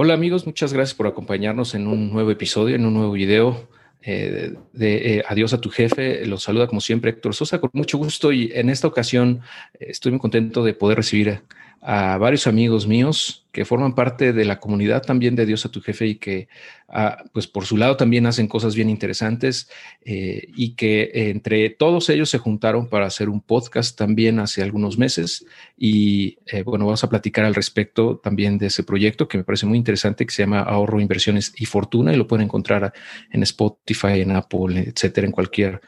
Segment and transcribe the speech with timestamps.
[0.00, 3.68] Hola amigos, muchas gracias por acompañarnos en un nuevo episodio, en un nuevo video
[4.00, 6.24] eh, de eh, Adiós a tu jefe.
[6.24, 9.40] Los saluda como siempre Héctor Sosa con mucho gusto y en esta ocasión
[9.74, 11.42] eh, estoy muy contento de poder recibir
[11.80, 15.80] a varios amigos míos que forman parte de la comunidad también de Dios a tu
[15.80, 16.48] jefe y que,
[16.88, 19.70] ah, pues por su lado también hacen cosas bien interesantes
[20.04, 24.98] eh, y que entre todos ellos se juntaron para hacer un podcast también hace algunos
[24.98, 25.46] meses
[25.76, 29.66] y eh, bueno, vamos a platicar al respecto también de ese proyecto que me parece
[29.66, 32.92] muy interesante que se llama Ahorro, Inversiones y Fortuna y lo pueden encontrar
[33.30, 35.80] en Spotify, en Apple, etcétera, en cualquier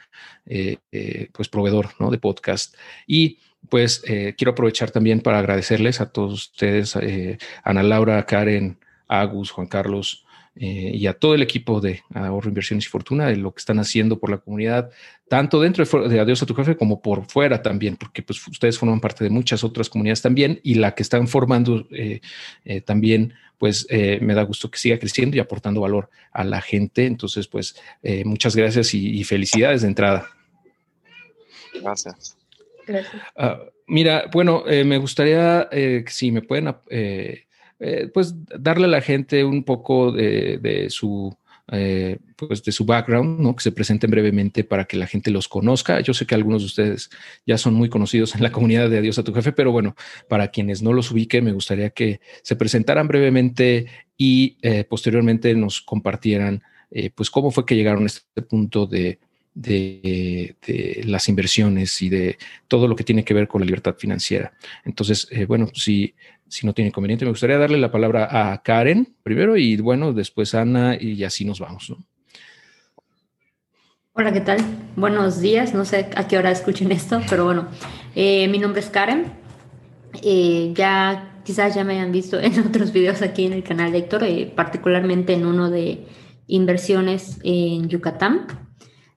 [0.46, 2.10] eh, pues proveedor ¿no?
[2.10, 2.74] de podcast.
[3.06, 3.38] Y
[3.68, 9.50] pues eh, quiero aprovechar también para agradecerles a todos ustedes, eh, Ana Laura, Karen, Agus,
[9.50, 10.24] Juan Carlos
[10.56, 13.78] eh, y a todo el equipo de Ahorro, Inversiones y Fortuna de lo que están
[13.78, 14.90] haciendo por la comunidad,
[15.28, 19.00] tanto dentro de, Adiós a tu jefe como por fuera también, porque pues ustedes forman
[19.00, 21.86] parte de muchas otras comunidades también y la que están formando
[22.84, 27.06] también pues me da gusto que siga creciendo y aportando valor a la gente.
[27.06, 27.76] Entonces, pues
[28.24, 30.26] muchas gracias y felicidades de entrada.
[31.80, 32.39] Gracias.
[33.36, 37.44] Ah, mira, bueno, eh, me gustaría eh, si me pueden, eh,
[38.12, 41.34] pues, darle a la gente un poco de, su,
[42.36, 43.56] pues, de su background, ¿no?
[43.56, 46.00] Que se presenten brevemente para que la gente los conozca.
[46.00, 47.10] Yo sé que algunos de ustedes
[47.46, 49.96] ya son muy conocidos en la comunidad de Adiós a tu jefe, pero bueno,
[50.28, 53.86] para quienes no los ubique, me gustaría que se presentaran brevemente
[54.18, 54.58] y
[54.90, 56.62] posteriormente nos compartieran,
[57.14, 59.18] pues, cómo fue que llegaron a este punto de
[59.60, 64.52] de, las inversiones y de todo lo que tiene que ver con la libertad financiera.
[64.84, 66.14] Entonces, eh, bueno, si,
[66.48, 70.54] si no tiene inconveniente, me gustaría darle la palabra a Karen primero y bueno, después
[70.54, 71.92] Ana y así nos vamos.
[74.12, 74.58] Hola, ¿qué tal?
[74.96, 75.74] Buenos días.
[75.74, 77.68] No sé a qué hora escuchen esto, pero bueno,
[78.14, 79.32] eh, mi nombre es Karen.
[80.22, 83.98] Eh, ya quizás ya me hayan visto en otros videos aquí en el canal de
[83.98, 86.06] Héctor, particularmente en uno de
[86.46, 88.69] inversiones en Yucatán.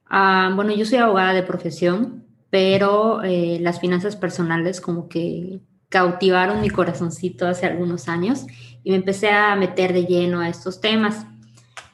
[0.06, 6.62] Ah, bueno, yo soy abogada de profesión, pero eh, las finanzas personales como que cautivaron
[6.62, 8.46] mi corazoncito hace algunos años
[8.84, 11.26] y me empecé a meter de lleno a estos temas.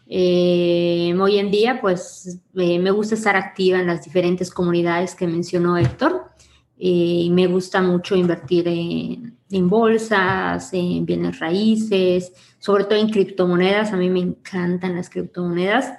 [0.08, 5.28] Eh, hoy en día, pues eh, me gusta estar activa en las diferentes comunidades que
[5.28, 6.32] mencionó Héctor
[6.78, 13.94] y me gusta mucho invertir en, en, bolsas, en bienes raíces, sobre todo en criptomonedas.
[13.94, 15.94] A mí me encantan las criptomonedas.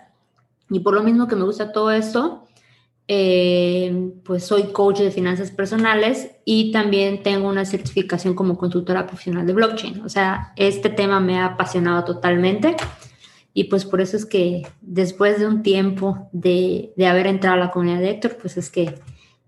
[0.70, 2.44] Y por lo mismo que me gusta todo esto,
[3.08, 9.46] eh, pues soy coach de finanzas personales y también tengo una certificación como consultora profesional
[9.46, 10.02] de blockchain.
[10.02, 12.76] O sea, este tema me ha apasionado totalmente
[13.52, 17.64] y pues por eso es que después de un tiempo de, de haber entrado a
[17.64, 18.94] la comunidad de Héctor, pues es que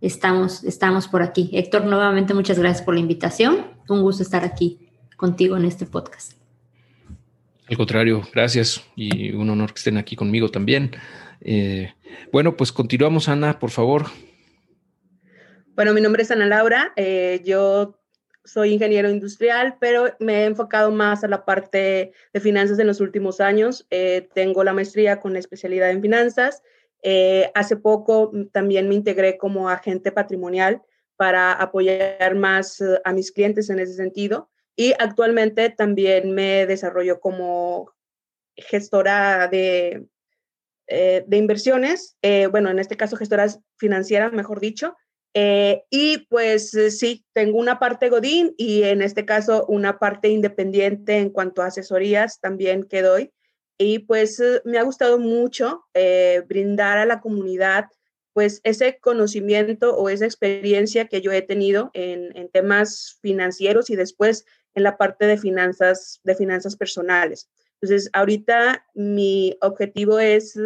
[0.00, 1.48] estamos, estamos por aquí.
[1.52, 3.68] Héctor, nuevamente muchas gracias por la invitación.
[3.88, 6.41] Un gusto estar aquí contigo en este podcast.
[7.72, 10.90] Al contrario, gracias y un honor que estén aquí conmigo también.
[11.40, 11.94] Eh,
[12.30, 14.08] bueno, pues continuamos, Ana, por favor.
[15.74, 16.92] Bueno, mi nombre es Ana Laura.
[16.96, 17.98] Eh, yo
[18.44, 23.00] soy ingeniero industrial, pero me he enfocado más a la parte de finanzas en los
[23.00, 23.86] últimos años.
[23.88, 26.62] Eh, tengo la maestría con especialidad en finanzas.
[27.54, 30.82] hace poco también me integré como agente patrimonial
[31.16, 34.51] para apoyar más a mis clientes en ese sentido.
[34.76, 37.92] Y actualmente también me desarrollo como
[38.56, 40.06] gestora de,
[40.86, 44.96] eh, de inversiones, eh, bueno, en este caso gestoras financieras, mejor dicho.
[45.34, 51.16] Eh, y pues sí, tengo una parte Godín y en este caso una parte independiente
[51.16, 53.32] en cuanto a asesorías también que doy.
[53.78, 55.86] Y pues me ha gustado mucho
[56.46, 57.86] brindar a la comunidad
[58.34, 63.96] pues ese conocimiento o esa experiencia que yo he tenido en, en temas financieros y
[63.96, 67.48] después en la parte de finanzas, de finanzas personales.
[67.80, 70.58] Entonces, ahorita mi objetivo es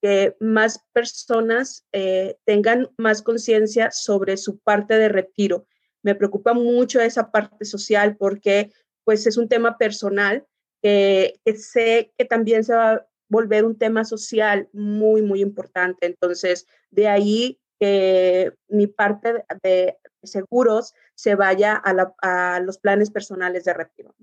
[0.00, 5.66] que más personas eh, tengan más conciencia sobre su parte de retiro.
[6.02, 8.72] Me preocupa mucho esa parte social porque
[9.04, 10.46] pues es un tema personal
[10.82, 16.06] que, sé que también se va a volver un tema social muy, muy importante.
[16.06, 23.74] Entonces, de ahí que mi parte de, seguros se vaya a, los planes personales de
[23.74, 24.14] retiro.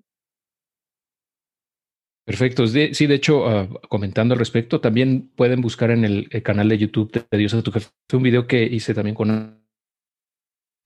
[2.26, 2.68] Perfecto.
[2.68, 7.26] Sí, de hecho, ah, comentando al respecto, también pueden buscar en el, canal de YouTube
[7.30, 9.67] de Dios a tu jefe un video que hice también con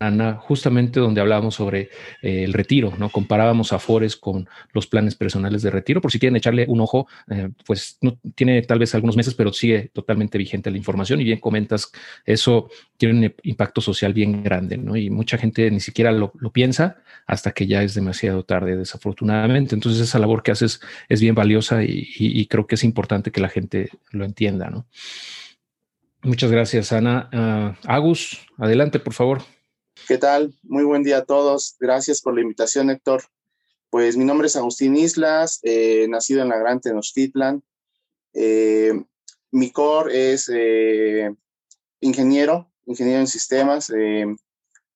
[0.01, 1.89] Ana, justamente donde hablábamos sobre
[2.23, 3.09] eh, el retiro, ¿no?
[3.09, 6.01] Comparábamos Afores con los planes personales de retiro.
[6.01, 9.53] Por si quieren echarle un ojo, eh, pues no tiene tal vez algunos meses, pero
[9.53, 11.21] sigue totalmente vigente la información.
[11.21, 11.91] Y bien comentas,
[12.25, 14.95] eso tiene un impacto social bien grande, ¿no?
[14.95, 16.97] Y mucha gente ni siquiera lo, piensa
[17.27, 19.75] hasta que ya es demasiado tarde, desafortunadamente.
[19.75, 23.49] Entonces, esa labor que haces es bien valiosa y, creo que es importante que la
[23.49, 24.87] gente lo entienda, ¿no?
[26.23, 27.29] Muchas gracias, Ana.
[27.31, 29.41] Ah, Agus, adelante, por favor.
[30.07, 30.53] ¿Qué tal?
[30.63, 31.75] Muy buen día a todos.
[31.79, 33.23] Gracias por la invitación, Héctor.
[33.89, 37.63] Pues mi nombre es Agustín Islas, eh, nacido en la Gran Tenochtitlan.
[38.33, 38.93] Eh,
[39.51, 41.33] mi core es eh,
[41.99, 43.91] ingeniero, ingeniero en sistemas.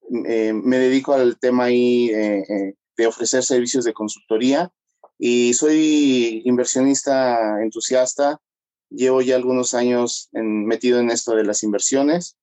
[0.10, 4.72] me dedico al tema ahí de ofrecer servicios de consultoría
[5.18, 8.42] y soy inversionista entusiasta.
[8.90, 12.38] Llevo ya algunos años metido en esto de las inversiones.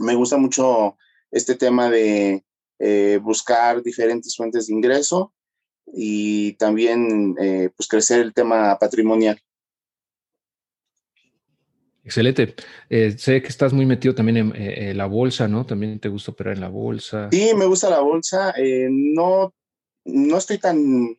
[0.00, 0.96] Me gusta mucho
[1.34, 2.44] este tema de
[2.78, 5.34] eh, buscar diferentes fuentes de ingreso
[5.86, 9.38] y también eh, pues crecer el tema patrimonial.
[12.04, 12.54] Excelente.
[12.88, 15.66] Eh, sé que estás muy metido también en la bolsa, ¿no?
[15.66, 17.28] También te gusta operar en la bolsa.
[17.32, 18.54] Sí, me gusta la bolsa.
[18.90, 19.52] no,
[20.04, 21.18] no estoy tan,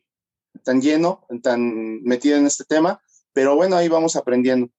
[0.62, 3.02] tan lleno, tan metido en este tema,
[3.32, 4.70] pero bueno, ahí vamos aprendiendo.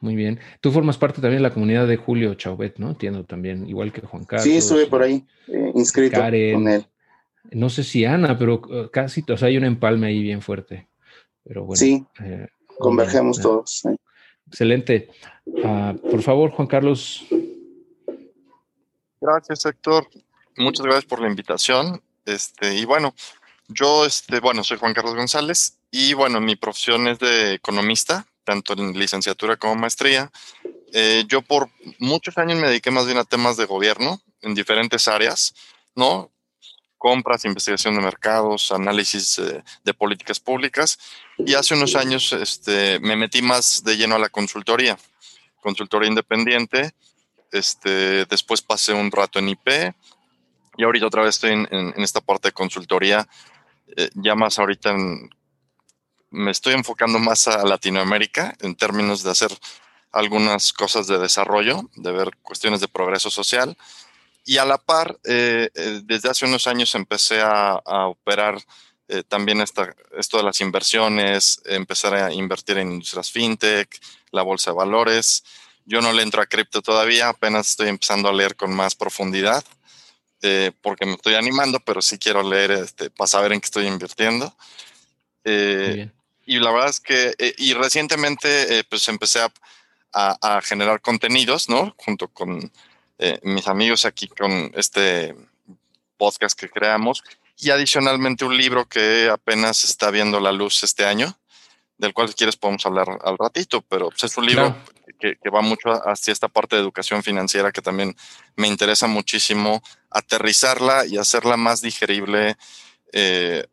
[0.00, 0.38] Muy bien.
[0.60, 2.90] Tú formas parte también de la comunidad de Julio Chauvet, ¿no?
[2.90, 4.44] Entiendo también, igual que Juan Carlos.
[4.44, 6.86] Sí, estuve por ahí eh, inscrito con él.
[7.52, 10.88] No sé si Ana, pero uh, casi, o sea, hay un empalme ahí bien fuerte.
[11.44, 11.76] Pero bueno.
[11.76, 12.48] Sí, eh,
[12.78, 13.84] convergemos todos.
[14.48, 15.08] Excelente.
[15.64, 17.24] Ah, por favor, Juan Carlos.
[19.20, 20.08] Gracias, Héctor.
[20.56, 22.02] Muchas gracias por la invitación.
[22.24, 23.14] Este, y bueno,
[23.68, 28.72] yo, este, bueno, soy Juan Carlos González y bueno, mi profesión es de economista tanto
[28.72, 30.30] en licenciatura como maestría.
[30.92, 35.08] Eh, yo por muchos años me dediqué más bien a temas de gobierno en diferentes
[35.08, 35.52] áreas,
[35.94, 36.30] ¿no?
[36.96, 40.98] Compras, investigación de mercados, análisis eh, de políticas públicas.
[41.38, 44.96] Y hace unos años este, me metí más de lleno a la consultoría,
[45.60, 46.94] consultoría independiente.
[47.50, 49.68] Este, después pasé un rato en IP
[50.76, 53.26] y ahorita otra vez estoy en, esta parte de consultoría,
[53.96, 55.30] eh, ya más ahorita en
[56.36, 59.50] me estoy enfocando más a Latinoamérica en términos de hacer
[60.12, 63.76] algunas cosas de desarrollo, de ver cuestiones de progreso social.
[64.44, 68.62] Y a la par, eh, eh, desde hace unos años empecé a, operar
[69.08, 73.98] eh, también esta, esto de las inversiones, empezar a invertir en industrias fintech,
[74.30, 75.42] la bolsa de valores.
[75.86, 79.64] Yo no le entro a cripto todavía, apenas estoy empezando a leer con más profundidad,
[80.82, 84.54] porque me estoy animando, pero sí quiero leer este, para saber en qué estoy invirtiendo.
[85.48, 86.10] Eh,
[86.46, 89.52] y la verdad es que, eh, y recientemente, eh, pues empecé a,
[90.12, 91.94] a, generar contenidos, ¿no?
[91.98, 92.72] Junto con
[93.18, 95.34] eh, mis amigos aquí con este
[96.16, 97.22] podcast que creamos.
[97.58, 101.36] Y adicionalmente un libro que apenas está viendo la luz este año,
[101.98, 104.76] del cual si quieres podemos hablar al ratito, pero pues, es un libro
[105.18, 108.14] que, que, va mucho hacia esta parte de educación financiera que también
[108.54, 112.56] me interesa muchísimo aterrizarla y hacerla más digerible
[113.12, 113.66] eh,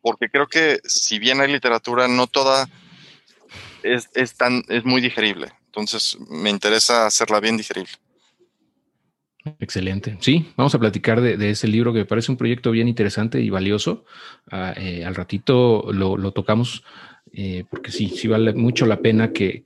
[0.00, 2.68] porque creo que si bien hay literatura, no toda
[3.82, 5.52] es, es, tan, es muy digerible.
[5.66, 7.92] Entonces, me interesa hacerla bien digerible.
[9.58, 10.18] Excelente.
[10.20, 13.48] Sí, vamos a platicar de, ese libro que me parece un proyecto bien interesante y
[13.48, 14.04] valioso.
[14.50, 16.84] Ah, eh, al ratito lo, lo tocamos
[17.32, 19.62] eh, porque sí, sí vale mucho la pena que,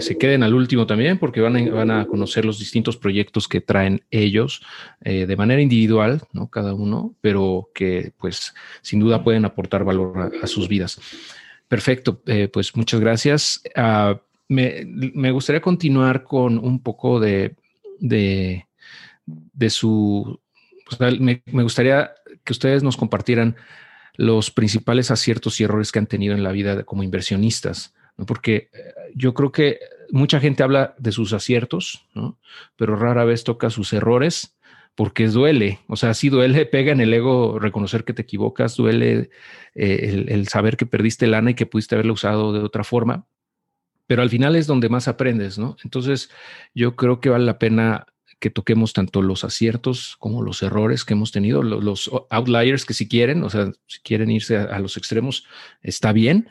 [0.00, 3.60] se queden al último también, porque van a, van a conocer los distintos proyectos que
[3.60, 4.62] traen ellos
[5.02, 6.48] eh, de manera individual, ¿no?
[6.48, 10.98] Cada uno, pero que pues sin duda pueden aportar valor a, sus vidas.
[11.68, 13.62] Perfecto, eh, pues muchas gracias.
[13.76, 17.54] Ah, me, gustaría continuar con un poco de,
[17.98, 18.64] de,
[19.68, 20.40] su...
[20.98, 22.12] me, me gustaría
[22.44, 23.56] que ustedes nos compartieran
[24.14, 27.94] los principales aciertos y errores que han tenido en la vida como inversionistas,
[28.26, 32.06] porque eh, yo creo que mucha gente habla de sus aciertos,
[32.76, 34.56] pero rara vez toca sus errores
[34.94, 39.30] porque duele, o sea, sí duele, pega en el ego reconocer que te equivocas, duele
[39.74, 43.26] eh, el, saber que perdiste lana y que pudiste haberlo usado de otra forma,
[44.06, 45.76] pero al final es donde más aprendes, ¿no?
[45.84, 46.30] Entonces,
[46.74, 48.06] yo creo que vale la pena
[48.42, 53.06] que toquemos tanto los aciertos como los errores que hemos tenido, los, outliers que si
[53.06, 55.46] quieren, o sea, si quieren irse a, los extremos,
[55.80, 56.48] está bien.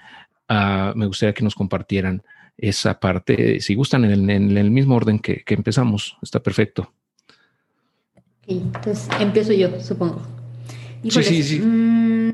[0.48, 2.24] Ah, me gustaría que nos compartieran
[2.55, 6.93] esa parte, si gustan, en el, mismo orden que, empezamos, está perfecto.
[8.48, 10.21] entonces empiezo yo, supongo.
[11.03, 11.60] sí, sí, sí.
[11.60, 12.31] Mm,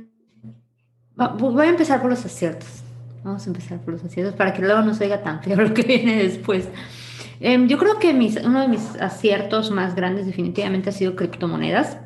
[1.40, 2.84] voy a empezar por los aciertos.
[3.24, 5.74] Vamos a empezar por los aciertos para que luego no se oiga tan feo lo
[5.74, 6.70] que viene después.
[7.40, 8.10] Em, yo creo que
[8.46, 11.98] uno de mis aciertos más grandes definitivamente ha sido criptomonedas,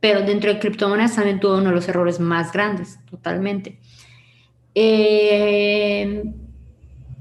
[0.00, 3.80] pero dentro de criptomonedas también tuve uno de los errores más grandes, totalmente.
[4.74, 6.34] Em,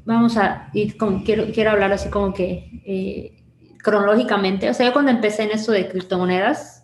[0.03, 0.91] vamos a, y
[1.23, 3.43] quiero, quiero hablar así como que eh,
[3.81, 6.83] cronológicamente, o sea, yo cuando empecé en esto de criptomonedas,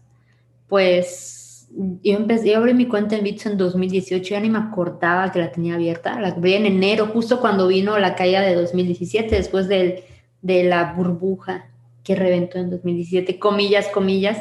[0.67, 1.67] pues
[2.03, 5.39] yo empecé, yo abrí mi cuenta en Bits en 2018, ya ni me acordaba que
[5.39, 9.67] la tenía abierta, la abrí en enero, justo cuando vino la caída de 2017, después
[9.67, 10.03] del,
[10.41, 11.67] de la burbuja
[12.03, 14.37] que reventó en 2017, comillas, comillas.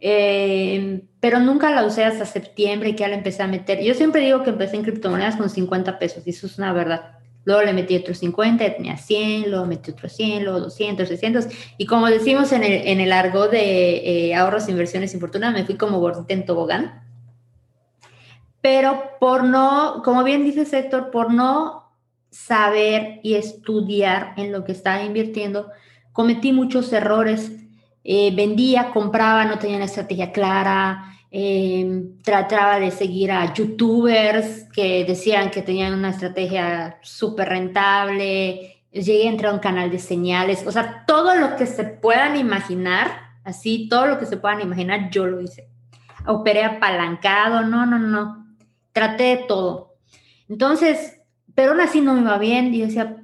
[0.00, 3.82] Eh, pero nunca la usé hasta septiembre que ya la empecé a meter.
[3.82, 7.18] Yo siempre digo que empecé en criptomonedas con 50 pesos, y eso es una verdad.
[7.44, 11.46] Luego le metí otros 50, tenía 100, luego metí otros 100, luego 200, 300.
[11.78, 15.64] Y como decimos en el, en el argot de eh, ahorros, inversiones y fortuna, me
[15.64, 17.02] fui como gordita en tobogán.
[18.60, 21.79] Pero por no, como bien dice Héctor, por no
[22.30, 25.68] saber y estudiar en lo que estaba invirtiendo,
[26.12, 27.52] cometí muchos errores.
[28.04, 35.04] Eh, vendía, compraba, no tenía una estrategia clara, Em, trataba de seguir a youtubers que
[35.04, 40.66] decían que tenían una estrategia súper rentable, llegué a entrar a un canal de señales,
[40.66, 45.08] o sea, todo lo que se puedan imaginar, así, todo lo que se puedan imaginar,
[45.10, 45.68] yo lo hice.
[46.26, 48.44] Operé apalancado, no, no, no,
[48.92, 49.94] traté de todo.
[50.48, 51.19] Entonces,
[51.54, 53.16] pero aún así no me iba bien y yo decía,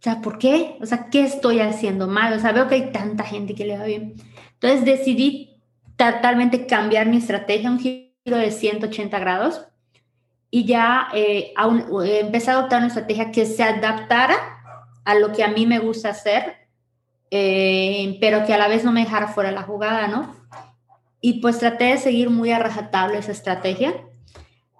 [0.00, 0.78] o sea, ¿por qué?
[0.80, 2.32] O sea, ¿qué estoy haciendo mal?
[2.32, 4.14] O sea, veo que hay tanta gente que le va bien.
[4.54, 5.60] Entonces decidí
[5.96, 9.66] totalmente cambiar mi estrategia, un giro de 180 grados
[10.50, 11.52] y ya eh,
[12.20, 14.34] empecé a adoptar una estrategia que se adaptara
[15.04, 16.68] a lo que a mí me gusta hacer,
[17.30, 20.34] eh, pero que a la vez no me dejara fuera la jugada, ¿no?
[21.20, 22.58] Y pues traté de seguir muy a
[23.18, 23.94] esa estrategia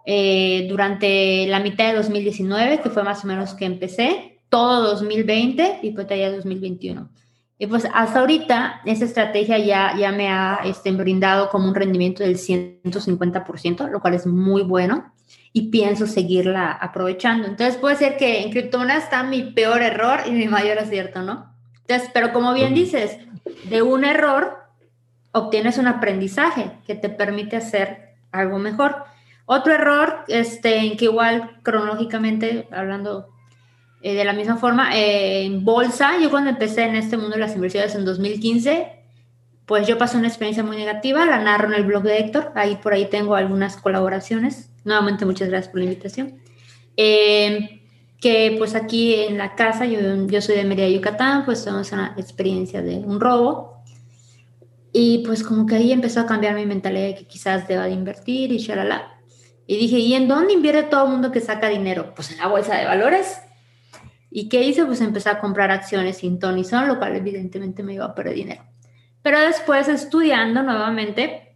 [0.05, 5.81] eh, durante la mitad de 2019, que fue más o menos que empecé, todo 2020
[5.83, 7.09] y pues ya 2021.
[7.59, 12.23] Y pues hasta ahorita esa estrategia ya, ya me ha este, brindado como un rendimiento
[12.23, 15.13] del 150%, lo cual es muy bueno
[15.53, 17.47] y pienso seguirla aprovechando.
[17.47, 21.55] Entonces puede ser que en criptomonedas está mi peor error y mi mayor acierto, ¿no?
[21.83, 23.19] Entonces, pero como bien dices,
[23.65, 24.57] de un error
[25.33, 29.05] obtienes un aprendizaje que te permite hacer algo mejor.
[29.53, 33.31] Otro error, este, en que igual cronológicamente hablando
[34.01, 37.41] eh, de la misma forma, eh, en bolsa, yo cuando empecé en este mundo de
[37.41, 38.93] las inversiones en 2015,
[39.67, 42.77] pues yo pasé una experiencia muy negativa, la narro en el blog de Héctor, ahí
[42.77, 44.71] por ahí tengo algunas colaboraciones.
[44.85, 46.39] Nuevamente, muchas gracias por la invitación.
[46.97, 47.83] Eh,
[48.21, 52.15] que pues aquí en la casa, yo, yo soy de Mérida, Yucatán, pues tenemos una
[52.17, 53.83] experiencia de un robo.
[54.93, 57.95] Y pues como que ahí empezó a cambiar mi mentalidad de que quizás deba de
[57.95, 59.17] invertir y shalala.
[59.71, 62.13] Y dije, ¿y en dónde invierte todo el mundo que saca dinero?
[62.17, 63.41] Pues en la bolsa de valores.
[64.29, 64.85] ¿Y qué hice?
[64.85, 68.13] Pues empecé a comprar acciones sin ton y son, lo cual evidentemente me iba a
[68.17, 68.65] perder dinero.
[69.23, 71.55] Pero después estudiando nuevamente,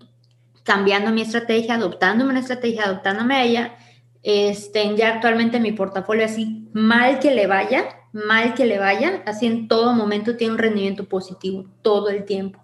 [0.62, 3.76] cambiando mi estrategia, adoptándome una estrategia, adoptándome a ella,
[4.22, 9.46] este, ya actualmente mi portafolio así, mal que le vaya, mal que le vaya, así
[9.46, 12.63] en todo momento tiene un rendimiento positivo, todo el tiempo.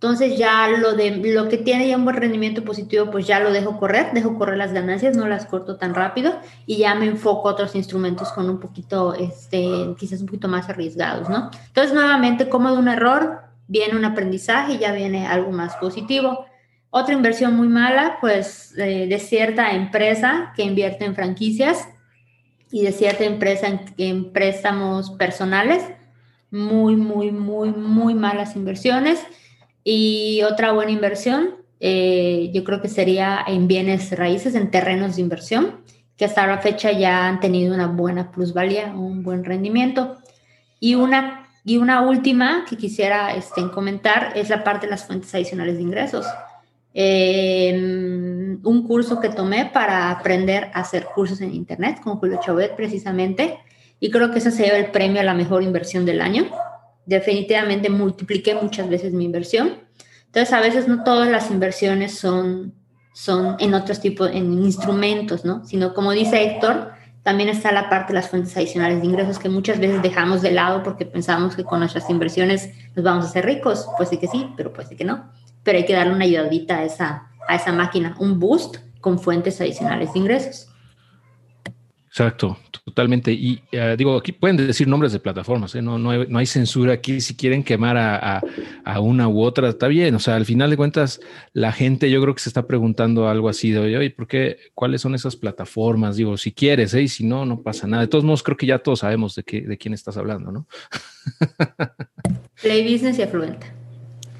[0.00, 3.50] Entonces ya lo de lo que tiene ya un buen rendimiento positivo, pues ya lo
[3.50, 7.48] dejo correr, dejo correr las ganancias, no las corto tan rápido y ya me enfoco
[7.48, 11.50] a otros instrumentos con un poquito, este, quizás un poquito más arriesgados, ¿no?
[11.66, 16.46] Entonces nuevamente, como de un error, viene un aprendizaje y ya viene algo más positivo.
[16.90, 21.88] Otra inversión muy mala, pues de cierta empresa que invierte en franquicias
[22.70, 25.82] y de cierta empresa en, en préstamos personales,
[26.52, 29.26] muy, muy, muy, muy malas inversiones
[29.84, 35.22] y otra buena inversión, eh, yo creo que sería en bienes raíces, en terrenos de
[35.22, 35.80] inversión,
[36.16, 40.16] que hasta la fecha ya han tenido una buena plusvalía, un buen rendimiento.
[40.80, 45.34] Y una, y una última que quisiera este, comentar es la parte de las fuentes
[45.34, 46.26] adicionales de ingresos.
[46.94, 52.74] Em, un curso que tomé para aprender a hacer cursos en Internet con Julio Chauvet
[52.74, 53.58] precisamente,
[54.00, 56.48] y creo que ese se lleva el premio a la mejor inversión del año
[57.08, 59.78] definitivamente multipliqué muchas veces mi inversión.
[60.26, 62.74] Entonces, a veces no todas las inversiones son,
[63.14, 65.64] son en otros tipos, en instrumentos, ¿no?
[65.64, 69.48] Sino, como dice Héctor, también está la parte de las fuentes adicionales de ingresos que
[69.48, 73.46] muchas veces dejamos de lado porque pensamos que con nuestras inversiones nos vamos a hacer
[73.46, 73.88] ricos.
[73.96, 75.30] Pues sí que sí, pero pues sí que no.
[75.62, 79.58] Pero hay que darle una ayudadita a esa, a esa máquina, un boost con fuentes
[79.62, 80.67] adicionales de ingresos.
[82.18, 83.30] Exacto, totalmente.
[83.30, 85.82] Y eh, digo, aquí pueden decir nombres de plataformas, ¿eh?
[85.82, 87.20] no, no, hay, censura aquí.
[87.20, 88.42] Si quieren quemar a,
[89.00, 90.16] una u otra, está bien.
[90.16, 91.20] O sea, al final de cuentas,
[91.52, 94.58] la gente yo creo que se está preguntando algo así de, oye, ¿por qué?
[94.74, 96.16] ¿Cuáles son esas plataformas?
[96.16, 97.02] Digo, si quieres, ¿eh?
[97.02, 98.02] y si no, no pasa nada.
[98.02, 100.66] De todos modos, creo que ya todos sabemos de, qué, de quién estás hablando, ¿no?
[102.62, 103.68] Play Business y Afluenta.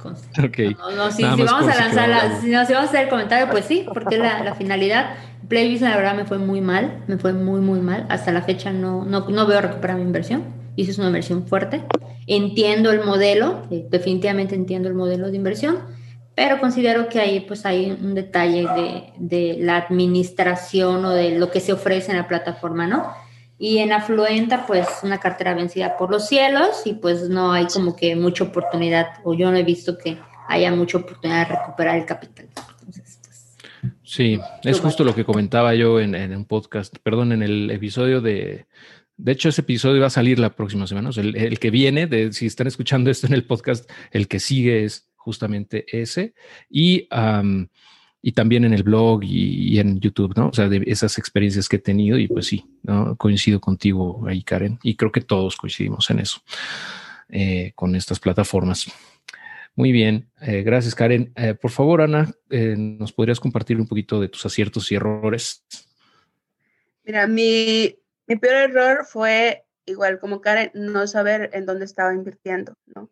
[0.04, 0.58] Ok.
[0.96, 4.42] No, si, vamos a lanzar, si, vamos a hacer el comentario, pues sí, porque la,
[4.42, 5.14] la finalidad
[5.48, 8.06] Playvis la verdad me fue muy mal, me fue muy muy mal.
[8.10, 10.44] Hasta la fecha no, no, no veo recuperar mi inversión.
[10.76, 11.82] Hice una inversión fuerte.
[12.26, 15.78] Entiendo el modelo, eh, definitivamente entiendo el modelo de inversión,
[16.34, 21.50] pero considero que ahí pues hay un detalle de, de, la administración o de lo
[21.50, 23.06] que se ofrece en la plataforma, ¿no?
[23.58, 27.96] Y en Afluenta pues una cartera vencida por los cielos y pues no hay como
[27.96, 32.04] que mucha oportunidad o yo no he visto que haya mucha oportunidad de recuperar el
[32.04, 32.48] capital.
[34.08, 38.64] Sí, es justo lo que comentaba yo en, un podcast, perdón, en el episodio de,
[39.18, 41.10] de hecho, ese episodio va a salir la próxima semana.
[41.14, 45.10] el, que viene, de, si están escuchando esto en el podcast, el que sigue es
[45.14, 46.32] justamente ese.
[46.70, 47.06] Y,
[48.22, 50.48] y también en el blog y, en YouTube, ¿no?
[50.48, 53.14] O sea, de esas experiencias que he tenido y pues sí, ¿no?
[53.16, 54.78] coincido contigo ahí, Karen.
[54.82, 56.40] Y creo que todos coincidimos en eso,
[57.28, 58.90] eh, con estas plataformas.
[59.78, 61.32] Muy bien, eh, gracias Karen.
[61.36, 65.64] Eh, por favor, Ana, eh, ¿nos podrías compartir un poquito de tus aciertos y errores?
[67.04, 73.08] Mira, mi, peor error fue, igual como Karen, no saber en dónde estaba invirtiendo, ¿no?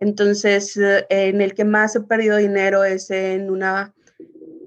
[0.00, 3.94] Entonces, en el que más he perdido dinero es en una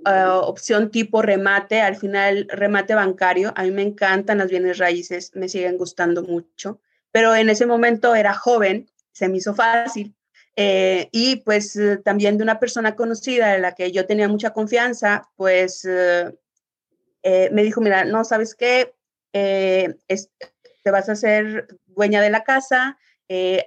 [0.05, 3.51] opción tipo remate, al final remate bancario.
[3.57, 6.79] A mí me encantan las bienes raíces, me siguen gustando mucho,
[7.11, 10.15] pero en ese momento era joven, se me hizo fácil
[10.55, 14.51] eh, y pues eh, también de una persona conocida en la que yo tenía mucha
[14.51, 18.93] confianza, pues eh, me dijo, mira, no, ¿sabes qué?
[19.33, 22.97] te vas a hacer dueña de la casa,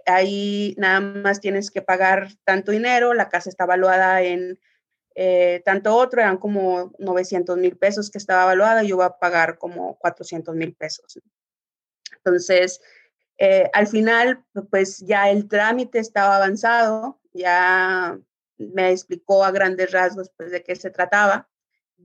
[0.05, 4.59] ahí nada más tienes que pagar tanto dinero, la casa está evaluada en
[5.65, 9.97] tanto otro, eran como 900 mil pesos que estaba evaluada, yo voy a pagar como
[9.97, 11.19] 400 mil pesos.
[12.17, 12.83] Entonces,
[13.39, 18.19] eh, al final, pues ya el trámite estaba avanzado, ya
[18.59, 21.49] me explicó a grandes rasgos pues, de qué se trataba.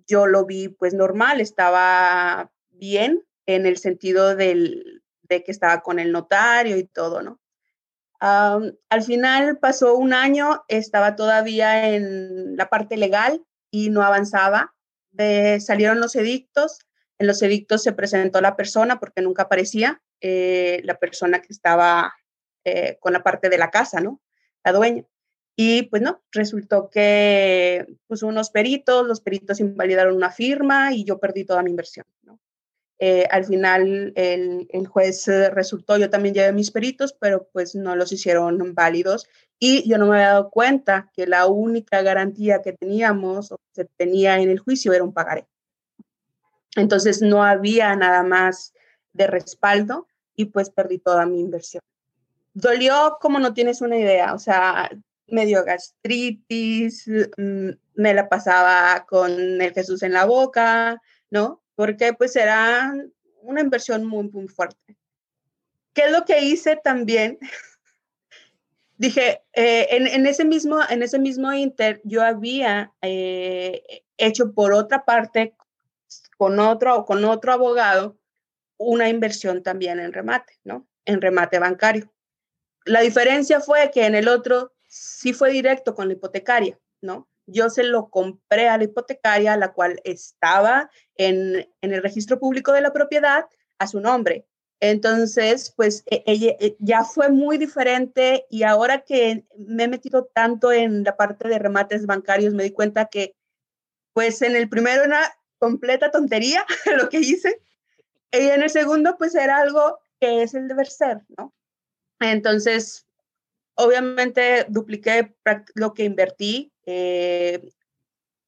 [0.07, 5.99] Yo lo vi pues normal, estaba bien en el sentido del, de que estaba con
[5.99, 7.39] el notario y todo, ¿no?
[8.21, 14.75] al final pasó un año, estaba todavía en la parte legal y no avanzaba.
[15.61, 16.79] salieron los edictos,
[17.17, 22.13] en los edictos se presentó la persona porque nunca aparecía eh, la persona que estaba
[22.63, 24.21] eh, con la parte de la casa, ¿no?
[24.63, 25.03] La dueña.
[25.55, 31.19] Y pues no, resultó que puso unos peritos, los peritos invalidaron una firma y yo
[31.19, 32.39] perdí toda mi inversión, ¿no?
[33.01, 37.95] Eh, al final el, el, juez resultó, yo también llevé mis peritos, pero pues no
[37.95, 42.73] los hicieron válidos y yo no me había dado cuenta que la única garantía que
[42.73, 45.47] teníamos o que se tenía en el juicio era un pagaré.
[46.75, 48.73] Entonces no había nada más
[49.13, 50.07] de respaldo
[50.39, 51.81] y pues perdí toda mi inversión.
[52.53, 54.89] Dolió como no tienes una idea, o sea,
[55.27, 61.61] me dio gastritis, mm, me la pasaba con el Jesús en la boca, ¿no?
[61.75, 62.93] Porque pues era
[63.41, 64.95] una inversión muy, muy fuerte.
[65.93, 67.37] ¿Qué es lo que hice también?
[68.97, 73.83] Dije, eh, en, ese mismo, en ese mismo inter, yo había eh,
[74.15, 75.53] hecho por otra parte,
[76.37, 78.18] con otro, con otro abogado,
[78.79, 80.87] una inversión también en remate, ¿no?
[81.05, 82.11] En remate bancario.
[82.85, 87.29] La diferencia fue que en el otro sí fue directo con la hipotecaria, ¿no?
[87.45, 92.81] Yo se lo compré a la hipotecaria, la cual estaba en, el registro público de
[92.81, 93.45] la propiedad
[93.79, 94.47] a su nombre.
[94.79, 100.29] Entonces, pues e, ella e, ya fue muy diferente y ahora que me he metido
[100.33, 103.35] tanto en la parte de remates bancarios, me di cuenta que,
[104.13, 106.65] pues en el primero era completa tontería
[106.97, 107.61] lo que hice,
[108.31, 111.53] y en el segundo, pues era algo que es el deber ser, ¿no?
[112.19, 113.07] Entonces,
[113.75, 115.33] obviamente dupliqué
[115.75, 116.73] lo que invertí.
[116.85, 117.71] Eh,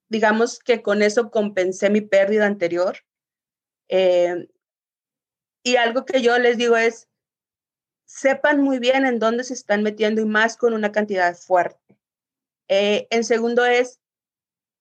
[0.10, 2.98] digamos que con eso compensé mi pérdida anterior.
[3.88, 4.50] Eh,
[5.64, 7.08] y algo que yo les digo es,
[8.06, 11.98] sepan muy bien en dónde se están metiendo y más con una cantidad fuerte.
[12.68, 14.02] Eh, en segundo es,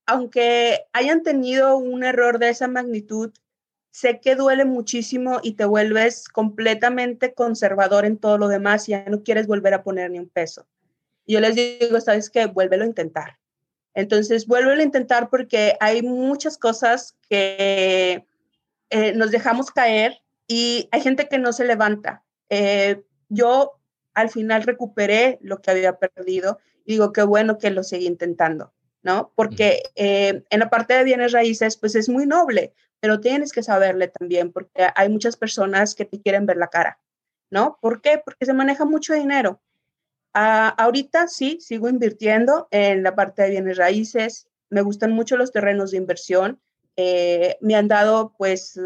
[0.07, 3.33] aunque hayan tenido un error de esa magnitud,
[3.91, 9.05] sé que duele muchísimo y te vuelves completamente conservador en todo lo demás y ya
[9.07, 10.67] no quieres volver a poner ni un peso.
[11.27, 12.47] Yo les digo, ¿sabes qué?
[12.47, 13.39] Vuélvelo a intentar.
[13.95, 18.25] Entonces, vuélvelo a intentar porque hay muchas cosas que
[18.91, 22.25] eh, nos dejamos caer y hay gente que no se levanta.
[22.49, 23.81] Eh, yo
[24.15, 28.73] al final recuperé lo que había perdido y digo, qué bueno que lo seguí intentando,
[29.03, 29.33] ¿no?
[29.35, 33.63] Porque eh, en la parte de bienes raíces, pues es muy noble, pero tienes que
[33.63, 37.01] saberle también, porque hay muchas personas que te quieren ver la cara,
[37.51, 37.79] ¿no?
[37.81, 38.21] ¿Por qué?
[38.25, 39.61] Porque se maneja mucho dinero.
[40.35, 45.51] Ah, ahorita sí, sigo invirtiendo en la parte de bienes raíces, me gustan mucho los
[45.51, 46.61] terrenos de inversión,
[46.97, 48.79] eh, me han dado pues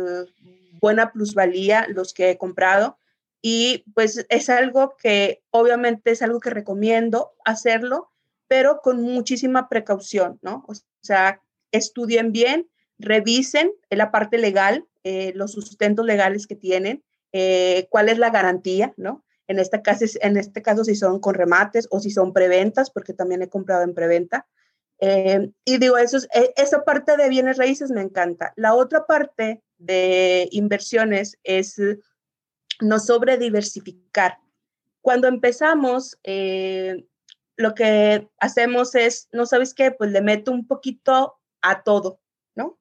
[0.80, 2.98] buena plusvalía los que he comprado
[3.42, 8.10] y pues es algo que obviamente es algo que recomiendo hacerlo,
[8.48, 10.64] pero con muchísima precaución, ¿no?
[10.68, 11.40] O sea,
[11.72, 17.02] estudien bien, revisen la parte legal, eh, los sustentos legales que tienen,
[17.32, 19.24] eh, cuál es la garantía, ¿no?
[19.46, 23.12] En este, caso, en este caso, si son con remates o si son preventas, porque
[23.12, 24.46] también he comprado en preventa.
[25.00, 28.54] Eh, y digo, eso es, esa parte de bienes raíces me encanta.
[28.56, 31.76] La otra parte de inversiones es
[32.80, 34.38] no sobre diversificar.
[35.00, 37.04] Cuando empezamos, eh,
[37.56, 42.20] lo que hacemos es, no sabes qué, pues le meto un poquito a todo,
[42.54, 42.78] ¿no?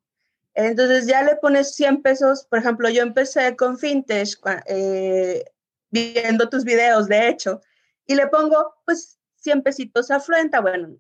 [0.54, 5.44] Entonces ya le pones 100 pesos, por ejemplo, yo empecé con Fintech, eh,
[5.90, 7.62] viendo tus videos, de hecho,
[8.06, 10.96] y le pongo pues 100 pesitos a Fluenta, bueno,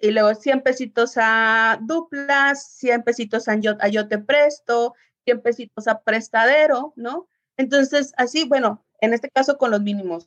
[0.00, 5.42] y luego 100 pesitos a Duplas, 100 pesitos a Yo, a yo Te Presto, 100
[5.42, 7.28] pesitos a Prestadero, ¿no?
[7.56, 10.26] Entonces, así, bueno, en este caso con los mínimos,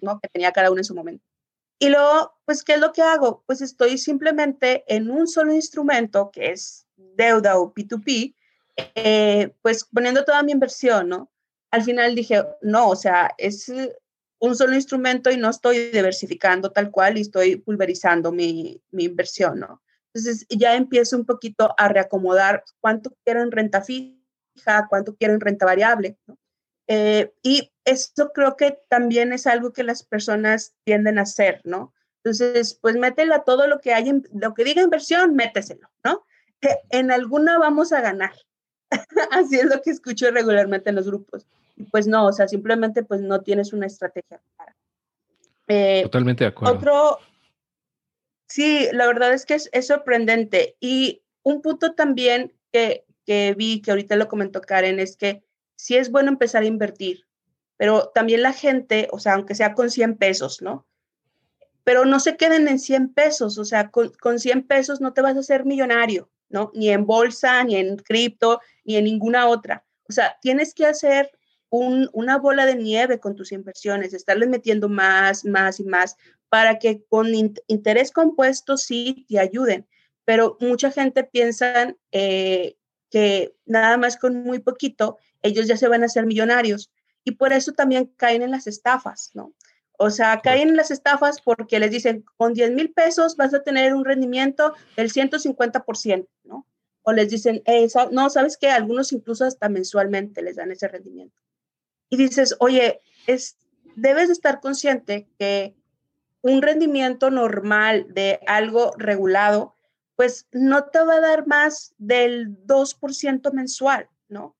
[0.00, 0.20] ¿no?
[0.20, 1.24] Que tenía cada uno en su momento.
[1.82, 3.42] Y luego, pues, ¿qué es lo que hago?
[3.46, 8.34] Pues estoy simplemente en un solo instrumento, que es deuda o P2P,
[8.94, 11.32] eh, pues poniendo toda mi inversión, ¿no?
[11.70, 13.72] Al final dije, no, o sea, es
[14.38, 19.60] un solo instrumento y no estoy diversificando tal cual y estoy pulverizando mi, mi inversión,
[19.60, 19.82] ¿no?
[20.12, 25.40] Entonces ya empiezo un poquito a reacomodar cuánto quiero en renta fija, cuánto quiero en
[25.40, 26.18] renta variable.
[26.92, 31.94] Eh, y esto creo que también es algo que las personas tienden a hacer, ¿no?
[32.16, 36.26] Entonces, pues métela todo lo que hay, lo que diga inversión, méteselo, ¿no?
[36.60, 38.32] Que en alguna vamos a ganar.
[39.30, 41.46] Así es lo que escucho regularmente en los grupos.
[41.92, 44.40] Pues no, o sea, simplemente pues no tienes una estrategia
[45.68, 46.74] eh, Totalmente de acuerdo.
[46.74, 47.18] Otro,
[48.48, 50.76] sí, la verdad es que es, es sorprendente.
[50.80, 55.44] Y un punto también que, que vi, que ahorita lo comentó Karen, es que
[55.80, 57.26] sí es bueno empezar a invertir,
[57.76, 60.86] pero también la gente, o sea, aunque sea con 100 pesos, ¿no?
[61.82, 65.22] Pero no se queden en 100 pesos, o sea, con, con 100 pesos no te
[65.22, 66.70] vas a hacer millonario, ¿no?
[66.74, 69.84] Ni en bolsa, ni en cripto, ni en ninguna otra.
[70.08, 71.30] O sea, tienes que hacer
[71.70, 76.16] un, una bola de nieve con tus inversiones, estarles metiendo más, más y más
[76.50, 77.28] para que con
[77.68, 79.86] interés compuesto sí te ayuden.
[80.24, 82.76] Pero mucha gente piensa eh,
[83.08, 86.90] que nada más con muy poquito ellos ya se van a hacer millonarios
[87.24, 89.54] y por eso también caen en las estafas, ¿no?
[89.98, 93.62] O sea, caen en las estafas porque les dicen, con 10 mil pesos vas a
[93.62, 96.66] tener un rendimiento del 150%, ¿no?
[97.02, 97.62] O les dicen,
[98.10, 98.70] no, ¿sabes qué?
[98.70, 101.36] Algunos incluso hasta mensualmente les dan ese rendimiento.
[102.08, 103.58] Y dices, oye, es,
[103.94, 105.76] debes de estar consciente que
[106.42, 109.76] un rendimiento normal de algo regulado,
[110.16, 114.56] pues no te va a dar más del 2% mensual, ¿no?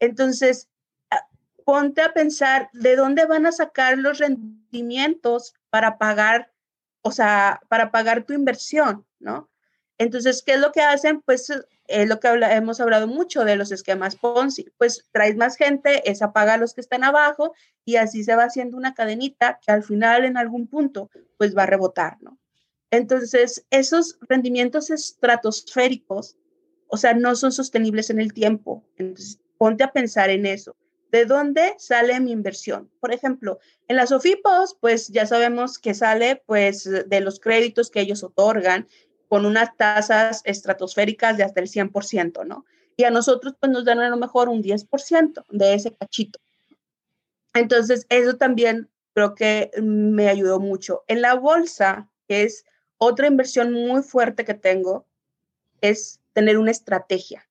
[0.00, 0.68] Entonces,
[1.10, 1.26] ah,
[1.64, 6.52] ponte a pensar de dónde van a sacar los rendimientos para pagar,
[7.02, 9.50] o sea, para pagar tu inversión, ¿no?
[9.98, 11.20] Entonces, ¿qué es lo que hacen?
[11.22, 11.50] Pues
[11.88, 14.66] es lo que hemos hablado mucho de los esquemas Ponzi.
[14.78, 17.52] Pues traes más gente, esa paga a los que están abajo
[17.84, 21.64] y así se va haciendo una cadenita que al final en algún punto pues va
[21.64, 22.38] a rebotar, ¿no?
[22.90, 26.36] Entonces, esos rendimientos estratosféricos,
[26.86, 28.84] o sea, no son sostenibles en el tiempo.
[28.96, 30.76] Entonces, ponte a pensar en eso.
[31.10, 32.90] ¿De dónde sale mi inversión?
[33.00, 38.00] Por ejemplo, en las OFIPOS, pues ya sabemos que sale pues de los créditos que
[38.00, 38.86] ellos otorgan
[39.28, 42.64] con unas tasas estratosféricas de hasta el 100%, ¿no?
[42.96, 46.40] Y a nosotros pues nos dan a lo mejor un 10% de ese cachito.
[47.54, 51.04] Entonces, eso también creo que me ayudó mucho.
[51.06, 52.64] En la bolsa, que es
[52.98, 55.06] otra inversión muy fuerte que tengo,
[55.80, 57.47] es tener una estrategia.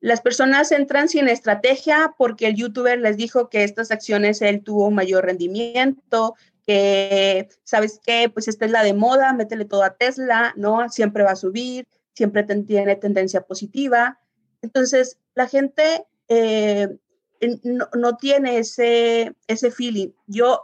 [0.00, 4.90] Las personas entran sin estrategia porque el youtuber les dijo que estas acciones él tuvo
[4.90, 6.34] mayor rendimiento,
[6.66, 8.30] que, ¿sabes qué?
[8.32, 10.88] Pues esta es la de moda, métele todo a Tesla, ¿no?
[10.88, 14.18] Siempre va a subir, siempre tiene tendencia positiva.
[14.62, 16.88] Entonces, la gente eh,
[17.62, 20.10] no, tiene ese, ese feeling.
[20.26, 20.62] Yo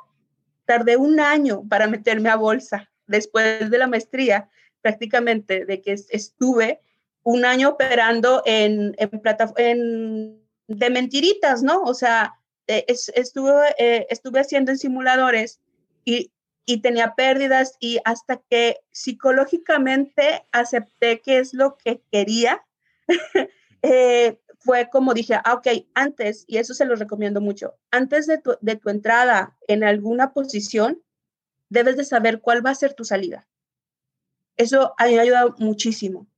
[0.64, 4.48] tardé un año para meterme a bolsa después de la maestría,
[4.80, 6.80] prácticamente, de que estuve
[7.26, 11.82] un año operando en, en, de mentiritas, ¿no?
[11.82, 12.34] O sea,
[12.68, 15.60] eh, estuve, eh, estuve haciendo en simuladores
[16.04, 16.30] y,
[16.66, 22.64] y tenía pérdidas y hasta que psicológicamente acepté que es lo que quería,
[23.82, 28.38] eh, fue como dije, ah, ok, antes, y eso se lo recomiendo mucho, antes de
[28.38, 31.02] tu, de tu entrada en alguna posición,
[31.70, 33.48] debes de saber cuál va a ser tu salida.
[34.56, 36.28] Eso a mí me ha ayudado muchísimo.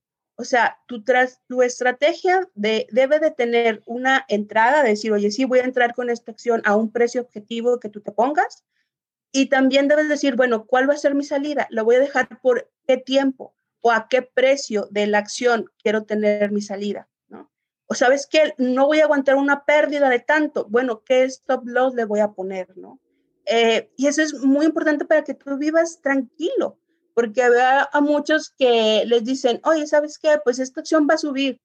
[0.40, 5.44] O sea, tu, tras, tu estrategia de, debe de tener una entrada, decir, oye, sí,
[5.44, 8.64] voy a entrar con esta acción a un precio objetivo que tú te pongas.
[9.32, 11.66] Y también debes decir, bueno, ¿cuál va a ser mi salida?
[11.70, 13.56] ¿Lo voy a dejar por qué tiempo?
[13.80, 17.08] ¿O a qué precio de la acción quiero tener mi salida?
[17.26, 17.50] ¿no?
[17.86, 20.66] O sabes que no voy a aguantar una pérdida de tanto.
[20.70, 22.68] Bueno, ¿qué stop loss le voy a poner?
[22.76, 23.00] ¿no?
[23.44, 26.78] Eh, y eso es muy importante para que tú vivas tranquilo
[27.18, 30.38] porque había a muchos que les dicen, oye, ¿sabes qué?
[30.44, 31.60] Pues esta acción va a subir.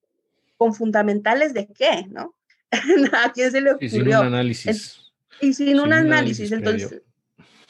[0.56, 2.06] ¿Con fundamentales de qué?
[2.08, 2.34] ¿No?
[3.12, 3.86] ¿A quién se le ocurrió?
[3.86, 5.12] Y sin un análisis.
[5.40, 6.50] y sin, un, análisis.
[6.50, 7.02] entonces,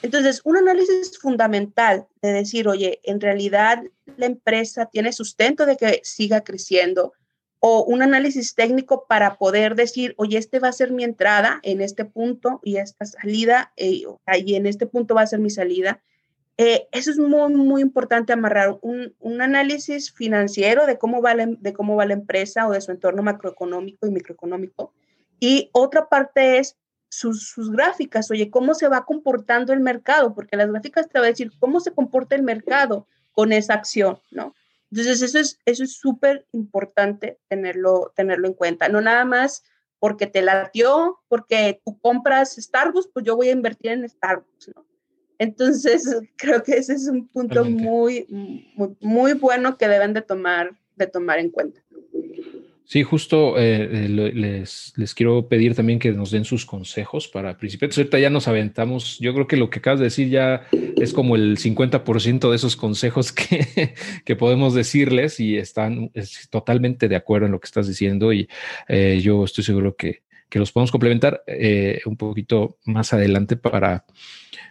[0.00, 3.82] entonces, un análisis fundamental de decir, oye, en realidad
[4.16, 7.12] la empresa tiene sustento de que siga creciendo,
[7.60, 11.82] o un análisis técnico para poder decir, oye, este va a ser mi entrada en
[11.82, 14.04] este punto y esta salida, eh,
[14.42, 16.02] y en este punto va a ser mi salida.
[16.56, 21.46] Eh, eso es muy, muy importante amarrar un, un, análisis financiero de cómo, va la,
[21.46, 24.92] de cómo va empresa o de su entorno macroeconómico y microeconómico.
[25.40, 26.76] Y otra parte es
[27.08, 31.26] sus, sus, gráficas, oye, cómo se va comportando el mercado, porque las gráficas te van
[31.26, 34.54] a decir cómo se comporta el mercado con esa acción, ¿no?
[34.90, 38.88] Entonces, eso es eso es súper importante tenerlo, tenerlo en cuenta.
[38.88, 39.64] No nada más
[39.98, 44.86] porque te latió, porque tú compras Starbucks, pues yo voy a invertir en Starbucks, ¿no?
[45.38, 48.26] Entonces, creo que ese es un punto muy,
[49.00, 51.80] muy, bueno que deben de tomar, de tomar en cuenta.
[52.86, 57.56] Sí, justo eh, eh, les, les, quiero pedir también que nos den sus consejos para
[57.56, 57.96] principiantes.
[57.96, 59.18] Ahorita ya nos aventamos.
[59.20, 60.66] Yo creo que lo que acabas de decir ya
[61.00, 63.94] es como el 50% de esos consejos que,
[64.26, 66.12] que, podemos decirles y están
[66.50, 68.34] totalmente de acuerdo en lo que estás diciendo.
[68.34, 68.48] Y
[68.86, 70.22] eh, yo estoy seguro que,
[70.54, 71.42] que los podemos complementar
[72.06, 74.04] un poquito más adelante para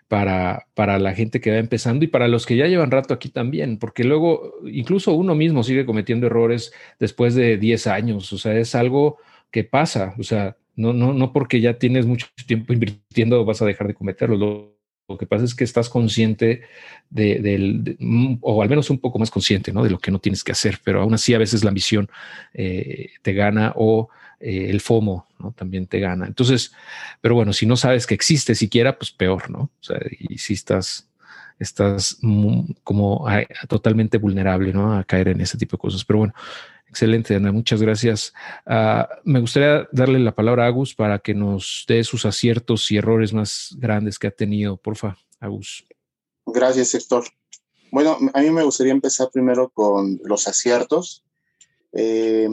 [0.07, 3.29] para, para la gente que va empezando y para los que ya llevan rato aquí
[3.29, 8.57] también, porque luego incluso uno mismo sigue cometiendo errores después de 10 años, o sea,
[8.57, 9.17] es algo
[9.51, 13.65] que pasa, o sea, no, no, no porque ya tienes mucho tiempo invirtiendo vas a
[13.65, 14.37] dejar de cometerlo.
[14.37, 14.77] Lo,
[15.09, 16.61] lo que pasa es que estás consciente
[17.09, 17.97] de, del,
[18.41, 19.83] o al menos un poco más consciente, ¿no?
[19.83, 22.07] De lo que no tienes que hacer, pero aún así a veces la ambición
[22.53, 24.09] eh, te gana o
[24.43, 25.53] eh, el FOMO, ¿no?
[25.53, 26.27] También te gana.
[26.27, 26.73] Entonces,
[27.21, 29.59] pero bueno, si no sabes que existe siquiera, pues peor, ¿no?
[29.59, 31.07] O sea, y si estás,
[31.59, 32.17] estás
[32.83, 33.25] como
[33.69, 34.97] totalmente vulnerable, ¿no?
[34.97, 36.03] A caer en ese tipo de cosas.
[36.03, 36.33] Pero bueno,
[36.89, 38.33] excelente, Ana, muchas gracias.
[38.65, 42.97] Uh, me gustaría darle la palabra a Agus para que nos dé sus aciertos y
[42.97, 44.75] errores más grandes que ha tenido.
[44.75, 45.85] Porfa, Agus.
[46.45, 47.23] Gracias, Héctor.
[47.91, 51.23] Bueno, a mí me gustaría empezar primero con los aciertos.
[51.93, 52.49] Eh,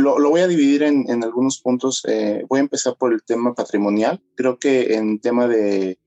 [0.00, 2.02] lo, voy a dividir en, algunos puntos.
[2.06, 4.22] Eh, voy a empezar por el tema patrimonial.
[4.34, 5.98] Creo que en tema de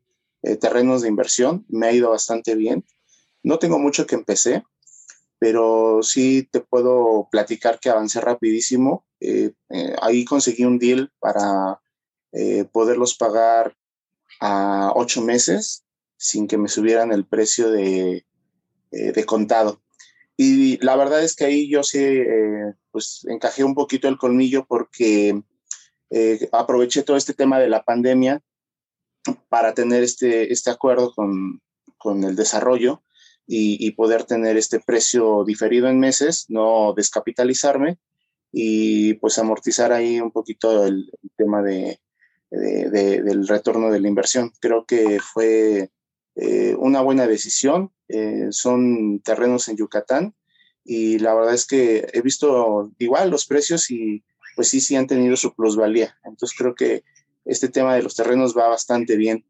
[0.42, 2.86] eh, terrenos de inversión me ha ido bastante bien.
[3.44, 4.64] No tengo mucho que empecé,
[5.40, 9.06] pero sí te puedo platicar que avancé rapidísimo.
[9.20, 9.54] Eh,
[10.02, 11.80] ahí conseguí un deal para
[12.72, 13.78] poderlos pagar
[14.40, 15.86] a ocho meses
[16.18, 18.26] sin que me subieran el precio de,
[18.90, 19.83] de contado.
[20.38, 24.66] Y la verdad es que ahí yo sí, eh, pues encajé un poquito el colmillo
[24.66, 25.42] porque
[26.10, 28.42] eh, aproveché todo este tema de la pandemia
[29.50, 31.62] para tener este, este acuerdo con,
[31.98, 33.04] con el desarrollo
[33.46, 37.98] y, poder tener este precio diferido en meses, no descapitalizarme
[38.52, 42.00] y pues amortizar ahí un poquito el, tema de,
[42.50, 42.90] de,
[43.22, 44.52] del retorno de la inversión.
[44.60, 45.92] Creo que fue
[46.36, 47.92] eh, una buena decisión.
[48.08, 50.36] Eh, son terrenos en Yucatán
[50.84, 54.24] y la verdad es que he visto igual los precios y
[54.56, 56.18] pues sí, sí han tenido su plusvalía.
[56.24, 57.04] Entonces creo que
[57.46, 59.46] este tema de los terrenos va bastante bien.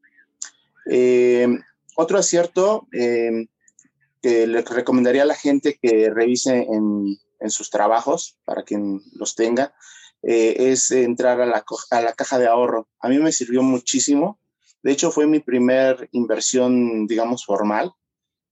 [0.89, 1.48] Eh,
[1.96, 8.63] otro acierto que le recomendaría a la gente que revise en, en sus trabajos, para
[8.63, 9.76] quien los tenga,
[10.24, 12.88] es entrar a la, a la caja de ahorro.
[13.00, 14.39] A mí me sirvió muchísimo
[14.84, 17.93] de hecho, fue mi primer inversión, digamos, formal.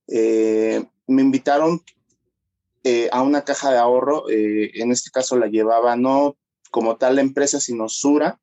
[0.08, 1.82] Eh, me invitaron
[2.86, 6.38] eh, a una caja de ahorro, eh, en este caso la llevaba no
[6.72, 8.40] como tal la empresa, sino Sura,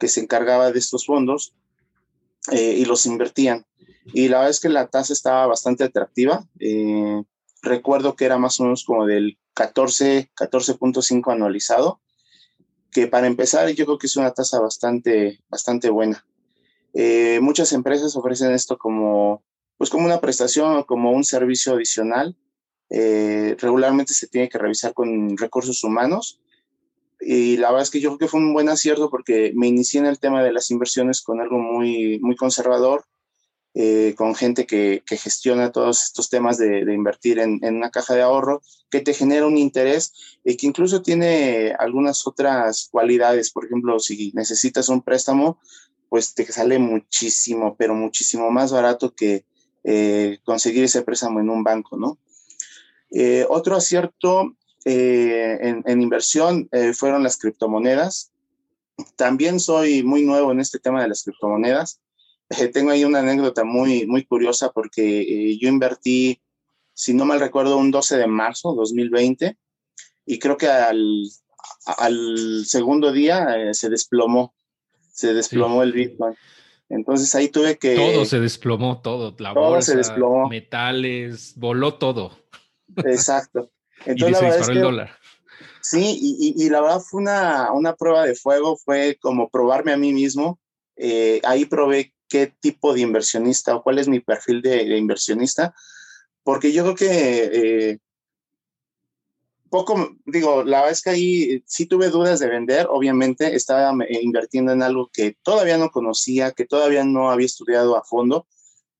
[0.00, 1.54] que se encargaba de estos fondos
[2.50, 3.66] y los invertían.
[4.06, 6.44] Y la verdad es que la tasa estaba bastante atractiva.
[7.62, 12.00] recuerdo que era más o menos como del 14, 14.5 anualizado.
[12.90, 16.24] que para empezar yo creo que es una tasa bastante, bastante buena.
[16.94, 19.42] Eh, muchas empresas ofrecen esto como,
[19.76, 22.36] pues como una prestación o como un servicio adicional.
[22.90, 26.40] Eh, regularmente se tiene que revisar con recursos humanos
[27.20, 30.00] y la verdad es que yo creo que fue un buen acierto porque me inicié
[30.00, 33.04] en el tema de las inversiones con algo muy, muy conservador,
[33.74, 37.90] eh, con gente que, que, gestiona todos estos temas de, de invertir en, en, una
[37.90, 40.12] caja de ahorro, que te genera un interés
[40.44, 43.50] y que incluso tiene algunas otras cualidades.
[43.50, 45.60] Por ejemplo, si necesitas un préstamo,
[46.08, 49.44] pues te sale muchísimo, pero muchísimo más barato que
[49.84, 52.18] eh, conseguir ese préstamo en un banco, ¿no?
[53.10, 58.32] Eh, otro acierto eh, en, en, inversión eh, fueron las criptomonedas.
[59.16, 62.00] También soy muy nuevo en este tema de las criptomonedas.
[62.50, 66.40] Eh, tengo ahí una anécdota muy, muy curiosa porque eh, yo invertí,
[66.94, 69.56] si no mal recuerdo, un 12 de marzo 2020
[70.26, 71.28] y creo que al,
[71.84, 74.54] al segundo día se desplomó,
[75.18, 75.88] se desplomó sí.
[75.88, 76.34] el Bitcoin.
[76.88, 77.96] Entonces ahí tuve que...
[77.96, 79.34] Todo se desplomó, todo.
[79.38, 80.48] La todo bolsa, se desplomó.
[80.48, 82.38] metales, voló todo.
[82.98, 83.72] Exacto.
[84.06, 85.10] Entonces, y se disparó es que, el dólar.
[85.82, 89.92] Sí, y, y, y, la verdad fue una, una prueba de fuego, fue como probarme
[89.92, 90.60] a mí mismo.
[90.96, 95.74] Eh, ahí probé qué tipo de inversionista o cuál es mi perfil de, de inversionista,
[96.44, 97.98] porque yo creo que eh,
[99.70, 104.20] poco, digo, la verdad es que ahí sí tuve dudas de vender, obviamente estaba eh,
[104.22, 108.46] invirtiendo en algo que todavía no conocía, que todavía no había estudiado a fondo,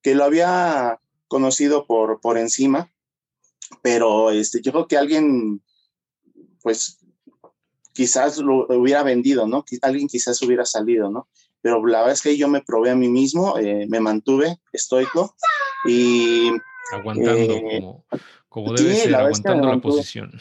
[0.02, 2.92] que lo había conocido por, por encima,
[3.83, 5.62] pero este, yo creo que alguien,
[6.62, 6.98] pues
[7.92, 9.64] quizás lo hubiera vendido, ¿no?
[9.83, 11.28] Alguien quizás hubiera salido, ¿no?
[11.61, 15.35] Pero la verdad es que yo me probé a mí mismo, eh, me mantuve estoico
[15.87, 16.50] y...
[16.92, 18.04] Aguantando, eh, como,
[18.62, 20.32] como, debe sí, ser, la aguantando la posición.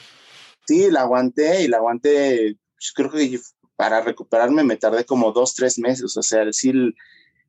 [0.66, 3.40] Sí, la aguanté y la aguanté, pues, creo que
[3.76, 6.74] para recuperarme me tardé como dos, tres meses, o sea, sí,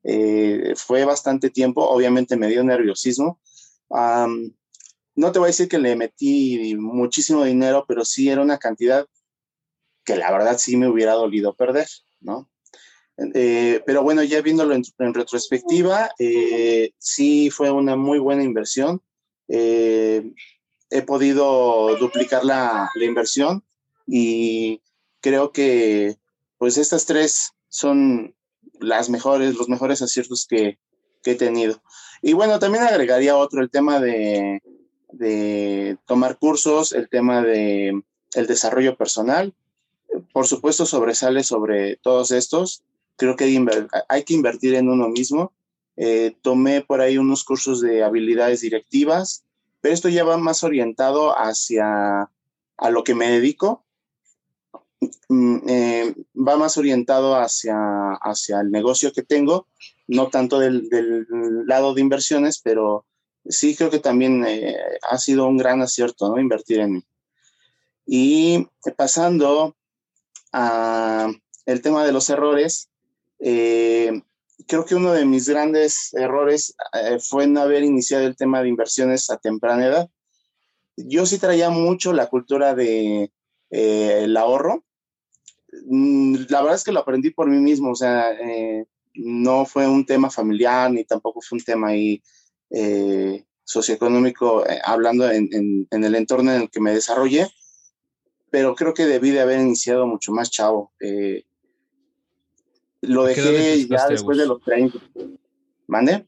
[0.05, 3.41] eh, fue bastante tiempo, obviamente me dio nerviosismo.
[3.89, 4.53] Um,
[5.17, 9.07] no te voy a decir que le metí muchísimo dinero, pero sí era una cantidad
[10.05, 11.89] que la verdad sí me hubiera dolido perder,
[12.21, 12.49] ¿no?
[13.35, 19.03] Eh, pero bueno, ya viéndolo en, en retrospectiva, eh, sí fue una muy buena inversión.
[19.49, 20.31] Eh,
[20.91, 23.63] he podido duplicar la, inversión
[24.07, 24.81] y
[25.21, 26.17] creo que
[26.59, 28.35] pues estas tres son
[28.81, 30.79] las mejores, los mejores aciertos que,
[31.23, 31.83] que he tenido.
[32.23, 34.61] Y bueno, también agregaría otro, el tema de,
[35.13, 38.03] de tomar cursos, el tema de
[38.35, 39.55] el desarrollo personal.
[40.33, 42.83] Por supuesto, sobresale sobre todos estos
[43.19, 43.59] creo que hay,
[44.09, 45.53] hay que invertir en uno mismo.
[45.97, 49.45] Eh, tomé por ahí unos cursos de habilidades directivas,
[49.81, 52.31] pero esto ya va más orientado hacia
[52.79, 53.85] a lo que me dedico.
[55.29, 59.69] Mm, eh, va más orientado hacia, hacia el negocio que tengo,
[60.07, 60.89] no tanto del,
[61.67, 63.05] lado de inversiones, pero
[63.45, 64.77] sí creo que también eh,
[65.09, 66.41] ha sido un gran acierto ¿no?
[66.41, 67.05] invertir en mí.
[68.07, 69.77] Y pasando
[70.53, 71.31] a
[71.67, 72.89] el tema de los errores,
[73.39, 74.23] eh,
[74.67, 78.69] creo que uno de mis grandes errores eh, fue no haber iniciado el tema de
[78.69, 80.11] inversiones a temprana edad.
[80.97, 83.31] Yo sí traía mucho la cultura de
[83.71, 84.85] eh, el ahorro.
[85.87, 89.87] Mm, la verdad es que lo aprendí por mí mismo, o sea, eh, no fue
[89.87, 92.23] un tema familiar ni tampoco fue un tema ahí
[92.71, 97.49] eh, socioeconómico, hablando en, en, en, el entorno en el que me desarrollé,
[98.51, 100.93] pero creo que debí de haber iniciado mucho más chavo.
[103.03, 104.99] Lo dejé ya después de los 30.
[105.87, 106.27] ¿Mande?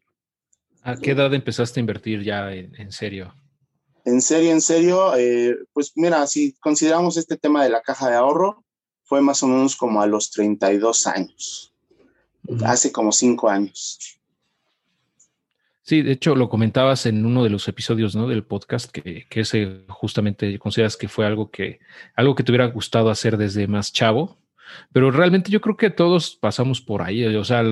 [0.83, 3.35] ¿A qué edad empezaste a invertir ya en, en serio?
[4.05, 8.17] En serio, en serio, eh, pues mira, si consideramos este tema de la caja de
[8.17, 8.65] ahorro,
[9.05, 11.75] fue más o menos como a los 32 años,
[12.47, 12.67] uh -huh.
[12.67, 14.21] hace como 5 años.
[15.83, 18.29] Sí, de hecho lo comentabas en uno de los episodios ¿no?
[18.29, 21.81] del podcast que, que ese justamente consideras que fue algo que
[22.15, 24.39] algo que te hubiera gustado hacer desde más chavo,
[24.93, 27.25] pero realmente yo creo que todos pasamos por ahí.
[27.37, 27.63] O sea, a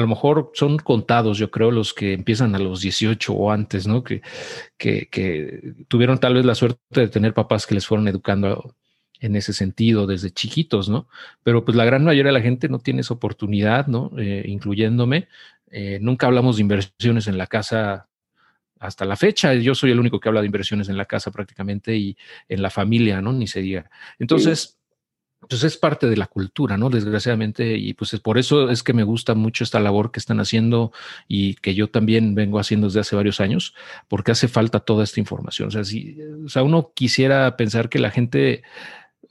[0.00, 4.04] lo mejor son contados, yo creo, los que empiezan a los 18 o antes, ¿no?
[4.04, 4.22] Que,
[4.76, 8.74] que, que tuvieron tal vez la suerte de tener papás que les fueron educando
[9.20, 11.08] en ese sentido desde chiquitos, ¿no?
[11.42, 14.10] Pero pues la gran mayoría de la gente no tiene esa oportunidad, ¿no?
[14.18, 15.28] Eh, incluyéndome.
[15.70, 18.08] Eh, nunca hablamos de inversiones en la casa
[18.78, 19.54] hasta la fecha.
[19.54, 22.16] Yo soy el único que habla de inversiones en la casa prácticamente y
[22.48, 23.32] en la familia, ¿no?
[23.32, 23.90] Ni se diga.
[24.18, 24.60] Entonces...
[24.60, 24.83] Sí
[25.48, 26.90] pues es parte de la cultura, ¿no?
[26.90, 30.40] Desgraciadamente, y pues es por eso es que me gusta mucho esta labor que están
[30.40, 30.92] haciendo
[31.28, 33.74] y que yo también vengo haciendo desde hace varios años,
[34.08, 35.68] porque hace falta toda esta información.
[35.68, 38.62] O sea, si, o sea, uno quisiera pensar que la gente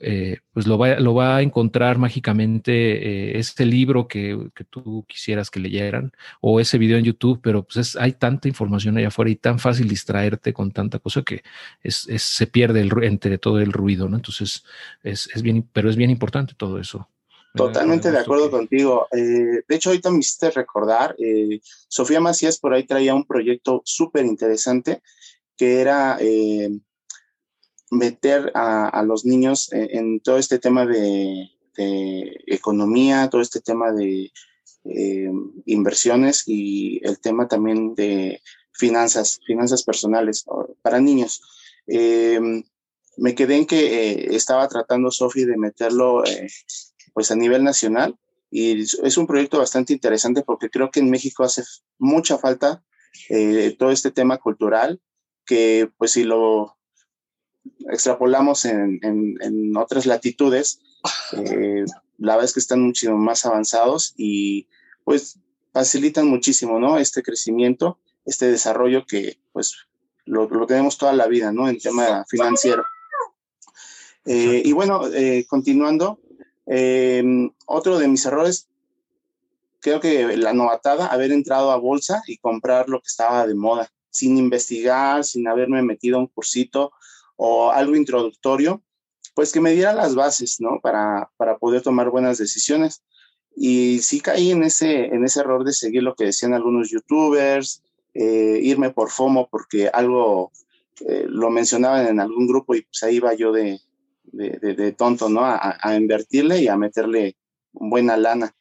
[0.06, 5.04] eh, pues lo va, lo va, a encontrar mágicamente eh, ese libro que, que, tú
[5.08, 9.30] quisieras que leyeran o ese video en YouTube, pero pues hay tanta información allá afuera
[9.30, 11.42] y tan fácil distraerte con tanta cosa que
[11.82, 14.16] es, se pierde el, entre todo el ruido, ¿no?
[14.16, 14.64] Entonces,
[15.02, 17.08] es, es bien, pero es bien importante todo eso.
[17.54, 19.06] Totalmente de acuerdo contigo.
[19.12, 23.80] Eh, de hecho, ahorita me hiciste recordar, eh, Sofía Macías por ahí traía un proyecto
[23.84, 25.02] súper interesante
[25.56, 26.68] que era eh,
[27.94, 31.50] meter a, los niños en, todo este tema de,
[32.46, 34.32] economía, todo este tema de
[35.66, 38.40] inversiones y el tema también de
[38.72, 40.44] finanzas, finanzas personales
[40.82, 41.42] para niños.
[41.86, 46.22] me quedé en que estaba tratando Sofía de meterlo
[47.12, 48.16] pues a nivel nacional
[48.50, 51.64] y es un proyecto bastante interesante porque creo que en México hace
[51.98, 52.84] mucha falta
[53.28, 55.00] eh, todo este tema cultural
[55.44, 56.76] que pues si lo
[57.90, 60.80] extrapolamos en, en, otras latitudes,
[61.32, 61.84] eh,
[62.18, 64.68] la verdad es que están mucho más avanzados y
[65.04, 65.38] pues
[65.72, 66.98] facilitan muchísimo, ¿no?
[66.98, 69.76] Este crecimiento, este desarrollo que pues
[70.24, 71.68] lo, lo tenemos toda la vida, ¿no?
[71.68, 72.84] En tema financiero.
[74.24, 75.02] Eh, y bueno,
[75.48, 76.18] continuando,
[76.66, 78.68] Em, otro de mis errores,
[79.80, 83.90] creo que la novatada, haber entrado a bolsa y comprar lo que estaba de moda,
[84.10, 86.92] sin investigar, sin haberme metido a un cursito
[87.36, 88.82] o algo introductorio,
[89.34, 90.80] pues que me diera las bases, ¿no?
[90.80, 93.02] Para, para poder tomar buenas decisiones.
[93.56, 97.82] Y sí caí en ese, en ese error de seguir lo que decían algunos youtubers,
[98.14, 100.52] eh, irme por FOMO porque algo
[101.00, 103.80] eh, lo mencionaban en algún grupo y pues ahí iba yo de,
[104.24, 105.42] de, tonto, ¿no?
[105.44, 107.36] A, invertirle y a meterle
[107.72, 108.54] buena lana.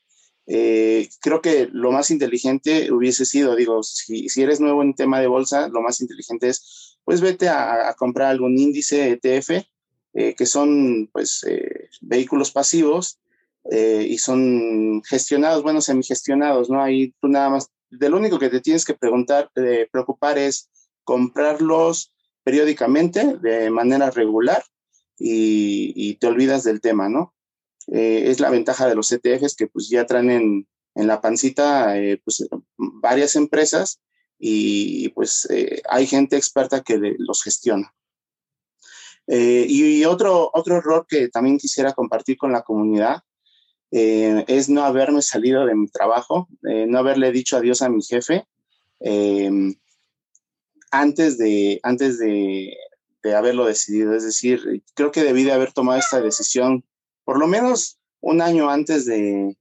[0.46, 5.20] Eh, creo que lo más inteligente hubiese sido, digo, si, si, eres nuevo en tema
[5.20, 9.66] de bolsa, lo más inteligente es, pues vete a, comprar algún índice ETF,
[10.14, 13.20] eh, que son, pues, eh, vehículos pasivos
[13.66, 16.84] y son gestionados, bueno, semi-gestionados, ¿no?
[16.84, 19.50] Ahí tú nada más, de lo único que te tienes que preguntar,
[19.90, 20.70] preocupar es
[21.06, 22.12] comprarlos
[22.44, 24.62] periódicamente, de manera regular,
[25.18, 27.34] y, te olvidas del tema, ¿no?
[27.88, 30.30] Eh, es la ventaja de los ETFs que pues ya traen
[30.96, 32.48] en, la pancita eh, pues,
[32.78, 34.00] varias empresas
[34.46, 37.94] y pues eh, hay gente experta que los gestiona.
[39.28, 43.22] y otro, otro error que también quisiera compartir con la comunidad
[43.90, 48.46] es no haberme salido de mi trabajo, no haberle dicho adiós a mi jefe
[50.92, 52.76] antes de, antes de,
[53.24, 54.14] de haberlo decidido.
[54.14, 56.84] Es decir, creo que debí de haber tomado esta decisión
[57.24, 59.56] por lo menos un año antes de,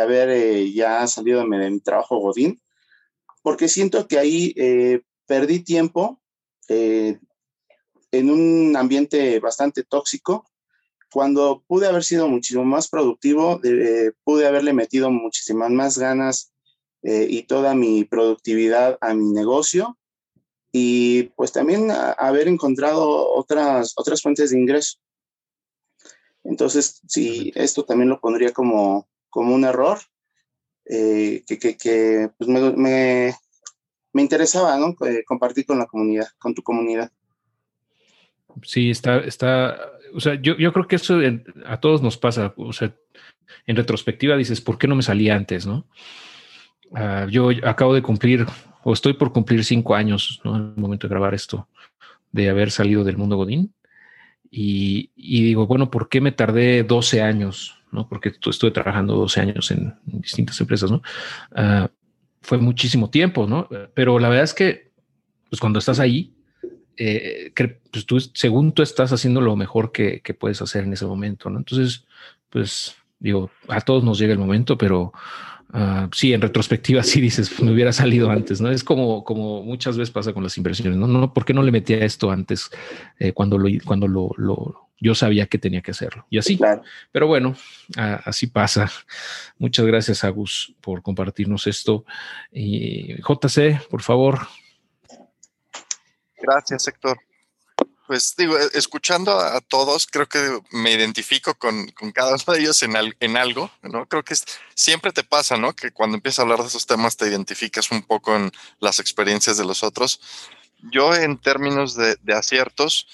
[0.00, 2.60] haber eh, ya salido de mi, trabajo Godín,
[3.42, 6.20] porque siento que ahí eh, perdí tiempo
[6.68, 7.18] eh,
[8.10, 10.44] en un ambiente bastante tóxico.
[11.12, 13.60] Cuando pude haber sido muchísimo más productivo,
[14.24, 16.54] pude haberle metido muchísimas más ganas
[17.02, 19.98] y toda mi productividad a mi negocio
[20.72, 24.98] y pues también haber encontrado otras, otras fuentes de ingreso.
[26.44, 29.98] Entonces, sí, esto también lo pondría como, como un error
[30.86, 33.34] eh, que, que, pues me,
[34.12, 34.94] me, interesaba ¿no?
[35.06, 37.10] Eh, compartir con la comunidad, con tu comunidad.
[38.62, 39.76] Sí, está, está,
[40.14, 41.18] o sea, yo, yo creo que eso
[41.66, 42.94] a todos nos pasa, o sea,
[43.66, 45.86] en retrospectiva dices, ¿por qué no me salí antes, no?
[46.90, 48.46] Uh, yo acabo de cumplir
[48.84, 50.56] o estoy por cumplir cinco años, ¿no?
[50.56, 51.68] En el momento de grabar esto,
[52.32, 53.72] de haber salido del mundo Godín.
[54.50, 57.81] Y, digo, bueno, ¿por qué me tardé 12 años?
[57.92, 58.08] ¿No?
[58.08, 61.02] Porque estuve trabajando 12 años en, distintas empresas, ¿no?
[61.52, 61.88] Uh,
[62.40, 63.68] fue muchísimo tiempo, ¿no?
[63.94, 64.90] Pero la verdad es que,
[65.48, 66.34] pues cuando estás ahí,
[66.96, 67.52] eh,
[67.90, 71.50] pues tú, según tú estás haciendo lo mejor que, que, puedes hacer en ese momento,
[71.50, 71.58] ¿no?
[71.58, 72.04] Entonces,
[72.50, 75.12] pues digo, a todos nos llega el momento, pero
[75.74, 78.70] Ah, sí, en retrospectiva sí dices, me hubiera salido antes, ¿no?
[78.70, 81.06] Es como, como muchas veces pasa con las inversiones, ¿no?
[81.06, 82.70] no ¿Por qué no le metía esto antes
[83.18, 86.26] eh, cuando, lo, cuando lo, lo, yo sabía que tenía que hacerlo?
[86.28, 86.60] Y así,
[87.10, 87.56] pero bueno,
[87.96, 88.90] así pasa.
[89.58, 92.04] Muchas gracias, Agus, por compartirnos esto.
[92.52, 94.40] Y JC, por favor.
[96.36, 97.18] Gracias, Héctor
[98.12, 102.82] pues digo, e, escuchando a, todos, creo que me identifico con, cada uno de ellos
[102.82, 104.06] en, en, algo, ¿no?
[104.06, 104.34] Creo que
[104.74, 105.74] siempre te pasa, ¿no?
[105.74, 109.56] Que cuando empiezas a hablar de esos temas te identificas un poco en las experiencias
[109.56, 110.20] de los otros.
[110.92, 113.08] Yo en términos de, aciertos,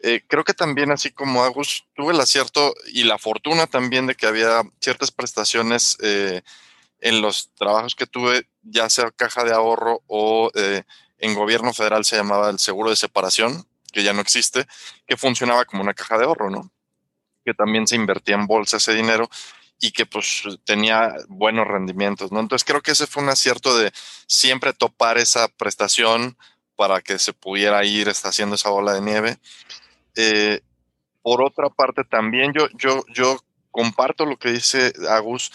[0.00, 4.16] eh, creo que también así como Agus, tuve el acierto y la fortuna también de
[4.16, 6.42] que había ciertas prestaciones eh,
[7.00, 10.82] en los trabajos que tuve, ya sea caja de ahorro o eh,
[11.16, 14.66] en gobierno federal se llamaba el seguro de separación, que ya no existe,
[15.06, 16.72] que funcionaba como una caja de ahorro, ¿no?
[17.44, 19.28] que también se invertía en bolsa ese dinero
[19.80, 22.40] y que pues tenía buenos rendimientos, ¿no?
[22.40, 23.92] Entonces creo que ese fue un acierto de
[24.26, 26.36] siempre topar esa prestación
[26.76, 29.38] para que se pudiera ir haciendo esa bola de nieve.
[30.14, 30.60] Eh,
[31.20, 33.38] por otra parte, también yo, yo, yo
[33.70, 35.50] comparto lo que dice Agus.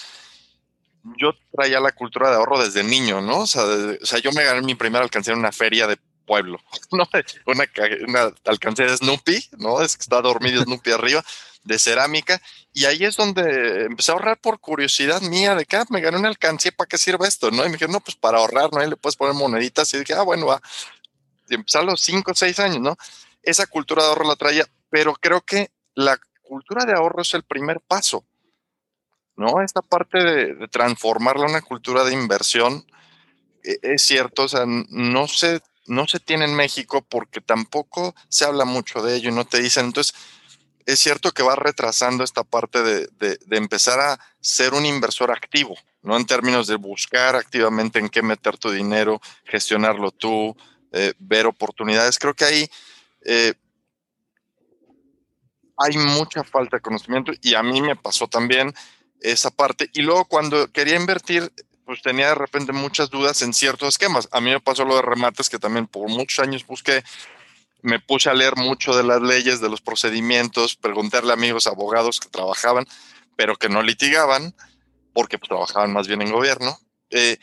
[1.18, 3.40] Yo traía la cultura de ahorro desde niño, ¿no?
[3.40, 6.60] O sea, o sea yo me gané mi primera alcancía en una feria de pueblo,
[6.92, 7.08] ¿no?
[7.46, 7.66] Una,
[8.08, 9.82] una alcancía de Snoopy, ¿no?
[9.82, 11.24] Es que está dormido Snoopy arriba
[11.64, 12.42] de cerámica.
[12.74, 16.18] Y ahí es donde empecé a ahorrar por curiosidad mía de que ah, me gané
[16.18, 17.50] una alcancía, ¿para qué sirve esto?
[17.50, 17.64] ¿no?
[17.64, 18.80] Y me dijeron, no, pues para ahorrar, ¿no?
[18.80, 19.92] Ahí le puedes poner moneditas.
[19.94, 20.62] Y dije, ah, bueno, va.
[21.50, 22.98] Y empecé a los 5 o 6 años, ¿no?
[23.42, 27.44] Esa cultura de ahorro la traía, pero creo que la cultura de ahorro es el
[27.44, 28.26] primer paso,
[29.36, 29.62] ¿no?
[29.62, 32.86] Esta parte de, transformarla en una cultura de inversión,
[33.64, 38.46] e, es cierto, o sea, no se, no se tiene en México porque tampoco se
[38.46, 40.14] habla mucho de ello y no te dicen, entonces,
[40.86, 46.16] es cierto que va retrasando esta parte de, empezar a ser un inversor activo, ¿no?
[46.16, 50.56] En términos de buscar activamente en qué meter tu dinero, gestionarlo tú,
[50.94, 52.18] eh, ver oportunidades.
[52.18, 52.70] Creo que ahí
[53.26, 53.54] eh,
[55.78, 58.74] hay mucha falta de conocimiento y a mí me pasó también
[59.20, 59.90] esa parte.
[59.94, 61.52] Y luego cuando quería invertir,
[61.88, 64.28] pues tenía de repente muchas dudas en ciertos esquemas.
[64.32, 67.04] A mí me pasó lo de remates que también por muchos años busqué
[67.82, 72.20] me puse a leer mucho de las leyes, de los procedimientos, preguntarle a amigos abogados
[72.20, 72.86] que trabajaban,
[73.38, 74.54] pero que no litigaban,
[75.14, 76.78] porque pues, trabajaban más bien en gobierno.
[77.10, 77.38] Eh,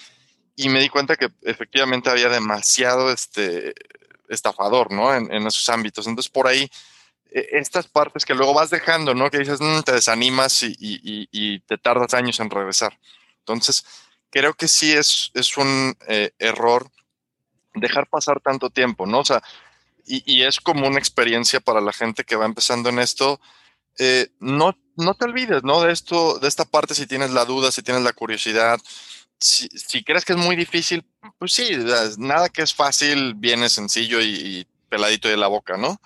[0.56, 3.74] y me di cuenta que efectivamente había demasiado este,
[4.28, 5.14] estafador, ¿no?
[5.14, 6.06] En, esos ámbitos.
[6.06, 6.70] Entonces, por ahí,
[7.30, 9.30] e, estas partes que luego vas dejando, ¿no?
[9.30, 12.98] Que dices, mm, te desanimas y, te tardas años en regresar.
[13.40, 13.84] Entonces,
[14.34, 16.90] creo que sí es, es un eh, error
[17.72, 19.20] dejar pasar tanto tiempo, ¿no?
[19.20, 19.40] O sea,
[20.06, 23.40] y, es como una experiencia para la gente que va empezando en esto.
[23.98, 25.80] Eh, no, no te olvides, ¿no?
[25.80, 28.78] De esto, de esta parte, si tienes la duda, si tienes la curiosidad,
[29.38, 29.68] si,
[30.04, 31.06] crees que es muy difícil,
[31.38, 31.70] pues sí,
[32.18, 36.00] nada que es fácil viene sencillo y, peladito de la boca, ¿no?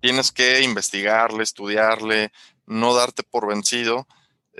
[0.00, 2.30] Tienes que investigarle, estudiarle,
[2.66, 4.06] no darte por vencido,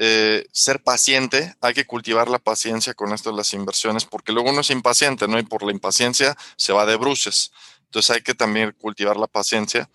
[0.03, 4.49] eh, ser paciente, hay que cultivar la paciencia con esto de las inversiones, porque luego
[4.49, 5.39] uno es impaciente, ¿no?
[5.39, 7.53] Y por la impaciencia se va de bruces.
[7.85, 9.91] Entonces hay que también cultivar la paciencia.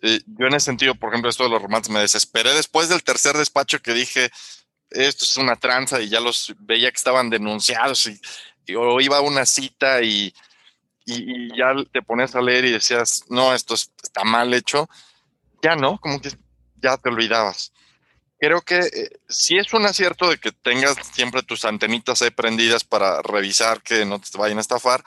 [0.00, 3.36] Yo en ese sentido, por ejemplo, esto de los romances me desesperé después del tercer
[3.36, 4.30] despacho que dije,
[4.88, 9.20] esto es una tranza y ya los veía que estaban denunciados y, o iba a
[9.20, 10.32] una cita y,
[11.04, 14.88] y, ya te pones a leer y decías, no, esto está mal hecho.
[15.60, 16.30] Ya no, como que
[16.76, 17.72] ya te olvidabas.
[18.46, 22.84] Creo que eh, sí es un acierto de que tengas siempre tus antenitas ahí prendidas
[22.84, 25.02] para revisar que no te vayan a estafar,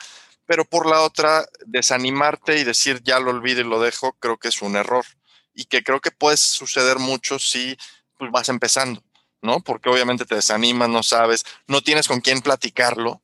[0.46, 4.50] pero por la otra, desanimarte y decir ya lo olvido y lo dejo, creo que
[4.50, 5.06] es un error.
[5.54, 7.78] Y que creo que puede suceder mucho si
[8.18, 9.02] pues, vas empezando,
[9.42, 9.62] ¿no?
[9.62, 13.22] Porque obviamente te desanimas, no sabes, no tienes con quién platicarlo,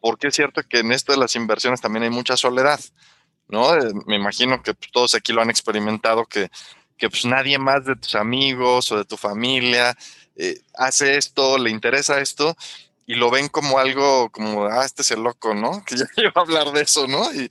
[0.00, 2.80] porque es cierto que en esto de las inversiones también hay mucha soledad,
[3.48, 3.74] ¿no?
[3.74, 6.48] Eh, me imagino que todos aquí lo han experimentado, que,
[7.02, 9.98] que pues nadie más de tus amigos o de tu familia
[10.36, 12.56] eh, hace esto, le interesa esto,
[13.06, 15.82] y lo ven como algo como, ah, este es el loco, ¿no?
[15.84, 17.34] Que ya iba a hablar de eso, ¿no?
[17.34, 17.50] Y,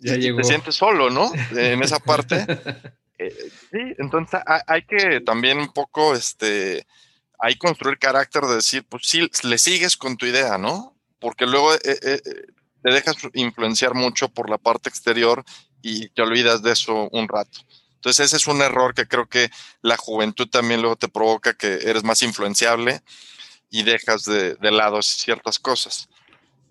[0.00, 1.32] ya te sientes solo, ¿no?
[1.52, 2.44] En esa parte.
[3.16, 3.32] Eh,
[3.70, 6.84] sí, entonces hay, que también un poco, este,
[7.38, 10.96] hay construir carácter de decir, pues sí, le sigues con tu idea, ¿no?
[11.20, 12.20] Porque luego eh, eh,
[12.82, 15.44] te dejas influenciar mucho por la parte exterior
[15.80, 17.60] y te olvidas de eso un rato.
[18.04, 19.50] Entonces ese es un error que creo que
[19.80, 23.00] la juventud también luego te provoca que eres más influenciable
[23.70, 26.10] y dejas de, lado ciertas cosas.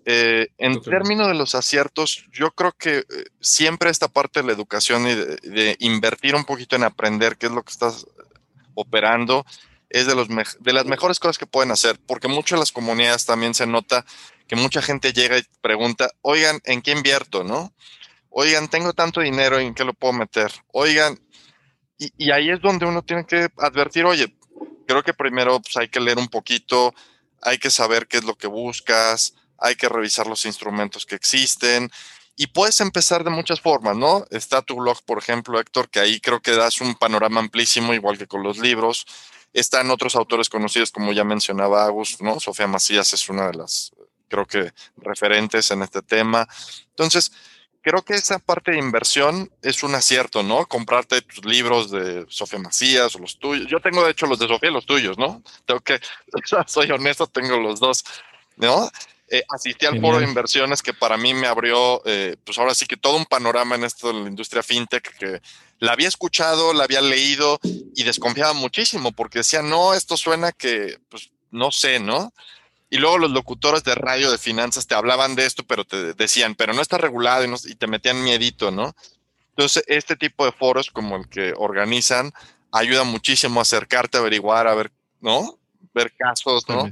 [0.04, 3.04] Eh, en términos de los aciertos, yo creo que eh,
[3.40, 7.52] siempre esta parte de la educación y de, invertir un poquito en aprender qué es
[7.52, 8.06] lo que estás
[8.74, 9.44] operando
[9.90, 13.26] es de, los de las mejores cosas que pueden hacer, porque muchas de las comunidades
[13.26, 14.06] también se nota
[14.46, 17.42] que mucha gente llega y pregunta, oigan, ¿en qué invierto?
[17.42, 17.72] ¿No?
[18.36, 20.50] Oigan, tengo tanto dinero, ¿en qué lo puedo meter?
[20.72, 21.16] Oigan,
[21.96, 24.36] y, ahí es donde uno tiene que advertir, oye,
[24.88, 26.92] creo que primero pues, hay que leer un poquito,
[27.40, 31.92] hay que saber qué es lo que buscas, hay que revisar los instrumentos que existen
[32.34, 34.24] y puedes empezar de muchas formas, ¿no?
[34.30, 38.18] Está tu blog, por ejemplo, Héctor, que ahí creo que das un panorama amplísimo, igual
[38.18, 39.06] que con los libros.
[39.52, 42.40] Están otros autores conocidos, como ya mencionaba Agus, ¿no?
[42.40, 43.92] Sofía Macías es una de las,
[44.26, 46.48] creo que, referentes en este tema.
[46.88, 47.30] Entonces,
[47.84, 50.66] creo que esa parte de inversión es un acierto, ¿no?
[50.66, 53.68] Comprarte tus libros de Sofía Macías o los tuyos.
[53.68, 55.42] Yo tengo, de hecho, los de Sofía y los tuyos, ¿no?
[55.66, 56.00] Tengo que,
[56.66, 58.02] soy honesto, tengo los dos,
[58.56, 58.90] ¿no?
[59.28, 62.86] Eh, asistí al foro de inversiones que para mí me abrió, eh, pues ahora sí
[62.86, 65.42] que todo un panorama en esto de la industria fintech, que
[65.78, 70.98] la había escuchado, la había leído y desconfiaba muchísimo porque decía, no, esto suena que,
[71.10, 72.32] pues, no sé, ¿no?
[72.94, 76.54] Y luego los locutores de radio de finanzas te hablaban de esto, pero te decían,
[76.54, 78.94] pero no está regulado y, te metían miedito, ¿no?
[79.48, 82.32] Entonces, este tipo de foros como el que organizan
[82.70, 85.58] ayuda muchísimo a acercarte, a averiguar, a ver, ¿no?
[85.92, 86.88] Ver casos, ¿no?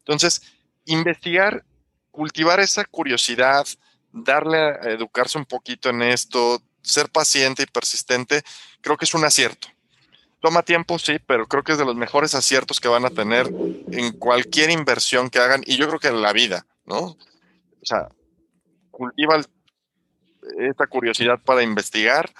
[0.00, 0.42] Entonces,
[0.84, 1.64] investigar,
[2.10, 3.66] cultivar esa curiosidad,
[4.12, 8.42] darle a educarse un poquito en esto, ser paciente y persistente,
[8.82, 9.68] creo que es un acierto.
[10.40, 13.48] Toma tiempo, sí, pero creo que es de los mejores aciertos que van a tener
[13.90, 16.98] en cualquier inversión que hagan y yo creo que en la vida, ¿no?
[16.98, 18.08] O sea,
[18.92, 19.40] cultiva
[20.58, 22.30] esta curiosidad para investigar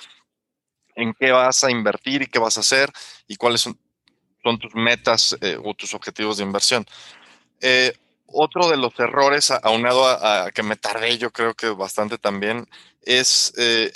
[0.95, 2.91] en qué vas a invertir y qué vas a hacer
[3.27, 3.79] y cuáles son,
[4.61, 6.87] tus metas eh, o tus objetivos de inversión.
[7.61, 7.93] Eh,
[8.27, 12.67] otro de los errores, aunado a, que me tardé yo creo que bastante también,
[13.03, 13.93] es eh,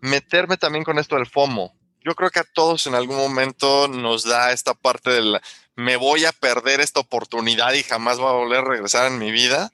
[0.00, 1.74] meterme también con esto del FOMO
[2.04, 5.40] yo creo que a todos en algún momento nos da esta parte del
[5.74, 9.30] me voy a perder esta oportunidad y jamás va a volver a regresar en mi
[9.30, 9.72] vida.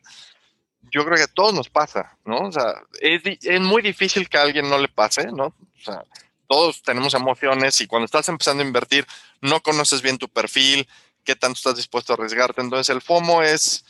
[0.91, 2.39] Yo creo que a todos nos pasa, ¿no?
[2.49, 5.47] O sea, es, es muy difícil que a alguien no le pase, ¿no?
[5.47, 6.05] O sea,
[6.47, 9.07] todos tenemos emociones y cuando estás empezando a invertir
[9.41, 10.89] no conoces bien tu perfil,
[11.25, 12.61] qué tanto estás dispuesto a arriesgarte.
[12.61, 13.85] Entonces el FOMO es,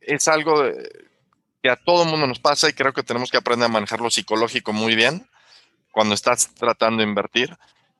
[0.00, 0.64] es algo
[1.62, 4.72] que a todo mundo nos pasa y creo que tenemos que aprender a manejarlo psicológico
[4.72, 5.26] muy bien
[5.96, 7.56] cuando estás tratando de invertir,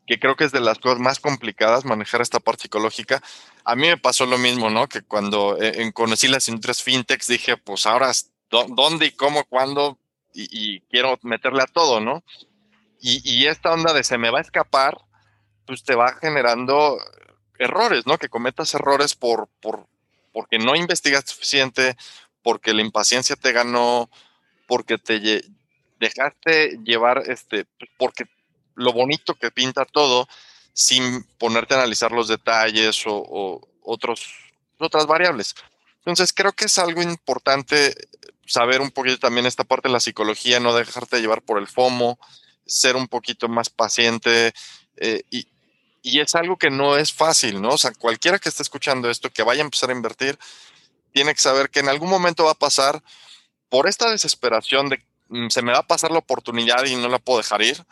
[0.07, 3.23] que creo que es de las cosas más complicadas manejar esta parte psicológica.
[3.65, 4.87] A mí me pasó lo mismo, ¿no?
[4.87, 8.13] Que cuando eh, conocí las industrias fintechs dije, pues ahora,
[8.51, 9.99] ¿dónde y cómo, cuándo?
[10.35, 12.23] Y, quiero meterle a todo, ¿no?
[13.01, 14.99] Y, esta onda de se me va a escapar,
[15.65, 16.99] pues te va generando
[17.59, 18.19] errores, ¿no?
[18.19, 19.87] Que cometas errores por, por,
[20.35, 21.97] porque no investigas suficiente,
[22.43, 24.11] porque la impaciencia te ganó,
[24.67, 25.47] porque te
[25.99, 27.67] dejaste llevar, este,
[27.99, 28.25] porque
[28.75, 30.29] lo bonito que pinta todo,
[30.73, 34.27] sin ponerte a analizar los detalles o, otros,
[34.79, 35.55] otras variables.
[35.99, 37.95] Entonces, creo que es algo importante
[38.47, 42.19] saber un poquito también esta parte de la psicología, no dejarte llevar por el FOMO,
[42.67, 44.53] ser un poquito más paciente
[44.97, 45.49] eh, y,
[46.03, 47.71] y es algo que no es fácil, ¿no?
[47.71, 50.39] O sea, cualquiera que esté escuchando esto, que vaya a empezar a invertir,
[51.13, 53.03] tiene que saber que en algún momento va a pasar
[53.69, 55.03] por esta desesperación de
[55.49, 57.85] se me va a pasar la oportunidad y no la puedo dejar ir.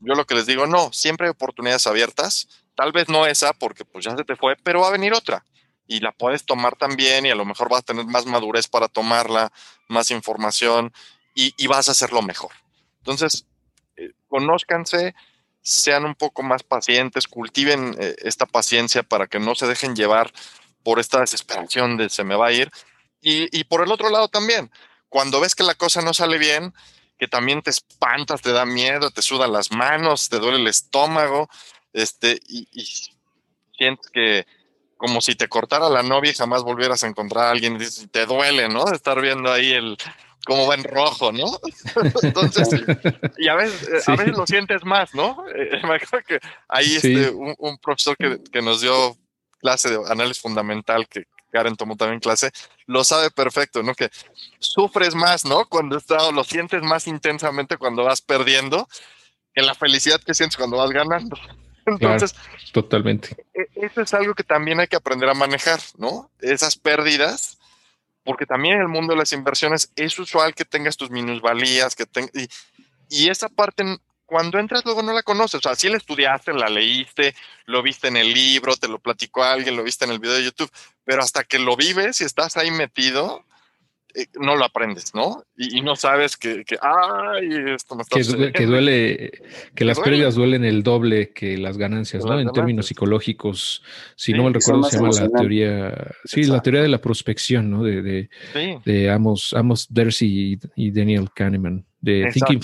[0.00, 2.48] Yo lo que les digo, no, siempre hay oportunidades abiertas.
[2.74, 5.44] Tal vez no esa porque pues ya se te fue, pero va a venir otra
[5.86, 8.88] y la puedes tomar también y a lo mejor vas a tener más madurez para
[8.88, 9.52] tomarla,
[9.88, 10.92] más información
[11.34, 12.52] y, vas a hacerlo mejor.
[12.98, 13.46] Entonces,
[13.96, 15.14] eh, conózcanse,
[15.60, 20.32] sean un poco más pacientes, cultiven eh, esta paciencia para que no se dejen llevar
[20.82, 22.70] por esta desesperación de se me va a ir.
[23.20, 24.70] y por el otro lado también,
[25.16, 26.74] cuando ves que la cosa no sale bien,
[27.18, 31.48] que también te espantas, te da miedo, te sudan las manos, te duele el estómago,
[31.94, 32.68] este, y,
[33.72, 34.46] sientes que
[34.98, 38.26] como si te cortara la novia y jamás volvieras a encontrar a alguien, y te
[38.26, 38.84] duele, ¿no?
[38.84, 39.96] De estar viendo ahí el
[40.44, 41.46] cómo va en rojo, ¿no?
[42.22, 42.68] Entonces,
[43.38, 45.46] y a veces, a veces lo sientes más, ¿no?
[45.48, 49.16] Eh, me acuerdo que ahí este, un, profesor que, que, nos dio
[49.60, 51.24] clase de análisis fundamental que
[51.56, 52.50] Karen tomó también clase,
[52.84, 53.94] lo sabe perfecto, ¿no?
[53.94, 54.10] Que
[54.58, 55.64] sufres más, ¿no?
[55.64, 58.86] Cuando estás, lo sientes más intensamente cuando vas perdiendo
[59.54, 61.34] que la felicidad que sientes cuando vas ganando.
[61.86, 62.34] Entonces,
[62.72, 63.34] totalmente.
[63.54, 66.30] E, eso es algo que también hay que aprender a manejar, ¿no?
[66.42, 67.56] Esas pérdidas,
[68.22, 72.04] porque también en el mundo de las inversiones es usual que tengas tus minusvalías, que
[72.34, 72.48] y,
[73.08, 75.54] y esa parte cuando entras luego no la conoces.
[75.54, 79.44] O sea, si la estudiaste, la leíste, lo viste en el libro, te lo platicó
[79.44, 80.70] alguien, lo viste en el video de YouTube,
[81.04, 83.44] pero hasta que lo vives y estás ahí metido,
[84.14, 85.44] eh, no lo aprendes, ¿no?
[85.56, 89.30] Y, no sabes que, ay, esto me está que, que duele,
[89.74, 92.40] que, las pérdidas duelen el doble que las ganancias, ¿no?
[92.40, 93.82] En términos psicológicos,
[94.16, 97.82] si no me recuerdo, se llama la teoría, sí, la teoría de la prospección, ¿no?
[97.82, 98.30] De,
[98.84, 102.62] de, Amos, Amos Dersi y, Daniel Kahneman, de Thinking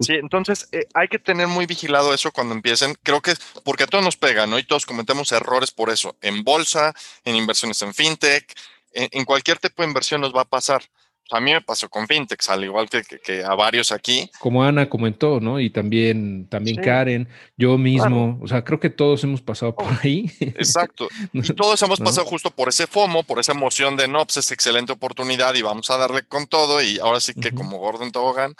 [0.00, 2.94] Sí, entonces eh, hay que tener muy vigilado eso cuando empiecen.
[3.02, 3.34] Creo que
[3.64, 4.58] porque a todos nos pega, ¿no?
[4.58, 6.16] Y todos cometemos errores por eso.
[6.22, 8.54] En bolsa, en inversiones en fintech,
[8.92, 10.82] en, cualquier tipo de inversión nos va a pasar.
[11.30, 14.30] A mí me pasó con fintechs, al igual que, a varios aquí.
[14.38, 15.58] Como Ana comentó, ¿no?
[15.58, 19.98] Y también, también Karen, yo mismo, o sea, creo que todos hemos pasado por oh,
[20.02, 20.30] ahí.
[20.40, 21.08] Exacto.
[21.32, 24.52] Y todos hemos pasado justo por ese FOMO, por esa emoción de, no, pues es
[24.52, 28.54] excelente oportunidad y vamos a darle con todo y ahora sí que como Gordon Tobogán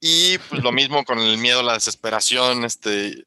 [0.00, 3.24] y pues lo mismo con el miedo, la desesperación, este,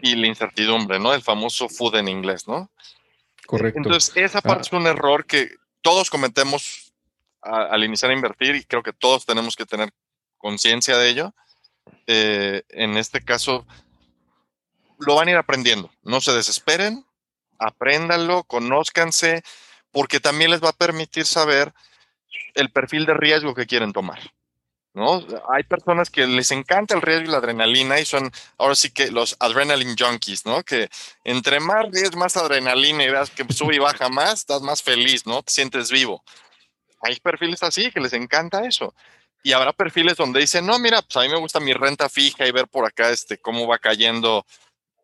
[0.00, 1.14] y la incertidumbre, ¿no?
[1.14, 2.70] El famoso food en inglés, ¿no?
[3.46, 3.78] Correcto.
[3.78, 4.42] Entonces, esa ah.
[4.42, 6.92] parte es un error que todos cometemos
[7.40, 9.90] al iniciar a invertir y creo que todos tenemos que tener
[10.38, 11.34] conciencia de ello.
[12.06, 13.66] eh, en este caso,
[14.98, 15.90] lo van a ir aprendiendo.
[16.02, 17.04] No se desesperen,
[17.58, 19.42] apréndanlo, conózcanse,
[19.90, 21.72] porque también les va a permitir saber
[22.54, 24.20] el perfil de riesgo que quieren tomar.
[24.94, 25.24] ¿No?
[25.50, 29.10] Hay personas que les encanta el riesgo y la adrenalina y son ahora sí que
[29.10, 30.62] los adrenaline junkies, ¿no?
[30.62, 30.88] Que
[31.24, 35.26] entre más riesgo, más adrenalina y veas que sube y baja más, estás más feliz,
[35.26, 35.42] ¿no?
[35.42, 36.22] Te sientes vivo.
[37.00, 38.94] Hay perfiles así que les encanta eso.
[39.42, 42.46] Y habrá perfiles donde dicen, no, mira, pues a mí me gusta mi renta fija
[42.46, 44.46] y ver por acá este, cómo va cayendo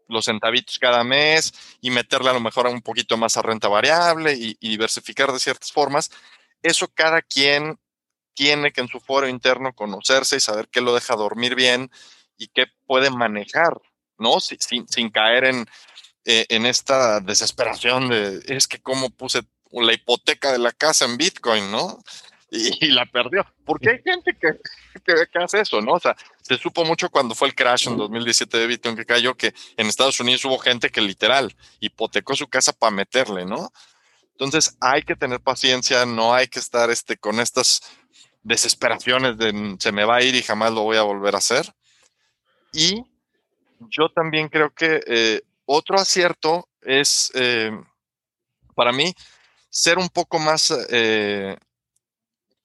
[0.08, 4.34] los centavitos cada mes y meterle a lo mejor un poquito más a renta variable
[4.34, 6.10] y, diversificar de ciertas formas.
[6.62, 7.78] Eso cada quien
[8.38, 11.90] tiene que en su foro interno conocerse y saber qué lo deja dormir bien
[12.36, 13.76] y qué puede manejar,
[14.16, 14.38] ¿no?
[14.38, 15.66] Sin, sin caer en,
[16.24, 21.16] eh, en esta desesperación de, es que cómo puse la hipoteca de la casa en
[21.16, 21.98] Bitcoin, ¿no?
[22.48, 23.44] y, la perdió.
[23.64, 24.56] Porque hay gente que,
[25.04, 25.94] que, hace eso, ¿no?
[25.94, 29.34] O sea, se supo mucho cuando fue el crash en 2017 de Bitcoin que cayó,
[29.36, 33.72] que en Estados Unidos hubo gente que literal hipotecó su casa para meterle, ¿no?
[34.38, 37.82] Entonces hay que tener paciencia, no hay que estar este, con estas
[38.42, 41.72] desesperaciones de se me va a ir y jamás lo voy a volver a hacer.
[42.72, 43.04] Y
[43.90, 47.70] yo también creo que eh, otro acierto es, eh,
[48.74, 49.14] para mí,
[49.70, 51.56] ser un poco más eh,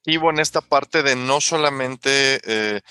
[0.06, 2.82] en esta parte de no solamente eh,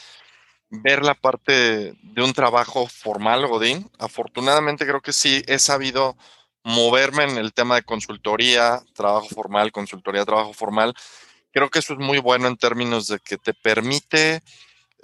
[0.70, 3.90] ver la parte de un trabajo formal, Godín.
[3.98, 6.16] Afortunadamente creo que sí he sabido
[6.64, 10.94] moverme en el tema de consultoría, trabajo formal, consultoría, trabajo formal.
[11.52, 14.42] Creo que eso es muy bueno en términos de que te permite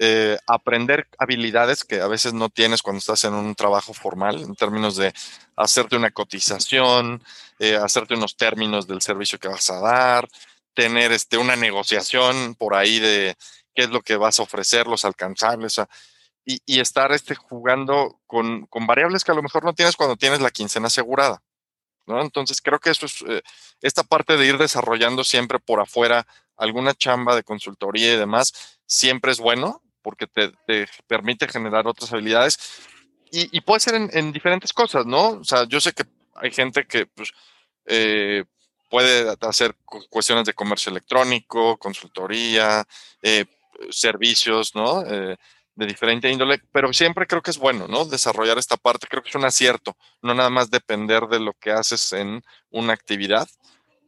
[0.01, 4.55] eh, aprender habilidades que a veces no tienes cuando estás en un trabajo formal, en
[4.55, 5.13] términos de
[5.57, 7.23] hacerte una cotización,
[7.59, 10.29] eh, hacerte unos términos del servicio que vas a dar,
[10.73, 13.37] tener este, una negociación por ahí de
[13.75, 15.81] qué es lo que vas a ofrecer, los alcanzables,
[16.45, 20.17] y, y, estar este, jugando con, con, variables que a lo mejor no tienes cuando
[20.17, 21.43] tienes la quincena asegurada.
[22.09, 22.21] ¿No?
[22.21, 23.43] Entonces creo que eso es eh,
[23.83, 29.31] esta parte de ir desarrollando siempre por afuera alguna chamba de consultoría y demás, siempre
[29.31, 32.59] es bueno porque te, te permite generar otras habilidades
[33.31, 35.33] y, puede ser en, en, diferentes cosas, ¿no?
[35.33, 36.05] O sea, yo sé que
[36.35, 37.33] hay gente que pues,
[37.85, 38.45] eh,
[38.89, 39.77] puede hacer
[40.09, 42.87] cuestiones de comercio electrónico, consultoría,
[43.23, 43.45] eh,
[43.91, 45.05] servicios, ¿no?
[45.79, 48.05] Eh, de diferente índole, pero siempre creo que es bueno, ¿no?
[48.05, 51.71] Desarrollar esta parte, creo que es un acierto, no nada más depender de lo que
[51.71, 53.49] haces en una actividad,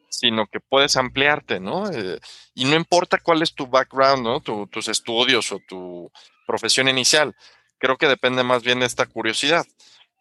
[0.09, 1.89] sino que puedes ampliarte, ¿no?
[1.91, 2.19] Eh,
[2.55, 4.41] y no importa cuál es tu background, ¿no?
[4.41, 6.11] tus estudios o tu
[6.47, 7.35] profesión inicial,
[7.79, 9.65] creo que depende más bien de esta curiosidad.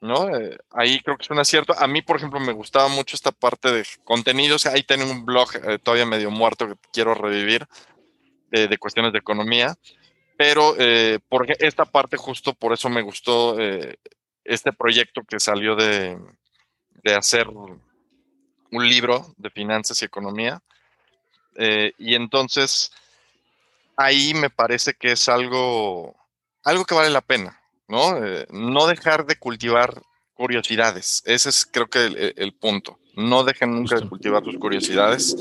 [0.02, 0.34] ¿no?
[0.34, 1.74] Eh, ahí creo que es un acierto.
[1.78, 4.66] A mí, por ejemplo, me gustaba mucho esta parte de contenidos.
[4.66, 7.68] Ahí tengo un blog eh, todavía medio muerto que quiero revivir
[8.52, 9.76] de cuestiones de economía.
[10.40, 13.58] Pero eh, porque esta parte justo por eso me gustó
[14.46, 16.18] este proyecto que salió de,
[17.04, 20.62] de, hacer un libro de finanzas y economía.
[21.98, 22.92] y entonces
[23.98, 26.16] ahí me parece que es algo,
[26.64, 27.60] algo que vale la pena.
[27.90, 28.24] ¿no?
[28.24, 30.02] Eh, no dejar de cultivar
[30.34, 31.22] curiosidades.
[31.26, 33.00] Ese es creo que el, punto.
[33.16, 35.36] No dejen nunca de cultivar tus curiosidades.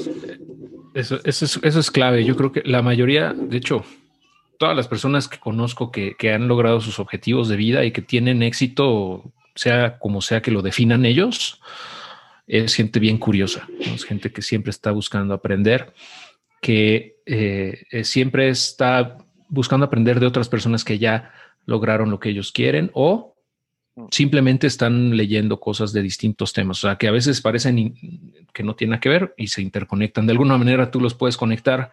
[0.94, 2.24] Eso, es, clave.
[2.24, 3.84] Yo creo que la mayoría, de hecho,
[4.59, 8.42] todas las personas que conozco que, han logrado sus objetivos de vida y que tienen
[8.42, 11.61] éxito, sea como sea que lo definan ellos,
[12.46, 15.94] es gente bien curiosa, es gente que siempre está buscando aprender,
[16.61, 21.32] que eh, eh, siempre está buscando aprender de otras personas que ya
[21.64, 23.36] lograron lo que ellos quieren o
[23.94, 24.06] mm.
[24.11, 28.74] simplemente están leyendo cosas de distintos temas, o sea, que a veces parecen que no
[28.74, 30.26] tienen que ver y se interconectan.
[30.26, 31.92] De alguna manera tú los puedes conectar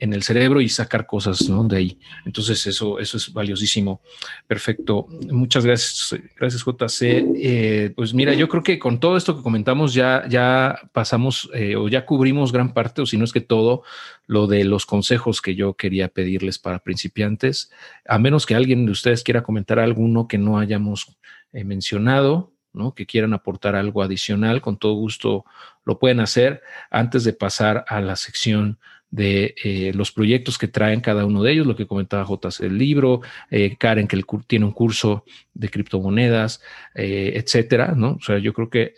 [0.00, 1.98] en el cerebro y sacar cosas de ahí.
[2.24, 4.00] Entonces eso, eso es valiosísimo.
[4.46, 5.06] Perfecto.
[5.30, 6.18] Muchas gracias.
[6.38, 7.24] Gracias, JC.
[7.36, 11.76] Eh, pues mira, yo creo que con todo esto que comentamos ya, ya pasamos eh,
[11.76, 13.82] o ya cubrimos gran parte, o si no es que todo,
[14.26, 17.70] lo de los consejos que yo quería pedirles para principiantes,
[18.08, 21.14] a menos que alguien de ustedes quiera comentar alguno que no hayamos
[21.52, 22.52] eh, mencionado.
[22.72, 22.94] ¿no?
[22.94, 25.44] que quieran aportar algo adicional, con todo gusto
[25.84, 28.78] lo pueden hacer antes de pasar a la sección
[29.10, 32.78] de eh, los proyectos que traen cada uno de ellos, lo que comentaba Jotas, el
[32.78, 36.60] libro, eh, Karen, que tiene un curso de criptomonedas,
[36.94, 38.12] eh, etcétera, ¿no?
[38.12, 38.94] O sea, yo creo que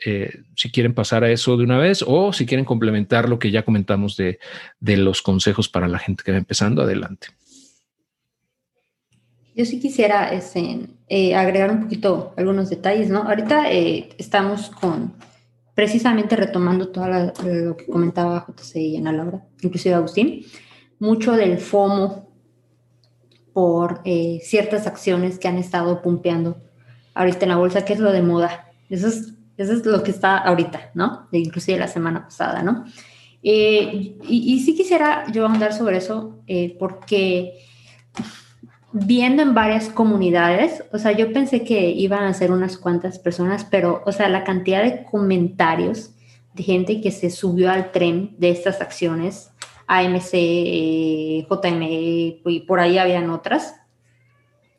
[0.54, 3.64] si quieren pasar a eso de una vez o si quieren complementar lo que ya
[3.64, 4.38] comentamos de,
[4.80, 7.28] de los consejos para la gente que va empezando, adelante.
[9.54, 13.22] Yo sí quisiera este, agregar un poquito algunos detalles, ¿no?
[13.22, 15.12] Ahorita estamos con
[15.74, 20.44] precisamente retomando todo lo que comentaba JC y Ana Laura, inclusive Agustín,
[20.98, 22.28] mucho del FOMO
[23.52, 26.56] por eh, ciertas acciones que han estado pumpeando
[27.14, 28.70] ahorita en la bolsa, que es lo de moda.
[28.88, 31.28] Eso es, eso es lo que está ahorita, ¿no?
[31.32, 32.84] Inclusive la semana pasada, ¿no?
[33.42, 37.54] Eh, y, y, sí quisiera yo ahondar sobre eso, eh, porque
[38.92, 43.64] viendo en varias comunidades, o sea, yo pensé que iban a ser unas cuantas personas,
[43.64, 46.14] pero, o sea, la cantidad de comentarios
[46.54, 49.50] de gente que se subió al tren de estas acciones,
[49.86, 53.76] AMC, JME, y por ahí habían otras,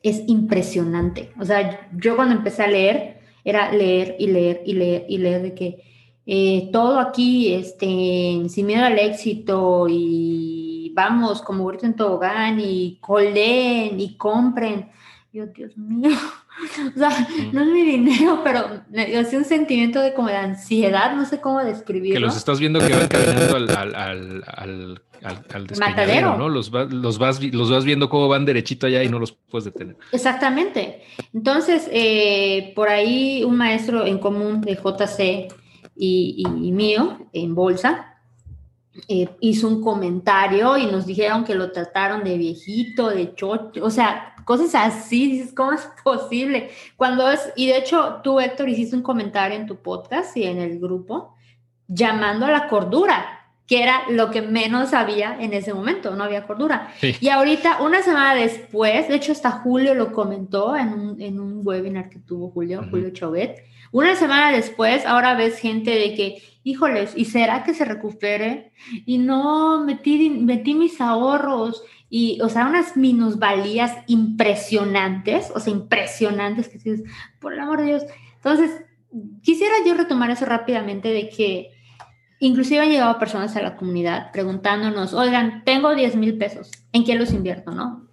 [0.04, 1.32] es impresionante.
[1.40, 5.42] O sea, yo cuando empecé a leer, era leer y leer y leer y leer
[5.42, 5.93] de que
[6.26, 12.98] eh, todo aquí, este, sin miedo al éxito y vamos como ahorita en tobogán y
[13.02, 14.90] colen y compren.
[15.34, 16.12] Yo, Dios mío,
[16.96, 21.16] o sea, no es mi dinero, pero me hace un sentimiento de como de ansiedad,
[21.16, 22.14] no sé cómo describirlo.
[22.14, 26.38] Que los estás viendo que van caminando al, al, al, al, Matadero.
[26.38, 26.50] ¿no?
[26.50, 29.98] Los, los, vas, los vas viendo cómo van derechito allá y no los puedes detener.
[30.12, 31.02] Exactamente.
[31.34, 35.63] Entonces, eh, por ahí un maestro en común de JC
[35.96, 38.14] y, y mío en bolsa,
[39.08, 43.90] eh, hizo un comentario y nos dijeron que lo trataron de viejito, de chocho, o
[43.90, 46.70] sea, cosas así, dices, ¿cómo es posible?
[46.96, 50.60] Cuando es, y de hecho tú, Héctor, hiciste un comentario en tu podcast y en
[50.60, 51.34] el grupo
[51.88, 56.46] llamando a la cordura, que era lo que menos había en ese momento, no había
[56.46, 56.94] cordura.
[57.02, 61.62] Y ahorita, una semana después, de hecho hasta Julio lo comentó en un, en un
[61.66, 63.64] webinar que tuvo Julio, Julio Chauvet,
[63.94, 68.74] una semana después, ahora ves gente de que, híjoles, ¿y será que se recupere?
[69.06, 76.70] Y no, metí, metí mis ahorros y, o sea, unas minusvalías impresionantes, o sea, impresionantes
[76.70, 77.04] que dices,
[77.40, 78.04] por el amor de Dios.
[78.36, 78.84] Entonces,
[79.44, 81.70] quisiera yo retomar eso rápidamente de que
[82.40, 87.14] inclusive han llegado personas a la comunidad preguntándonos, oigan, tengo 10 mil pesos, ¿en qué
[87.14, 88.08] los invierto, no?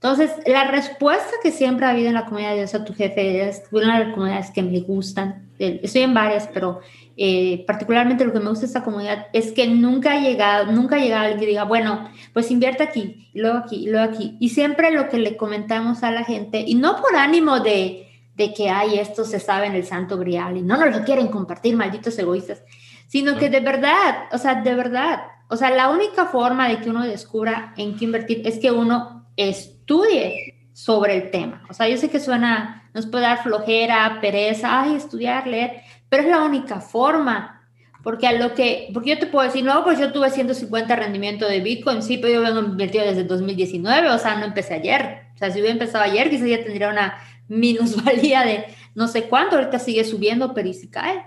[0.00, 3.48] Entonces, la respuesta que siempre ha habido en la comunidad de Dios a tu jefe
[3.48, 5.48] es una de las comunidades que me gustan.
[5.58, 6.80] Eh, estoy en varias, pero
[7.16, 10.94] eh, particularmente lo que me gusta de esta comunidad es que nunca ha llegado, nunca
[10.94, 14.36] ha llegado alguien que diga, bueno, pues invierte aquí, y luego aquí, y luego aquí.
[14.38, 18.54] Y siempre lo que le comentamos a la gente, y no por ánimo de, de
[18.54, 21.74] que, hay esto se sabe en el santo grial y no nos lo quieren compartir,
[21.74, 22.62] malditos egoístas,
[23.08, 26.88] sino que de verdad, o sea, de verdad, o sea, la única forma de que
[26.90, 31.64] uno descubra en qué invertir es que uno estudie sobre el tema.
[31.70, 36.24] O sea, yo sé que suena, nos puede dar flojera, pereza, ay, estudiar, leer, pero
[36.24, 37.54] es la única forma.
[38.02, 41.48] Porque a lo que, porque yo te puedo decir, no, pues yo tuve 150 rendimiento
[41.48, 45.26] de Bitcoin, sí, pero yo vengo invertido desde 2019, o sea, no empecé ayer.
[45.34, 47.18] O sea, si hubiera empezado ayer, quizás ya tendría una
[47.48, 51.24] minusvalía de no sé cuánto, ahorita sigue subiendo, pero y si cae.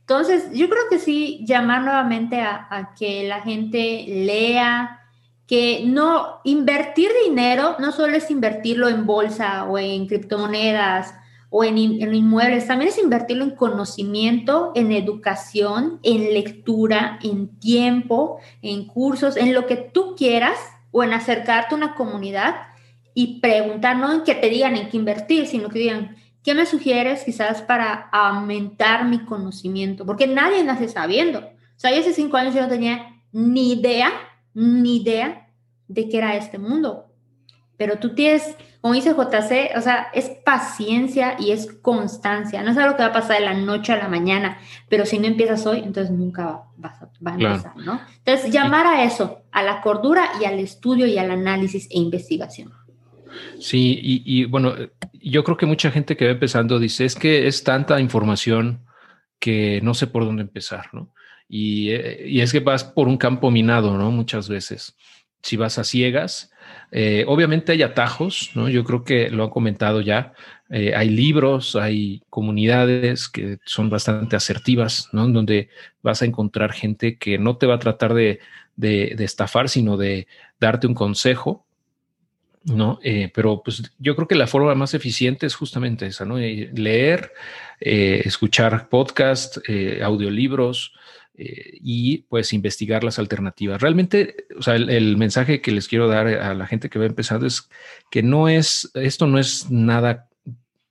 [0.00, 5.03] Entonces, yo creo que sí, llamar nuevamente a, a que la gente lea,
[5.46, 11.14] que no invertir dinero no solo es invertirlo en bolsa o en criptomonedas
[11.50, 18.86] o en, inmuebles, también es invertirlo en conocimiento, en educación, en lectura, en tiempo, en
[18.86, 20.58] cursos, en lo que tú quieras
[20.90, 22.56] o en acercarte a una comunidad
[23.14, 26.66] y preguntar, no en que te digan en qué invertir, sino que digan, ¿qué me
[26.66, 30.04] sugieres quizás para aumentar mi conocimiento?
[30.04, 31.38] Porque nadie nace sabiendo.
[31.38, 34.10] O sea, yo hace cinco años yo no tenía ni idea
[34.54, 35.48] ni idea
[35.88, 37.10] de qué era este mundo.
[37.76, 42.62] Pero tú tienes, como dice JC, o sea, es paciencia y es constancia.
[42.62, 45.18] No es algo que va a pasar de la noche a la mañana, pero si
[45.18, 48.00] no empiezas hoy, entonces nunca va, a, empezar, ¿no?
[48.24, 52.72] Entonces, llamar a eso, a la cordura y al estudio y al análisis e investigación.
[53.58, 54.74] Sí, y, y bueno,
[55.12, 58.86] yo creo que mucha gente que va empezando dice, es que es tanta información
[59.40, 61.12] que no sé por dónde empezar, ¿no?
[61.48, 64.10] Eh, y, es que vas por un campo minado, ¿no?
[64.10, 64.96] Muchas veces.
[65.42, 66.50] Si vas a ciegas,
[66.90, 68.68] eh, obviamente hay atajos, ¿no?
[68.68, 70.32] Yo creo que lo han comentado ya.
[70.70, 75.28] Eh, hay libros, hay comunidades que son bastante asertivas, ¿no?
[75.28, 75.68] Donde
[76.02, 78.40] vas a encontrar gente que no te va a tratar de,
[78.76, 80.26] de, estafar, sino de
[80.58, 81.66] darte un consejo,
[82.64, 82.98] ¿no?
[83.34, 86.38] pero pues yo creo que la forma más eficiente es justamente esa, ¿no?
[86.38, 87.32] leer,
[87.78, 89.58] escuchar podcast,
[90.02, 90.94] audiolibros,
[91.36, 93.82] eh, y pues investigar las alternativas.
[93.82, 97.46] Realmente, o sea, el, mensaje que les quiero dar a la gente que va empezando
[97.46, 97.68] es
[98.08, 100.28] que no es, esto no es nada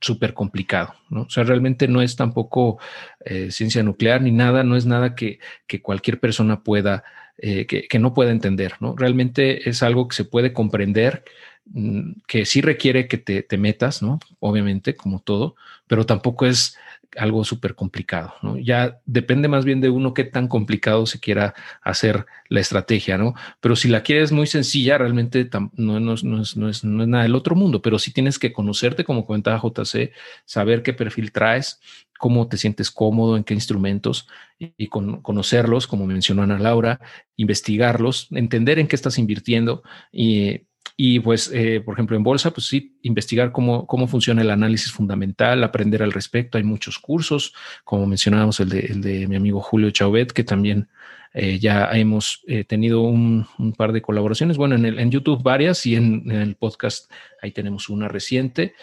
[0.01, 1.21] súper complicado, ¿no?
[1.21, 2.77] O sea, realmente no es tampoco
[3.23, 7.05] eh, ciencia nuclear ni nada, no es nada que, que cualquier persona pueda,
[7.37, 8.95] eh, que, que, no pueda entender, ¿no?
[8.97, 11.23] Realmente es algo que se puede comprender
[11.67, 14.19] mm, que sí requiere que te, te metas, ¿no?
[14.39, 15.55] Obviamente, como todo,
[15.87, 16.77] pero tampoco es
[17.17, 18.57] algo súper complicado, ¿no?
[18.57, 23.33] Ya depende más bien de uno qué tan complicado se quiera hacer la estrategia, ¿no?
[23.59, 27.81] Pero si la quieres muy sencilla, realmente no, es, no, es, nada del otro mundo,
[27.81, 30.11] pero sí tienes que conocerte, como comentaba JC,
[30.45, 31.79] saber qué perfil traes,
[32.17, 34.27] cómo te sientes cómodo, en qué instrumentos
[34.59, 36.99] y, con, conocerlos, como mencionó Ana Laura,
[37.35, 40.61] investigarlos, entender en qué estás invirtiendo y
[40.95, 44.91] y pues, eh, por ejemplo, en bolsa, pues sí, investigar cómo, cómo funciona el análisis
[44.91, 46.57] fundamental, aprender al respecto.
[46.57, 50.89] Hay muchos cursos, como mencionábamos, el de, el de mi amigo Julio Chauvet, que también
[51.33, 54.57] eh, ya hemos eh, tenido un, par de colaboraciones.
[54.57, 58.75] Bueno, en, el, en YouTube varias y en, el podcast ahí tenemos una reciente.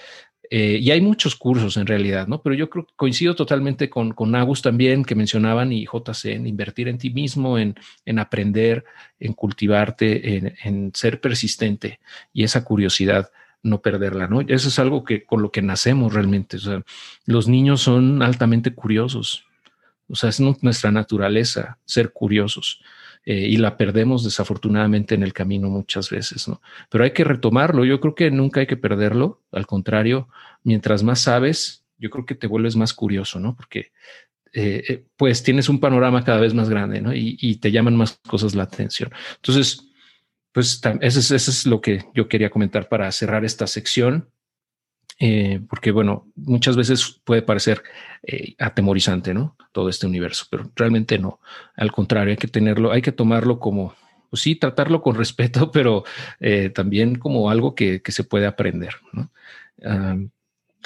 [0.53, 2.43] Eh, y hay muchos cursos en realidad, ¿no?
[2.43, 6.49] Pero yo creo que coincido totalmente con, con Agus también, que mencionaban, y JC, en
[6.49, 8.85] invertir en ti mismo, en, en aprender,
[9.21, 12.01] en cultivarte, en, en, ser persistente
[12.33, 13.31] y esa curiosidad
[13.63, 14.41] no perderla, ¿no?
[14.41, 16.57] Eso es algo que con lo que nacemos realmente.
[16.57, 16.83] O sea,
[17.27, 19.45] los niños son altamente curiosos.
[20.09, 22.83] O sea, es nuestra naturaleza ser curiosos.
[23.27, 26.63] Eh, y la perdemos desafortunadamente en el camino muchas veces, ¿no?
[26.89, 30.29] Pero hay que retomarlo, yo creo que nunca hay que perderlo, al contrario,
[30.65, 33.55] mientras más sabes, yo creo que te vuelves más curioso, ¿no?
[33.55, 33.93] Porque
[34.55, 37.15] eh, eh pues tienes un panorama cada vez más grande, ¿no?
[37.15, 39.13] Y, te llaman más cosas la atención.
[39.37, 39.87] Entonces,
[40.53, 44.31] pues eso es, eso es lo que yo quería comentar para cerrar esta sección.
[45.23, 47.83] Eh, porque bueno, muchas veces puede parecer
[48.23, 49.55] eh, atemorizante, ¿no?
[49.71, 51.41] Todo este universo, pero realmente no.
[51.77, 53.95] Al contrario, hay que tenerlo, hay que tomarlo como,
[54.31, 56.05] pues sí, tratarlo con respeto, pero
[56.41, 59.31] eh, también como algo que, se puede aprender, ¿no?
[59.83, 60.29] Uh,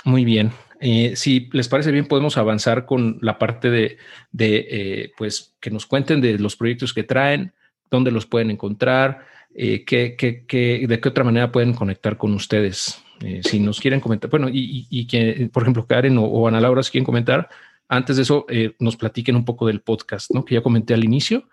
[0.04, 0.50] muy bien.
[0.80, 3.98] Eh, si les parece bien, podemos avanzar con la parte de,
[4.32, 7.52] de pues, que nos cuenten de los proyectos que traen,
[7.88, 13.03] dónde los pueden encontrar, qué, qué, qué, de qué otra manera pueden conectar con ustedes.
[13.20, 16.60] Eh, si nos quieren comentar, bueno, y, y, que, por ejemplo, Karen o, o, Ana
[16.60, 17.48] Laura, si quieren comentar,
[17.88, 20.44] antes de eso, eh, nos platiquen un poco del podcast, ¿no?
[20.44, 21.48] Que ya comenté al inicio,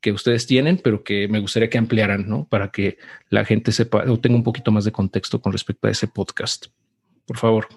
[0.00, 2.46] que ustedes tienen, pero que me gustaría que ampliaran, ¿no?
[2.48, 2.98] Para que
[3.30, 6.66] la gente sepa o tenga un poquito más de contexto con respecto a ese podcast.
[7.26, 7.68] Por favor.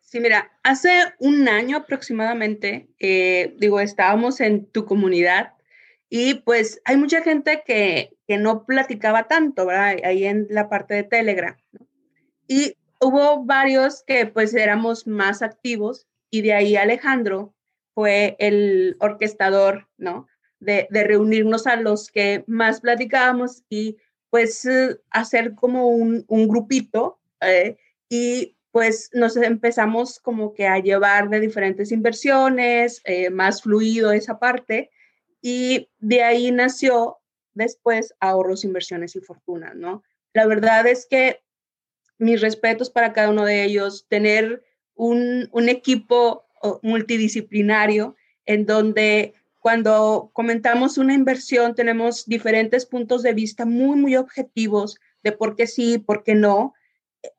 [0.00, 0.90] Sí, mira, hace
[1.20, 5.52] un año aproximadamente, eh, digo, estábamos en tu comunidad
[6.12, 9.96] y pues hay mucha gente que, que no platicaba tanto, ¿verdad?
[10.04, 11.56] Ahí en la parte de Telegram.
[12.48, 17.54] Y hubo varios que pues éramos más activos y de ahí Alejandro
[17.94, 20.26] fue el orquestador, ¿no?
[20.58, 23.96] De, reunirnos a los que más platicábamos y
[24.30, 24.68] pues
[25.10, 27.76] hacer como un, un grupito eh,
[28.08, 34.38] y pues nos empezamos como que a llevar de diferentes inversiones, eh, más fluido esa
[34.40, 34.90] parte
[35.42, 37.18] y de ahí nació
[37.54, 40.02] después ahorros, inversiones y fortuna, ¿no?
[40.32, 41.42] La verdad es que
[42.18, 44.62] mis respetos para cada uno de ellos, tener
[44.94, 46.44] un, un equipo
[46.82, 54.98] multidisciplinario en donde cuando comentamos una inversión tenemos diferentes puntos de vista muy, muy objetivos
[55.22, 56.74] de por qué sí, por qué no.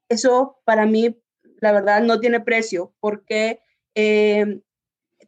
[0.09, 1.17] Eso para mí,
[1.59, 3.61] la verdad, no tiene precio porque
[3.95, 4.61] eh,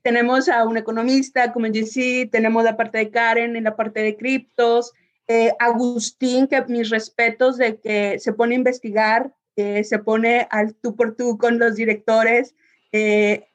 [0.04, 4.18] tenemos a un economista como GC, tenemos la parte de Karen en la parte de
[4.18, 4.92] criptos,
[5.28, 10.76] eh, Agustín, que mis respetos de que se pone a investigar, eh, se pone al
[10.76, 12.54] tú por tú con los directores.
[12.92, 13.48] Eh,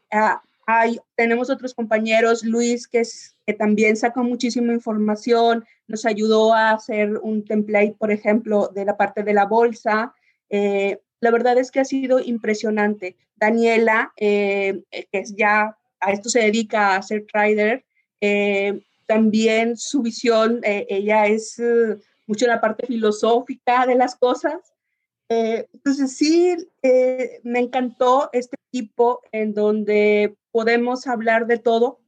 [0.67, 6.73] hay, tenemos otros compañeros, Luis, que, es, que también sacó muchísima información, nos ayudó a
[6.73, 10.15] hacer un template, por ejemplo, de la parte de la bolsa.
[10.51, 13.17] Eh, la verdad es que ha sido impresionante.
[13.37, 17.85] Daniela, eh, que es ya a esto se dedica a ser trader,
[18.21, 24.75] eh, también su visión, eh, ella es uh, mucho la parte filosófica de las cosas.
[25.31, 32.01] Eh, entonces sí, eh, me encantó este equipo en donde podemos hablar de todo,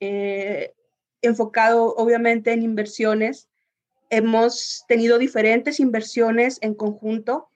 [0.00, 0.74] eh,
[1.22, 3.48] enfocado obviamente en inversiones.
[4.10, 7.48] Hemos tenido diferentes inversiones en conjunto.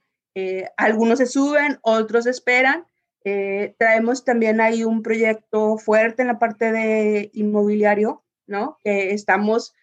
[0.77, 2.87] algunos se suben, otros esperan.
[3.23, 8.79] Traemos también ahí un proyecto fuerte en la parte de inmobiliario ¿no?
[8.85, 9.75] Que estamos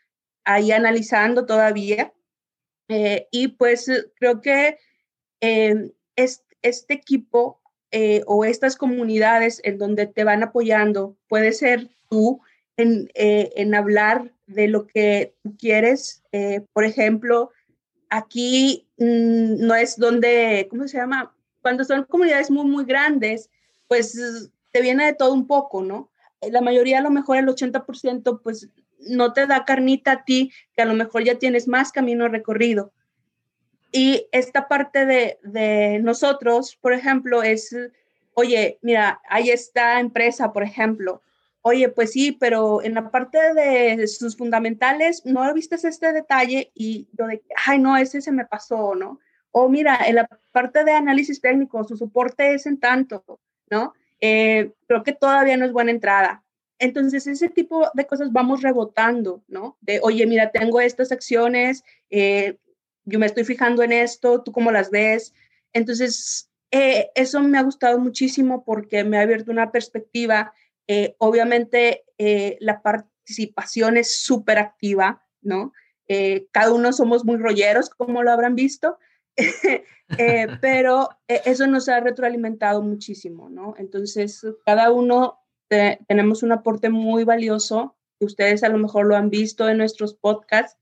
[0.43, 2.13] ahí analizando todavía.
[2.89, 4.77] Eh, y pues creo que
[5.41, 7.61] eh, es, este equipo
[7.91, 12.41] eh, o estas comunidades en donde te van apoyando, puede ser tú
[12.75, 16.23] en, eh, en hablar de lo que tú quieres.
[16.31, 17.51] Eh, por ejemplo,
[18.09, 21.33] aquí mmm, no es donde, ¿cómo se llama?
[21.67, 23.49] Cuando son comunidades muy, muy grandes,
[23.89, 24.17] pues
[24.71, 26.09] te viene de todo un poco, ¿no?
[26.41, 30.81] la mayoría a lo mejor el 80% pues no te da carnita a ti, que
[30.81, 32.93] a lo mejor ya tienes más camino recorrido.
[33.91, 37.75] Y esta parte de, de nosotros, por ejemplo, es,
[38.33, 41.21] oye, mira, hay esta empresa, por ejemplo,
[41.63, 47.09] oye, pues sí, pero en la parte de sus fundamentales no viste este detalle y
[47.11, 49.19] yo de, ay, no, ese se me pasó, ¿no?
[49.59, 53.23] O mira, en la parte de análisis técnico, su soporte es en tanto,
[53.71, 53.93] ¿no?
[54.21, 56.43] Eh, creo que todavía no es buena entrada.
[56.77, 59.75] Entonces, ese tipo de cosas vamos rebotando, ¿no?
[59.81, 62.57] De, oye, mira, tengo estas acciones, eh,
[63.05, 65.33] yo me estoy fijando en esto, ¿tú cómo las ves?
[65.73, 70.53] Entonces, eh, eso me ha gustado muchísimo porque me ha abierto una perspectiva
[70.89, 72.05] eh, obviamente,
[72.61, 75.73] la participación es súper activa, ¿no?
[76.53, 78.97] Cada uno somos muy rolleros, como lo habrán visto,
[80.61, 83.75] pero eso nos ha retroalimentado muchísimo, ¿no?
[83.77, 89.29] Entonces, cada uno tenemos un aporte muy valioso, que ustedes a lo mejor lo han
[89.29, 90.77] visto en nuestros podcasts,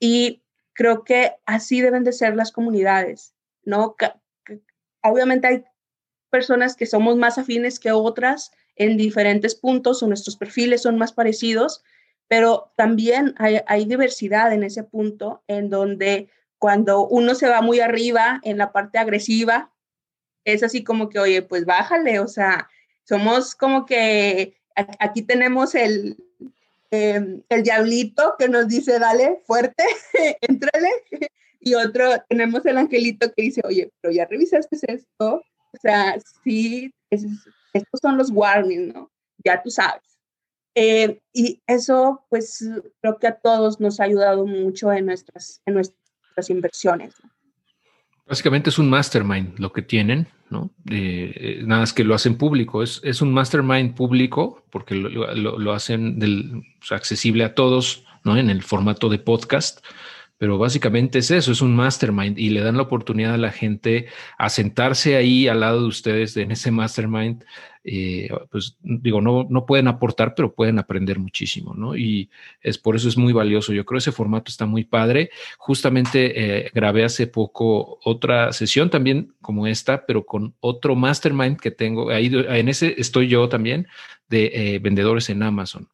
[0.00, 0.42] y
[0.72, 3.34] creo que así deben de ser las comunidades,
[3.64, 3.96] ¿no?
[5.02, 5.64] Obviamente hay
[6.30, 11.12] personas que somos más afines que otras, en diferentes puntos o nuestros perfiles son más
[11.12, 11.82] parecidos,
[12.28, 16.28] pero también hay, diversidad en ese punto en donde
[16.58, 19.72] cuando uno se va muy arriba en la parte agresiva,
[20.44, 22.68] es así como que, oye, pues bájale, o sea,
[23.04, 24.56] somos como que
[24.98, 26.16] aquí tenemos el,
[26.90, 29.84] em, el diablito que nos dice, dale, fuerte,
[30.40, 30.88] entrale,
[31.60, 35.42] y otro, tenemos el angelito que dice, oye, pero ya revisaste esto,
[35.72, 37.24] o sea, sí, es,
[37.72, 39.10] estos son los warnings, ¿no?
[39.44, 40.02] Ya tú sabes.
[40.74, 42.64] Eh, y eso, pues,
[43.00, 45.97] creo que a todos nos ha ayudado mucho en nuestras, en nuestras
[46.50, 47.14] inversiones.
[48.26, 50.70] Básicamente es un mastermind lo que tienen, ¿no?
[50.90, 52.82] Eh, nada más que lo hacen público.
[52.82, 58.36] Es, es un mastermind público porque lo, lo, hacen del, accesible a todos, ¿no?
[58.36, 59.80] En el formato de podcast
[60.38, 64.06] pero básicamente es eso, es un mastermind y le dan la oportunidad a la gente
[64.38, 67.44] a sentarse ahí al lado de ustedes en ese mastermind.
[67.90, 71.96] Eh, pues digo, no, no pueden aportar, pero pueden aprender muchísimo, ¿no?
[71.96, 72.28] Y
[72.60, 73.72] es por eso es muy valioso.
[73.72, 75.30] Yo creo ese formato está muy padre.
[75.56, 81.70] Justamente eh, grabé hace poco otra sesión también como esta, pero con otro mastermind que
[81.70, 82.10] tengo.
[82.10, 83.86] Ahí en ese estoy yo también
[84.28, 85.88] de eh, vendedores en Amazon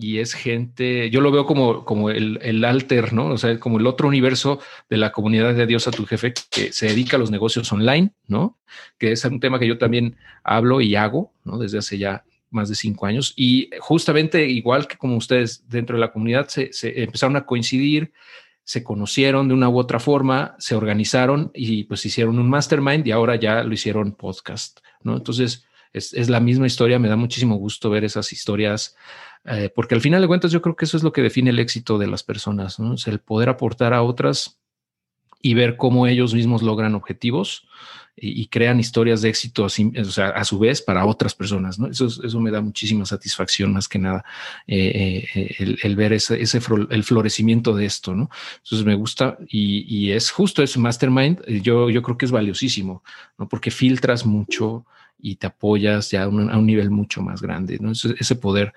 [0.00, 3.26] y es gente, yo lo veo como, como el, el, alter, ¿no?
[3.26, 6.72] O sea, como el otro universo de la comunidad de Dios a tu jefe que
[6.72, 8.58] se dedica a los negocios online, ¿no?
[8.98, 11.58] Que es un tema que yo también hablo y hago, ¿no?
[11.58, 13.34] Desde hace ya más de cinco años.
[13.36, 18.12] Y justamente igual que como ustedes dentro de la comunidad se, se empezaron a coincidir,
[18.64, 23.10] se conocieron de una u otra forma, se organizaron y pues hicieron un mastermind y
[23.10, 25.16] ahora ya lo hicieron podcast, ¿no?
[25.16, 28.96] Entonces, es, es la misma historia, me da muchísimo gusto ver esas historias
[29.44, 31.58] eh, porque al final de cuentas yo creo que eso es lo que define el
[31.58, 32.94] éxito de las personas, ¿no?
[32.94, 34.60] Es el poder aportar a otras
[35.42, 37.66] y ver cómo ellos mismos logran objetivos
[38.22, 41.86] y, crean historias de éxito, o sea, a su vez para otras personas, ¿no?
[41.86, 44.22] Eso, eso me da muchísima satisfacción más que nada,
[44.66, 46.60] eh, eh, el, ver ese, ese
[46.90, 48.28] el florecimiento de esto, ¿no?
[48.56, 53.02] Entonces me gusta y, es justo ese mastermind, yo, yo creo que es valiosísimo,
[53.38, 53.48] ¿no?
[53.48, 54.84] Porque filtras mucho
[55.22, 57.92] y te apoyas ya a un, nivel mucho más grande, ¿no?
[57.92, 58.72] ese poder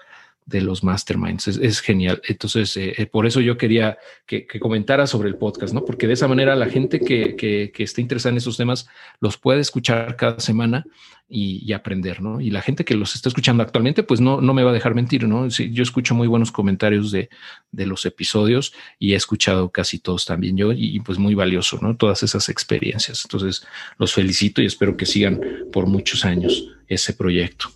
[0.45, 1.47] de los masterminds.
[1.47, 2.21] Es, genial.
[2.27, 5.85] Entonces, eh, eh, por eso yo quería que, comentara sobre el podcast, ¿no?
[5.85, 8.87] Porque de esa manera la gente que, que, esté interesada en estos temas
[9.19, 10.85] los puede escuchar cada semana
[11.29, 12.39] y, aprender, ¿no?
[12.41, 14.93] Y la gente que los está escuchando actualmente, pues no, no me va a dejar
[14.93, 15.47] mentir, ¿no?
[15.47, 17.29] yo escucho muy buenos comentarios de,
[17.71, 21.95] de, los episodios y he escuchado casi todos también yo y, pues muy valioso, ¿no?
[21.95, 23.23] Todas esas experiencias.
[23.25, 23.65] Entonces,
[23.97, 25.41] los felicito y espero que sigan
[25.71, 27.69] por muchos años ese proyecto.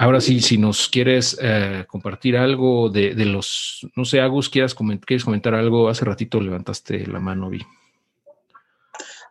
[0.00, 5.24] Ahora sí, si nos quieres eh, compartir algo de, los, no sé, Agus, ¿quieres, ¿quieres
[5.24, 5.88] comentar algo?
[5.88, 7.66] Hace ratito levantaste la mano, Vi.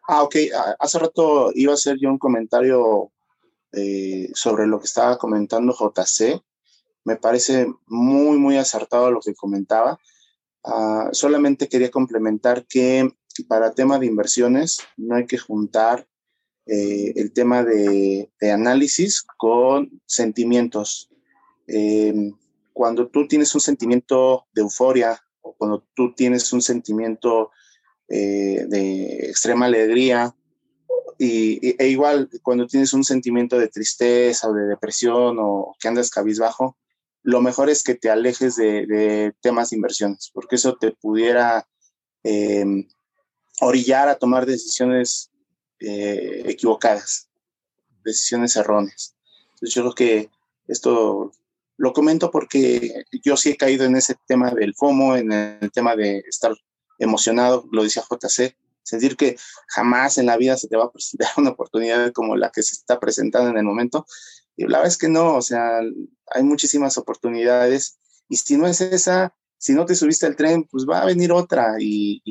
[0.09, 0.35] Ah, ok.
[0.77, 3.11] Hace rato iba a hacer yo un comentario
[3.71, 6.41] eh, sobre lo que estaba comentando JC.
[7.05, 9.97] Me parece muy, muy acertado lo que comentaba.
[10.65, 13.09] Ah, solamente quería complementar que
[13.47, 16.05] para tema de inversiones no hay que juntar
[16.69, 21.09] eh, el tema de, análisis con sentimientos.
[21.65, 22.33] Eh,
[22.73, 27.51] cuando tú tienes un sentimiento de euforia o cuando tú tienes un sentimiento
[28.09, 30.35] eh, de extrema alegría,
[31.17, 36.09] y, e igual cuando tienes un sentimiento de tristeza o de depresión o que andas
[36.09, 36.77] cabizbajo,
[37.23, 41.65] lo mejor es que te alejes de, temas de inversiones, porque eso te pudiera
[43.61, 45.31] orillar a tomar decisiones
[45.79, 47.29] eh, equivocadas,
[48.03, 49.15] decisiones erróneas.
[49.53, 50.29] Entonces yo creo que
[50.67, 51.31] esto
[51.77, 55.95] lo comento porque yo sí he caído en ese tema del FOMO, en el tema
[55.95, 56.53] de estar
[56.99, 59.37] emocionado, lo decía JC, sentir que
[59.67, 62.73] jamás en la vida se te va a presentar una oportunidad como la que se
[62.73, 64.05] está presentando en el momento.
[64.55, 65.79] Y la verdad es que no, o sea,
[66.31, 67.99] hay muchísimas oportunidades
[68.29, 71.31] y si no es esa, si no te subiste al tren, pues va a venir
[71.31, 72.21] otra y,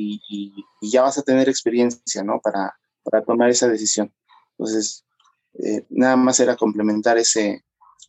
[0.81, 2.39] ya vas a tener experiencia, ¿no?
[2.41, 2.77] Para,
[3.09, 4.11] para tomar esa decisión.
[4.51, 5.05] Entonces,
[5.53, 7.63] eh, nada más era complementar ese,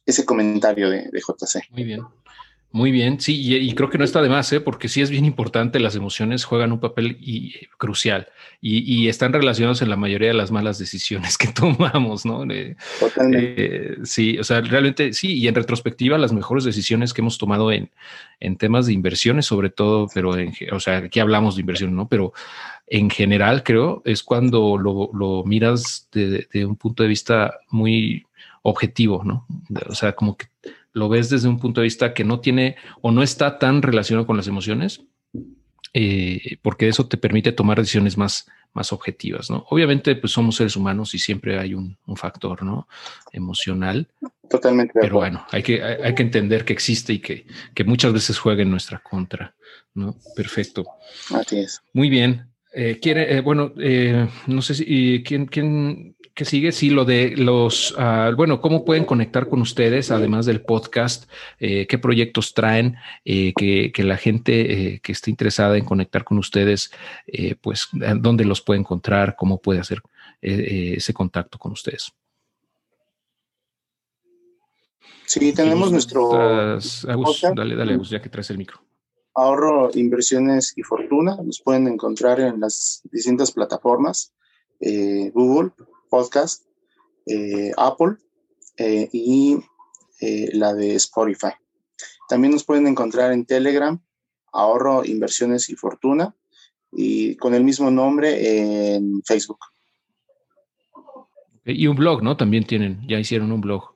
[0.04, 1.70] ese comentario de, de JC.
[1.70, 2.02] Muy bien.
[2.70, 4.60] Muy bien, sí, y, creo que no está de más, ¿eh?
[4.60, 8.28] porque sí es bien importante, las emociones juegan un papel y, crucial
[8.60, 12.44] y, están relacionados en la mayoría de las malas decisiones que tomamos, ¿no?
[12.50, 12.76] Eh,
[14.04, 17.90] sí, o sea, realmente sí, y en retrospectiva las mejores decisiones que hemos tomado en,
[18.38, 22.06] en temas de inversiones, sobre todo, pero, en, o sea, aquí hablamos de inversión, ¿no?
[22.06, 22.34] Pero
[22.86, 28.26] en general creo es cuando lo, lo miras de, de un punto de vista muy
[28.62, 29.46] objetivo, ¿no?
[29.88, 30.46] O sea, como que
[30.92, 34.26] lo ves desde un punto de vista que no tiene o no está tan relacionado
[34.26, 35.02] con las emociones,
[35.94, 39.64] eh, porque eso te permite tomar decisiones más, más objetivas, ¿no?
[39.70, 42.88] Obviamente, pues somos seres humanos y siempre hay un, factor, ¿no?
[43.32, 44.08] Emocional.
[44.50, 44.98] Totalmente.
[45.00, 48.62] Pero bueno, hay que, hay, que entender que existe y que, que, muchas veces juega
[48.62, 49.54] en nuestra contra,
[49.94, 50.16] ¿no?
[50.36, 50.84] Perfecto.
[51.30, 51.82] Así es.
[51.92, 52.48] Muy bien.
[52.74, 53.72] Eh, quiere, eh, bueno,
[54.46, 56.70] no sé si, ¿quién, quién ¿Qué sigue?
[56.70, 61.28] Sí, lo de los, uh, bueno, ¿cómo pueden conectar con ustedes, además del podcast?
[61.58, 62.94] Eh, ¿Qué proyectos traen?
[63.24, 64.52] Eh, que, que, la gente
[64.92, 66.92] eh, que esté interesada en conectar con ustedes,
[67.60, 67.88] pues,
[68.20, 69.34] ¿dónde los puede encontrar?
[69.34, 70.00] ¿Cómo puede hacer
[70.40, 72.12] ese contacto con ustedes?
[75.26, 76.78] Sí, tenemos nuestro...
[77.52, 78.80] dale, dale, ya que traes el micro.
[79.34, 81.36] Ahorro, inversiones y fortuna.
[81.42, 84.32] Nos pueden encontrar en las distintas plataformas.
[84.80, 85.72] Google,
[86.08, 86.64] Podcast,
[87.26, 88.16] eh, Apple
[88.76, 89.58] eh, y
[90.20, 91.52] eh, la de Spotify.
[92.28, 94.00] También nos pueden encontrar en Telegram,
[94.52, 96.34] Ahorro, Inversiones y Fortuna,
[96.92, 99.60] y con el mismo nombre en Facebook.
[101.64, 102.36] Y un blog, ¿no?
[102.36, 103.94] También tienen, ya hicieron un blog.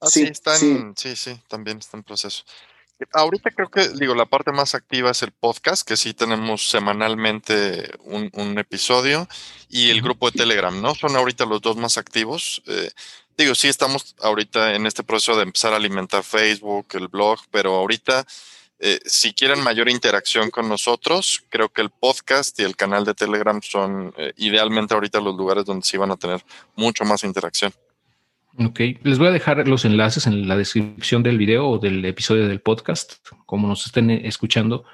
[0.00, 2.44] Ah, sí, están, sí, sí, también está en proceso.
[3.12, 7.90] Ahorita creo que, digo, la parte más activa es el podcast, que sí tenemos semanalmente
[8.04, 9.28] un, episodio,
[9.68, 10.94] y el grupo de Telegram, ¿no?
[10.94, 12.62] Son ahorita los dos más activos.
[12.66, 12.90] Eh,
[13.36, 17.76] digo, sí estamos ahorita en este proceso de empezar a alimentar Facebook, el blog, pero
[17.76, 18.26] ahorita,
[18.80, 23.14] eh, si quieren mayor interacción con nosotros, creo que el podcast y el canal de
[23.14, 26.44] Telegram son eh, idealmente ahorita los lugares donde sí van a tener
[26.74, 27.72] mucho más interacción.
[28.60, 32.48] Ok, les voy a dejar los enlaces en la descripción del video o del episodio
[32.48, 33.14] del podcast,
[33.46, 34.84] como nos estén escuchando,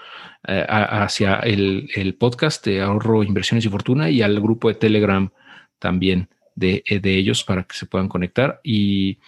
[0.46, 5.30] eh, hacia el, podcast de ahorro, inversiones y fortuna y al grupo de Telegram
[5.78, 8.60] también de, eh, ellos para que se puedan conectar.
[8.62, 9.18] Y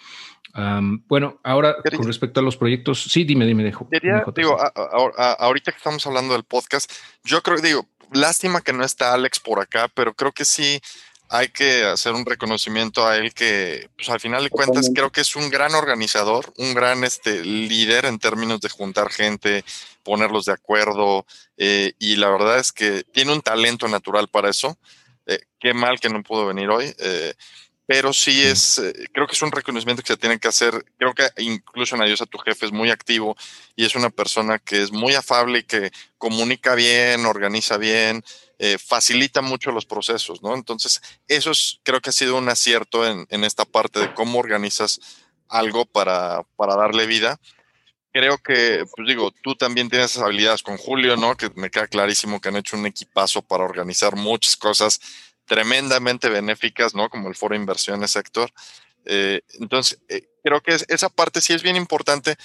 [1.07, 3.87] bueno, ahora con respecto a los proyectos, sí, dime, dime, dejo.
[4.35, 4.57] digo,
[5.39, 6.91] ahorita que estamos hablando del podcast,
[7.23, 10.79] yo creo, digo, lástima que no está Alex por acá, pero creo que sí
[11.29, 15.21] hay que hacer un reconocimiento a él que, pues, al final de cuentas, creo que
[15.21, 19.65] es un gran organizador, un gran este, líder en términos de juntar gente,
[20.03, 21.25] ponerlos de acuerdo,
[21.57, 24.77] eh, y la verdad es que tiene un talento natural para eso.
[25.25, 27.33] Eh, qué mal que no pudo venir hoy, eh,
[27.85, 28.81] pero sí es,
[29.13, 30.85] creo que es un reconocimiento que se tiene que hacer.
[30.97, 33.35] Creo que incluso en Adiós a tu jefe es muy activo
[33.75, 38.23] y es una persona que es muy afable y que comunica bien, organiza bien.
[38.59, 40.55] Eh, facilita mucho los procesos, ¿no?
[40.55, 44.99] Entonces, eso es, creo que ha sido un acierto en, esta parte de cómo organizas
[45.47, 47.39] algo para, para darle vida.
[48.11, 51.37] Creo que, pues digo, tú también tienes esas habilidades con Julio, ¿no?
[51.37, 54.99] Que me queda clarísimo que han hecho un equipazo para organizar muchas cosas
[55.45, 57.09] tremendamente benéficas, ¿no?
[57.09, 58.51] Como el foro de inversiones sector.
[59.05, 62.35] Eh, entonces, eh, creo que esa parte sí es bien importante,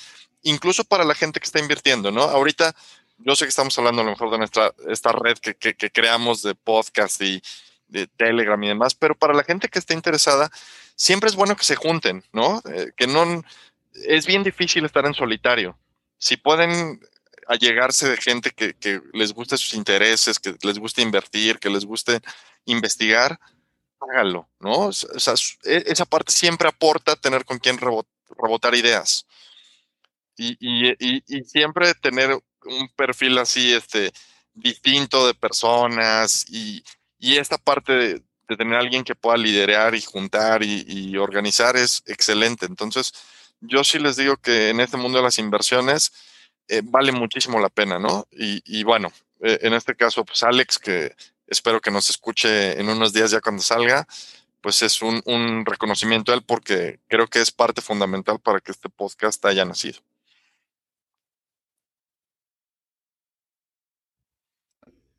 [0.43, 2.23] incluso para la gente que está invirtiendo, ¿no?
[2.23, 2.75] Ahorita,
[3.25, 5.55] yo sé que estamos hablando a lo mejor de nuestra, esta red que,
[5.91, 7.43] creamos de podcast y
[7.89, 10.51] de Telegram y demás, pero para la gente que esté interesada,
[10.97, 12.63] siempre es bueno que se junten, ¿no?
[12.73, 13.43] Eh, que no,
[13.95, 15.79] es bien difícil estar en solitario.
[16.19, 17.01] Si pueden
[17.49, 22.21] allegarse de gente que, les guste sus intereses, que les guste invertir, que les guste
[22.65, 23.39] investigar,
[24.01, 24.89] háganlo, ¿no?
[24.89, 29.27] O e, esa parte siempre aporta tener con quien rebotar ideas.
[30.37, 34.13] Y, y, y, y, siempre tener un perfil así, este,
[34.55, 36.85] distinto de personas y,
[37.21, 38.23] esta parte de,
[38.57, 42.67] tener alguien que pueda liderar y juntar y, organizar es excelente.
[42.67, 43.13] Entonces,
[43.61, 46.13] yo sí les digo que en este mundo de las inversiones
[46.69, 48.27] eh, vale muchísimo la pena, ¿no?
[48.31, 49.11] Y, bueno,
[49.41, 51.15] eh, en este caso, pues Alex, que
[51.47, 54.07] espero que nos escuche en unos días ya cuando salga,
[54.61, 58.73] pues es un, un reconocimiento a él porque creo que es parte fundamental para que
[58.73, 60.01] este podcast haya nacido.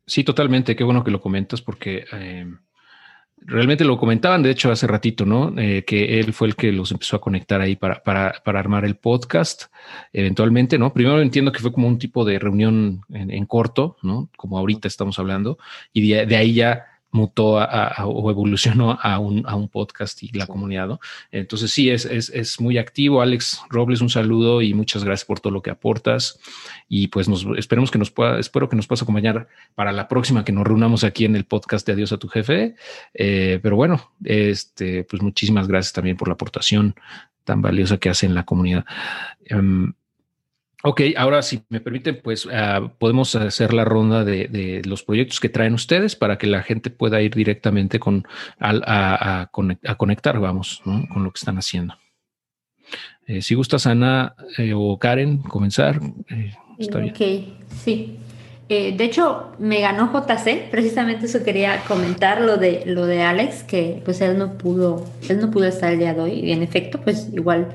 [0.06, 0.76] Sí, totalmente.
[0.76, 2.46] Qué bueno que lo comentas porque eh,
[3.38, 5.54] realmente lo comentaban, de hecho, hace ratito, ¿no?
[5.58, 8.84] Eh, que él fue el que los empezó a conectar ahí para, para, para, armar
[8.84, 9.64] el podcast,
[10.12, 10.92] eventualmente, ¿no?
[10.92, 14.28] Primero entiendo que fue como un tipo de reunión en, corto, ¿no?
[14.36, 15.58] Como ahorita estamos hablando,
[15.92, 20.48] y de ahí ya mutó a, o evolucionó a un, a un, podcast y la
[20.48, 20.88] comunidad.
[20.88, 21.00] ¿no?
[21.30, 23.22] Entonces sí, es, es, es, muy activo.
[23.22, 26.40] Alex Robles, un saludo y muchas gracias por todo lo que aportas.
[26.88, 29.46] Y pues nos esperemos que nos pueda, espero que nos puedas acompañar
[29.76, 32.74] para la próxima que nos reunamos aquí en el podcast de Adiós a tu jefe.
[33.14, 36.96] Eh, pero bueno, este, pues muchísimas gracias también por la aportación
[37.44, 38.84] tan valiosa que hace en la comunidad.
[39.52, 39.92] Um,
[40.86, 45.48] Ok, ahora si me permiten, pues uh, podemos hacer la ronda de, los proyectos que
[45.48, 48.28] traen ustedes para que la gente pueda ir directamente con
[48.60, 49.48] a,
[49.96, 51.94] conectar, vamos, con lo que están haciendo.
[53.26, 56.02] Eh, si gustas, Ana eh, o Karen, comenzar.
[56.28, 56.52] Eh.
[56.78, 57.20] Ok,
[57.82, 58.18] sí.
[58.68, 64.02] de hecho, me ganó JC, precisamente eso quería comentar, lo de, lo de Alex, que
[64.04, 67.00] pues él no pudo, él no pudo estar el día de hoy, y en efecto,
[67.00, 67.68] pues igual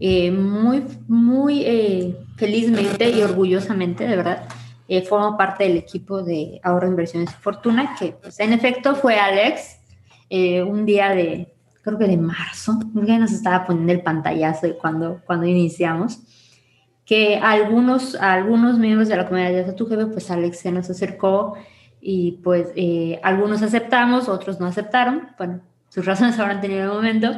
[0.00, 4.48] eh, muy, muy eh, felizmente y orgullosamente, de verdad,
[4.88, 9.18] eh, formo parte del equipo de ahorro, inversiones y fortuna, que pues, en efecto fue
[9.18, 9.78] Alex,
[10.66, 15.20] un día de, creo que de marzo, que nos estaba poniendo el pantallazo de cuando,
[15.24, 16.18] cuando iniciamos,
[17.04, 21.54] que algunos, algunos miembros de la comunidad de tu jefe, pues Alex se nos acercó
[22.00, 22.68] y pues
[23.22, 27.30] algunos aceptamos, otros no aceptaron, bueno, sus razones habrán tenido el momento,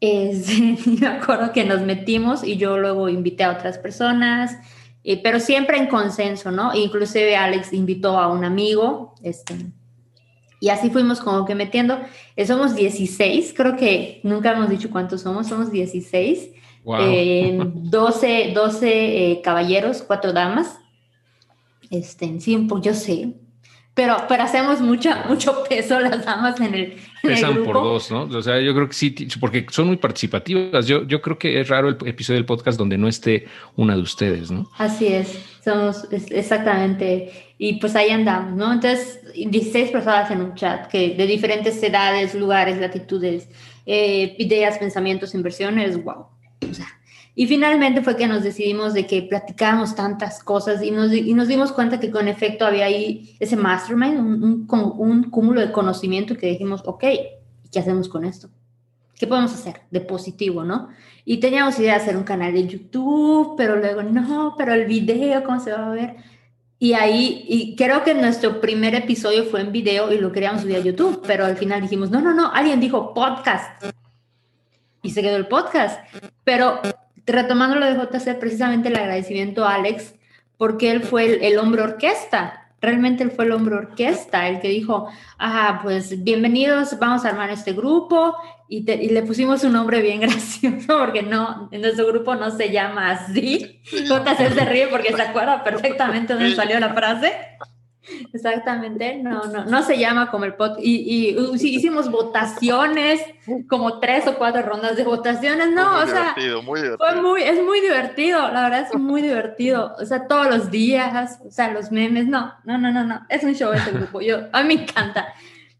[0.00, 0.48] es,
[0.86, 4.56] me acuerdo que nos metimos y yo luego invité a otras personas,
[5.04, 6.74] eh, pero siempre en consenso, ¿no?
[6.74, 9.54] Inclusive Alex invitó a un amigo, este,
[10.60, 12.00] y así fuimos como que metiendo.
[12.34, 16.50] Eh, somos 16, creo que nunca hemos dicho cuántos somos, somos 16.
[16.84, 20.78] 12, 12 caballeros, 4 damas.
[21.90, 23.34] Este, sí, pues yo sé,
[23.96, 28.24] pero, pero hacemos mucha, mucho peso las damas en el, Pesan por dos, ¿no?
[28.24, 29.10] O sea, yo creo que sí,
[29.40, 30.86] porque son muy participativas.
[30.86, 34.02] Yo, yo creo que es raro el episodio del podcast donde no esté una de
[34.02, 34.70] ustedes, ¿no?
[34.76, 37.54] Así es, somos exactamente.
[37.56, 38.70] Y pues ahí andamos, ¿no?
[38.70, 43.48] Entonces, 16 personas en un chat que de diferentes edades, lugares, latitudes,
[43.86, 46.26] eh, ideas, pensamientos, inversiones, wow.
[46.70, 46.95] O sea,
[47.38, 51.48] y finalmente fue que nos decidimos de que platicábamos tantas cosas y nos, y nos
[51.48, 56.34] dimos cuenta que con efecto había ahí ese mastermind, un, un, un cúmulo de conocimiento
[56.34, 58.48] que dijimos, ok, ¿y qué hacemos con esto?
[59.18, 60.88] ¿Qué podemos hacer de positivo, no?
[61.26, 65.44] Y teníamos idea de hacer un canal de YouTube, pero luego no, pero el video,
[65.44, 66.16] ¿cómo se va a ver?
[66.78, 70.76] Y ahí, y creo que nuestro primer episodio fue en video y lo queríamos subir
[70.76, 73.84] a YouTube, pero al final dijimos, no, no, no, alguien dijo podcast.
[75.02, 76.00] Y se quedó el podcast.
[76.42, 76.80] Pero
[77.26, 80.14] retomando lo de JC, precisamente el agradecimiento a Alex,
[80.56, 82.72] porque él fue el, hombre orquesta.
[82.80, 85.08] Realmente él fue el hombre orquesta, el que dijo,
[85.38, 88.36] ah, pues bienvenidos, vamos a armar este grupo
[88.68, 93.10] y, le pusimos un nombre bien gracioso porque no, en nuestro grupo no se llama
[93.10, 93.80] así.
[93.84, 97.32] JC se ríe porque se acuerda perfectamente dónde salió la frase.
[98.32, 100.80] Exactamente, no, no, no se llama como el podcast.
[100.82, 103.20] Y, y hicimos votaciones,
[103.68, 106.34] como tres o cuatro rondas de votaciones, no, o sea,
[106.64, 110.70] muy Fue muy, es muy divertido, la verdad es muy divertido, o sea, todos los
[110.70, 114.20] días, o sea, los memes, no, no, no, no, no, es un show ese grupo,
[114.20, 115.28] yo, a mí me encanta.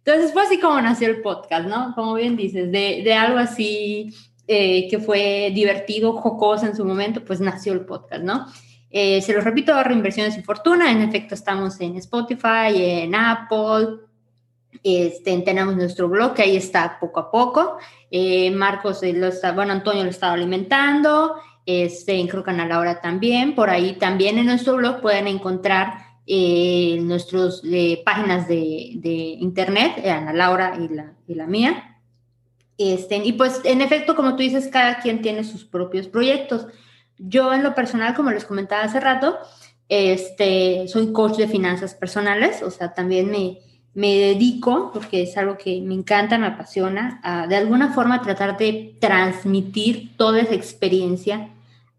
[0.04, 1.92] Entonces fue así como nació el podcast, ¿no?
[1.96, 4.14] Como bien dices, de, de algo así
[4.46, 8.46] eh, que fue divertido, jocoso en su momento, pues nació el podcast, ¿no?
[8.98, 10.90] Eh, se los repito, Reinversiones y Fortuna.
[10.90, 13.98] En efecto, estamos en Spotify, en Apple.
[14.82, 17.76] Este, tenemos nuestro blog que ahí está poco a poco.
[18.10, 21.34] Eh, Marcos, eh, lo está, bueno, Antonio lo estaba alimentando.
[21.66, 23.54] Este, creo que Ana Laura también.
[23.54, 27.60] Por ahí también en nuestro blog pueden encontrar nuestras
[28.02, 31.98] páginas de, de internet, Ana Laura y la, y la mía.
[32.78, 36.66] Este, y pues, en efecto, como tú dices, cada quien tiene sus propios proyectos.
[37.18, 39.38] Yo en lo personal, como les comentaba hace rato,
[39.88, 43.58] este, soy coach de finanzas personales, o sea, también me,
[43.94, 48.58] me dedico, porque es algo que me encanta, me apasiona, a de alguna forma tratar
[48.58, 51.50] de transmitir toda esa experiencia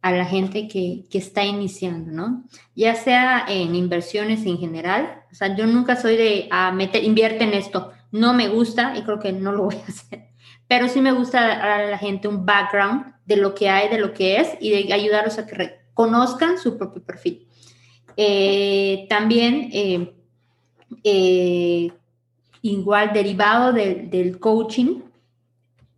[0.02, 2.44] a la gente que, que, está iniciando, ¿no?
[2.76, 7.44] Ya sea en inversiones en general, o sea, yo nunca soy de a meter, invierte
[7.44, 10.27] en esto, no me gusta y creo que no lo voy a hacer,
[10.68, 14.14] pero sí me gusta a la gente un background de lo que hay, de lo
[14.14, 17.48] que es y de ayudarlos a que reconozcan su propio perfil.
[18.16, 20.14] Eh, también, eh,
[21.04, 21.92] eh,
[22.62, 25.02] igual derivado del coaching,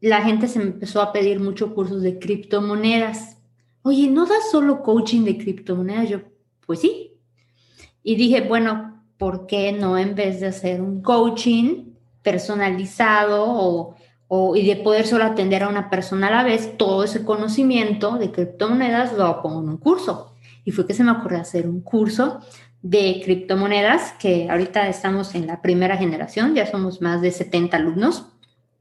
[0.01, 3.37] la gente se empezó a pedir muchos cursos de criptomonedas.
[3.81, 6.09] Oye, ¿no das solo coaching de criptomonedas?
[6.09, 6.19] Yo,
[6.65, 7.13] pues sí.
[8.03, 13.95] Y dije, bueno, ¿por qué no en vez de hacer un coaching personalizado o,
[14.29, 18.17] o, y de poder solo atender a una persona a la vez, todo ese conocimiento
[18.17, 20.33] de criptomonedas lo pongo en un curso?
[20.63, 22.39] Y fue que se me ocurrió hacer un curso
[22.81, 28.27] de criptomonedas, que ahorita estamos en la primera generación, ya somos más de 70 alumnos,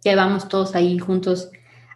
[0.04, 1.50] ya vamos todos ahí juntos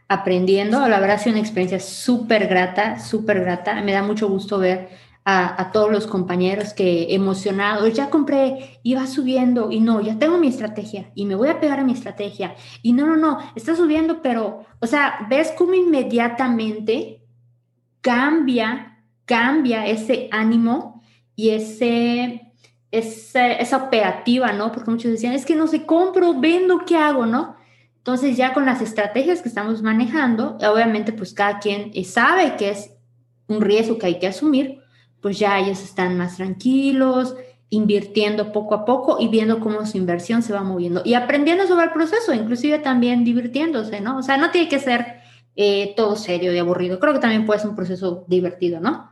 [0.09, 0.89] aprendiendo.
[0.89, 3.81] La verdad ha sido una experiencia súper grata, súper grata.
[3.83, 4.89] Me da mucho gusto ver
[5.25, 10.49] a, todos los compañeros que emocionados, ya compré, iba subiendo y no, ya tengo mi
[10.49, 12.57] estrategia y me voy a pegar a mi estrategia.
[12.83, 17.23] Y no, no, no, está subiendo, pero, o sea, ves cómo inmediatamente
[18.01, 21.03] cambia, cambia ese ánimo
[21.37, 22.53] y ese,
[22.91, 24.73] ese, esa operativa, ¿no?
[24.73, 27.57] Porque muchos decían, es que no sé, compro, vendo, ¿qué hago, no?
[27.99, 32.71] Entonces ya con las estrategias que estamos manejando, obviamente pues cada quien eh, sabe que
[32.71, 32.91] es
[33.47, 34.82] un riesgo que hay que asumir,
[35.23, 37.35] pues ya ellos están más tranquilos,
[37.71, 41.87] invirtiendo poco a poco y viendo cómo su inversión se va moviendo y aprendiendo sobre
[41.87, 44.19] el proceso, inclusive también divirtiéndose, ¿no?
[44.19, 45.23] O sea, no tiene que ser
[45.57, 49.11] eh, todo serio y aburrido, creo que también puede ser un proceso divertido, ¿no?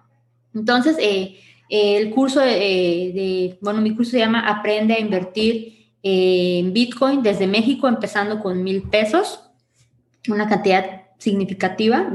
[0.54, 1.38] Entonces, eh,
[1.70, 7.86] el curso de, bueno, mi curso se llama Aprende a invertir en Bitcoin desde México,
[7.86, 9.40] empezando con mil pesos,
[10.28, 12.10] una cantidad significativa,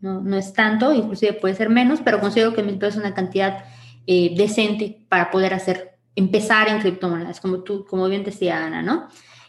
[0.00, 3.14] no, no, es tanto, inclusive puede ser menos, pero considero que mil pesos es una
[3.14, 3.66] cantidad
[4.06, 9.08] eh, decente para poder hacer, empezar en criptomonedas, como tú, como bien decía Ana, ¿no?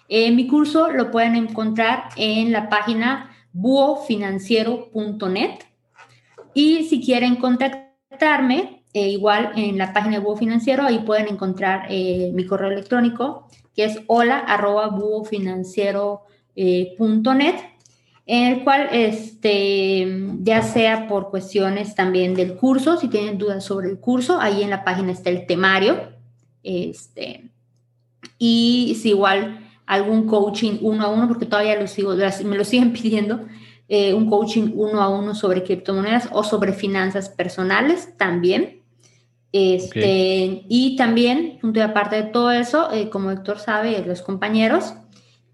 [0.10, 5.60] Eh, mi curso lo pueden encontrar en la página buofinanciero.net
[6.53, 11.89] y si quieren contactarme, eh, igual en la página de Búho Financiero, ahí pueden encontrar
[11.89, 14.89] mi correo electrónico, que es hola arroba
[16.57, 16.95] eh,
[18.26, 20.07] en el cual, este,
[20.39, 24.69] ya sea por cuestiones también del curso, si tienen dudas sobre el curso, ahí en
[24.69, 26.10] la página está el temario,
[26.64, 27.52] este,
[28.39, 32.93] y si igual algún coaching uno a uno, porque todavía lo sigo, me lo siguen
[33.02, 33.45] pidiendo,
[33.88, 38.81] un coaching uno a uno sobre criptomonedas o sobre finanzas personales también.
[39.57, 44.95] Este, Y también, punto de aparte de todo eso, eh, como Héctor sabe, los compañeros,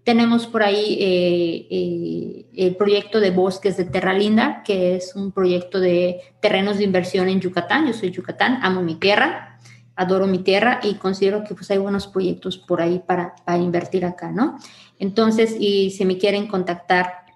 [0.04, 5.30] tenemos por ahí eh, eh, el proyecto de bosques de Terra Linda, que es un
[5.30, 7.86] proyecto de terrenos de inversión en Yucatán.
[7.86, 9.58] Yo soy Yucatán, amo mi tierra,
[9.94, 14.32] adoro mi tierra y considero que pues hay buenos proyectos por ahí para, invertir acá,
[14.32, 14.58] ¿no?
[14.98, 17.26] Entonces, y si me quieren contactar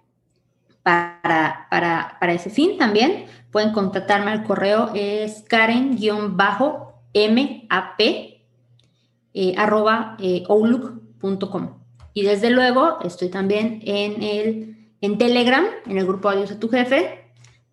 [0.82, 6.00] para, para, para ese fin también, pueden contactarme al correo, es karen-map
[9.38, 11.85] eh, arroba eh, outlook.com.
[12.16, 16.70] Y desde luego estoy también en, el, en Telegram, en el grupo Adiós a tu
[16.70, 17.26] jefe,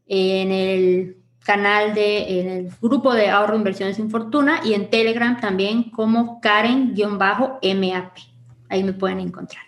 [0.06, 1.16] en el
[1.46, 6.42] canal de, en el grupo de ahorro inversiones sin fortuna y en Telegram también como
[6.42, 8.18] Karen-MAP.
[8.68, 9.64] Ahí me pueden encontrar.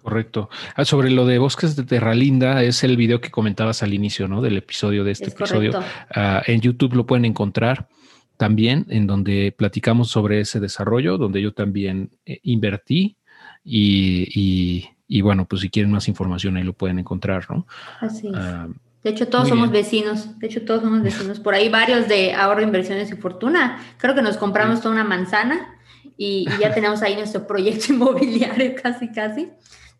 [0.00, 0.48] Correcto.
[0.74, 4.40] Ah, sobre lo de Bosques de Terralinda, es el video que comentabas al inicio, ¿no?
[4.40, 5.78] Del episodio de este episodio.
[6.14, 7.88] Ah, en YouTube lo pueden encontrar
[8.38, 13.18] también, en donde platicamos sobre ese desarrollo, donde yo también eh, invertí
[13.64, 17.66] y, y, bueno, pues si quieren más información ahí lo pueden encontrar, ¿no?
[18.00, 18.34] Así es.
[18.36, 18.68] Ah,
[19.02, 20.38] de hecho, todos somos vecinos.
[20.38, 21.40] De hecho, todos somos vecinos.
[21.40, 23.78] Por ahí varios de ahorro, inversiones y fortuna.
[23.98, 25.76] Creo que nos compramos toda una manzana
[26.16, 29.50] y, y ya tenemos ahí nuestro proyecto inmobiliario casi, casi.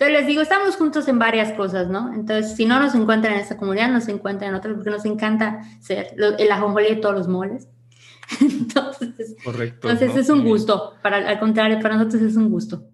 [0.03, 2.13] Entonces les digo, estamos juntos en varias cosas, ¿no?
[2.13, 5.61] Entonces, si no nos encuentran en esta comunidad, nos encuentran en otras, porque nos encanta
[5.81, 7.69] ser el ajonjolí de todos los moles.
[8.41, 12.85] entonces, Correcto, entonces es un gusto, para, al contrario, para nosotros es un gusto.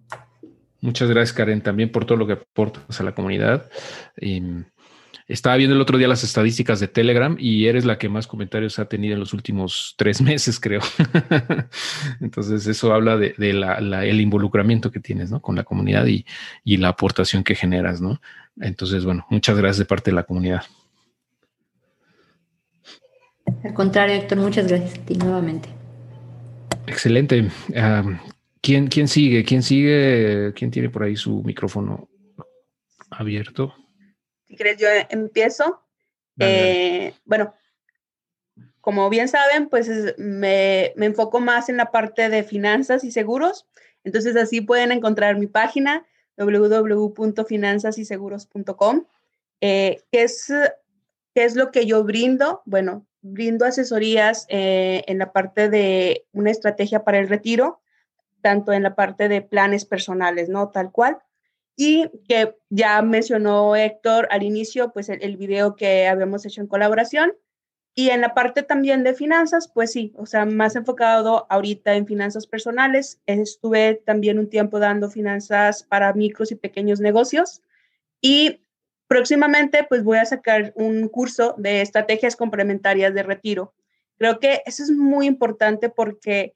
[0.81, 3.69] Muchas gracias, Karen, también por todo lo que aportas a la comunidad.
[4.19, 4.41] Y
[5.29, 8.79] estaba viendo el otro día las estadísticas de Telegram y eres la que más comentarios
[8.79, 10.81] ha tenido en los últimos tres meses, creo.
[12.19, 15.39] Entonces eso habla de, el involucramiento que tienes ¿no?
[15.41, 16.25] con la comunidad y,
[16.77, 18.01] la aportación que generas.
[18.01, 18.19] ¿no?
[18.59, 20.63] Entonces, bueno, muchas gracias de parte de la comunidad.
[23.63, 25.69] Al contrario, Héctor, muchas gracias a ti nuevamente.
[26.87, 27.49] Excelente.
[28.61, 29.43] ¿Quién, ¿Quién sigue?
[29.43, 30.53] ¿Quién sigue?
[30.55, 32.09] ¿Quién tiene por ahí su micrófono
[33.09, 33.73] abierto?
[34.45, 35.81] Si quieres, yo empiezo.
[36.39, 37.53] Eh, bueno,
[38.81, 43.67] como bien saben, pues me, me, enfoco más en la parte de finanzas y seguros.
[44.03, 46.05] Entonces así pueden encontrar mi página
[46.37, 49.05] www.finanzasyseguros.com.
[49.61, 50.51] Eh, ¿qué, es,
[51.33, 52.61] ¿Qué es lo que yo brindo?
[52.65, 57.81] Bueno, brindo asesorías eh, en la parte de una estrategia para el retiro,
[58.41, 60.69] tanto en la parte de planes personales, ¿no?
[60.69, 61.19] Tal cual,
[61.81, 67.37] y que ya mencionó Héctor al inicio, pues el, video que habíamos hecho en colaboración,
[67.95, 72.05] Y en la parte también de finanzas, pues sí, o sea, más enfocado ahorita en
[72.05, 73.21] finanzas personales.
[73.27, 77.61] Estuve también un tiempo dando finanzas para micros y pequeños negocios.
[78.21, 78.61] Y
[79.07, 83.73] próximamente, pues voy a sacar un curso de estrategias complementarias de retiro.
[84.17, 86.55] Creo que eso es muy importante porque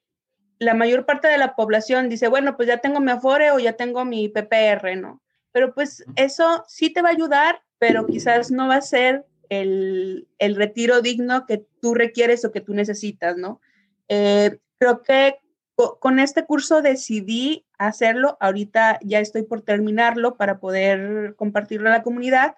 [0.60, 3.74] la mayor parte de la población dice, bueno, pues ya tengo mi Afore o ya
[3.74, 5.22] tengo mi PPR, ¿no?
[5.52, 10.28] Pero pues eso sí te va a ayudar, pero quizás no va a ser el,
[10.40, 13.62] retiro digno que tú requieres o que tú necesitas, ¿no?
[14.08, 15.40] Eh, creo que
[15.76, 22.04] con este curso decidí hacerlo, ahorita ya estoy por terminarlo para poder compartirlo a la
[22.04, 22.56] comunidad,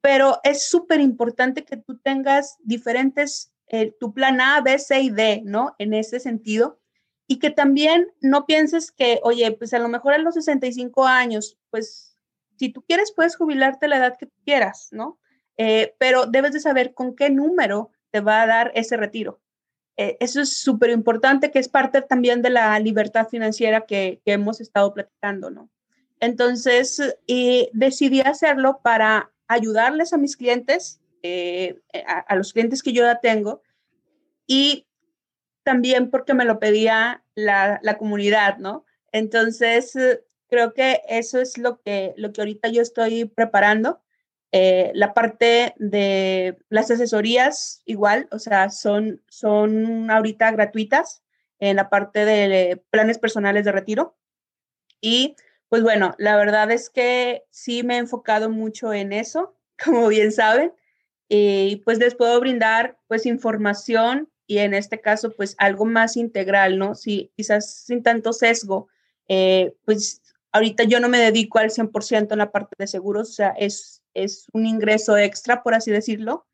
[0.00, 5.10] pero es súper importante que tú tengas diferentes, eh, tu plan A, B, C y
[5.10, 5.74] D, ¿no?
[5.78, 6.79] En ese sentido,
[7.30, 11.56] y que también no pienses que, oye, pues a lo mejor a los 65 años,
[11.70, 12.16] pues
[12.56, 15.20] si tú quieres puedes jubilarte a la edad que quieras, ¿no?
[15.56, 19.40] Eh, pero debes de saber con qué número te va a dar ese retiro.
[19.96, 24.60] Eh, eso es súper importante, que es parte también de la libertad financiera que, hemos
[24.60, 25.70] estado platicando, ¿no?
[26.18, 27.00] Entonces,
[27.72, 33.20] decidí hacerlo para ayudarles a mis clientes, eh, a, a, los clientes que yo ya
[33.20, 33.62] tengo,
[34.48, 34.88] y
[35.62, 38.84] también porque me lo pedía la, comunidad, ¿no?
[39.12, 39.96] Entonces,
[40.48, 44.00] creo que eso es lo que, lo que ahorita yo estoy preparando.
[44.52, 51.22] Eh, la parte de las asesorías, igual, o sea, son, son ahorita gratuitas
[51.60, 54.16] en la parte de planes personales de retiro.
[55.00, 55.36] Y
[55.68, 60.32] pues bueno, la verdad es que sí me he enfocado mucho en eso, como bien
[60.32, 60.72] saben,
[61.28, 66.76] y pues les puedo brindar pues información y en este caso, pues algo más integral,
[66.76, 66.96] ¿no?
[66.96, 68.88] Sí, quizás sin tanto sesgo,
[69.28, 73.32] eh, pues ahorita yo no me dedico al 100% en la parte de seguros, o
[73.32, 76.48] sea, es, es un ingreso extra, por así decirlo.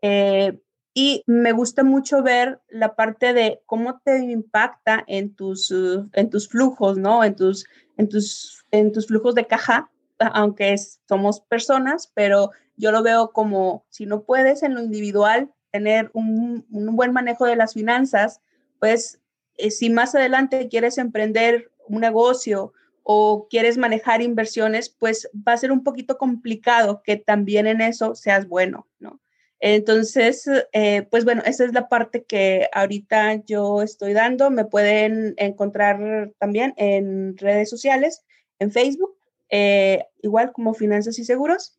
[0.00, 0.62] Eh,
[0.94, 6.48] y me gusta mucho ver la parte de cómo te impacta en tus, en tus
[6.48, 7.22] flujos, ¿no?
[7.22, 7.66] En tus,
[7.98, 10.74] en, tus, en tus flujos de caja, aunque
[11.06, 16.64] somos personas, pero yo lo veo como si no puedes en lo individual tener un,
[16.70, 18.40] buen manejo de las finanzas,
[18.78, 19.20] pues
[19.56, 22.72] eh, si más adelante quieres emprender un negocio
[23.02, 28.14] o quieres manejar inversiones, pues va a ser un poquito complicado que también en eso
[28.14, 29.18] seas bueno, ¿no?
[29.64, 34.50] Entonces, eh, pues bueno, esa es la parte que ahorita yo estoy dando.
[34.50, 38.24] Me pueden encontrar también en redes sociales,
[38.58, 39.16] en Facebook,
[39.50, 41.78] eh, igual como Finanzas y Seguros.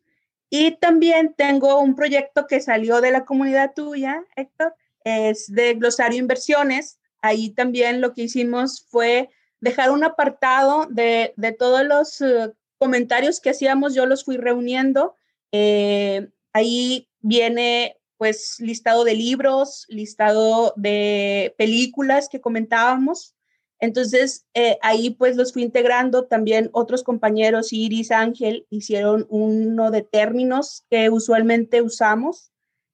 [0.56, 6.20] Y también tengo un proyecto que salió de la comunidad tuya, Héctor, es de glosario
[6.20, 7.00] inversiones.
[7.20, 13.50] Ahí también lo que hicimos fue dejar un apartado de, todos los eh, comentarios que
[13.50, 15.16] hacíamos, yo los fui reuniendo.
[15.50, 23.34] Eh, ahí viene pues listado de libros, listado de películas que comentábamos,
[23.80, 26.26] entonces, eh, ahí pues los fui integrando.
[26.26, 32.52] También otros compañeros, Iris, Ángel, hicieron uno de términos que usualmente usamos,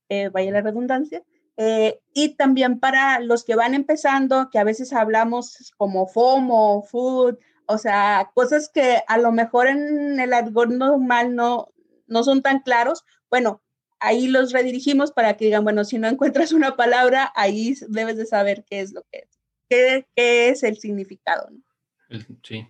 [0.08, 1.22] eh, vaya la redundancia.
[1.56, 7.38] Eh, y también para los que van empezando, que a veces hablamos como FOMO, food,
[7.66, 11.68] o sea, cosas que a lo mejor en el algoritmo normal no,
[12.06, 13.04] no son tan claros.
[13.28, 13.62] Bueno,
[14.00, 18.26] ahí los redirigimos para que digan, bueno, si no encuentras una palabra, ahí debes de
[18.26, 19.39] saber qué es lo que es
[19.70, 21.48] qué, es el significado.
[22.42, 22.66] sí,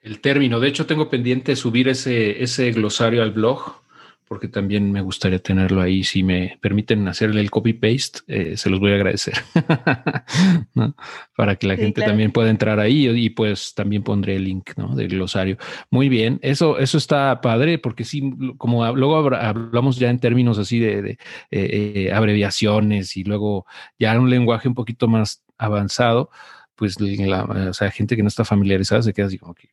[0.00, 0.58] el término.
[0.58, 3.82] De hecho, tengo pendiente subir ese, ese glosario al blog
[4.28, 6.04] porque también me gustaría tenerlo ahí.
[6.04, 9.34] Si me permiten hacerle el copy-paste, eh, se los voy a agradecer.
[11.36, 14.94] Para que la gente también pueda entrar ahí y pues también pondré el link ¿no?
[14.94, 15.56] del glosario.
[15.90, 20.78] Muy bien, eso, eso está padre porque sí, como luego hablamos ya en términos así
[20.78, 21.18] de, eh,
[21.50, 23.66] eh, abreviaciones y luego
[23.98, 26.30] ya un lenguaje un poquito más avanzado,
[26.74, 29.70] pues la, o sea, gente que no está familiarizada se queda así como que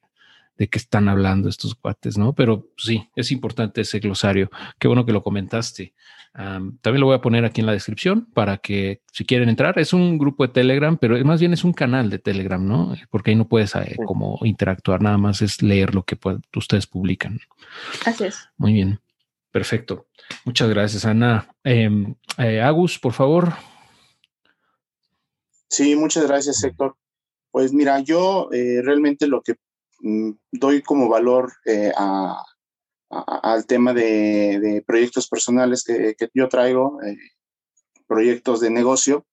[0.57, 2.33] de qué están hablando estos cuates, ¿no?
[2.33, 4.49] Pero sí, es importante ese glosario.
[4.79, 5.93] Qué bueno que lo comentaste.
[6.33, 9.93] también lo voy a poner aquí en la descripción para que si quieren entrar, es
[9.93, 12.95] un grupo de Telegram, pero más bien es un canal de Telegram, ¿no?
[13.09, 16.17] Porque ahí no puedes eh, como interactuar, nada más es leer lo que
[16.55, 17.39] ustedes publican.
[18.05, 18.49] Así es.
[18.57, 18.99] Muy bien,
[19.51, 20.07] perfecto.
[20.45, 21.47] Muchas gracias, Ana.
[21.63, 23.53] Em, eh, Agus, por favor.
[25.75, 26.95] Sí, muchas gracias, Héctor.
[27.51, 29.55] Pues mira, yo eh, realmente lo que
[29.99, 31.91] mm, doy como valor eh,
[33.09, 37.17] al tema de, proyectos personales que, yo traigo, eh,
[38.07, 39.25] proyectos de negocio,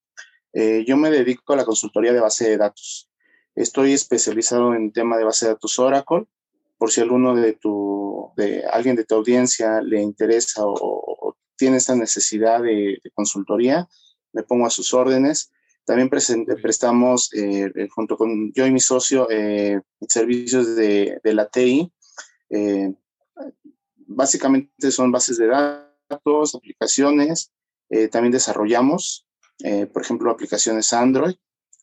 [0.52, 3.08] yo me dedico a la consultoría de base de datos.
[3.54, 6.26] Estoy especializado en tema de base de datos Oracle.
[6.76, 11.94] Por si alguno de tu, de alguien de tu audiencia le interesa o tiene esta
[11.94, 13.88] necesidad de, consultoría,
[14.32, 15.52] me pongo a sus órdenes.
[15.84, 19.26] También prestamos, eh, junto con yo y mi socio,
[20.08, 21.92] servicios de, de, la TI.
[24.06, 27.50] básicamente son bases de datos, aplicaciones.
[28.10, 29.26] también desarrollamos,
[29.92, 31.34] por ejemplo, aplicaciones Android.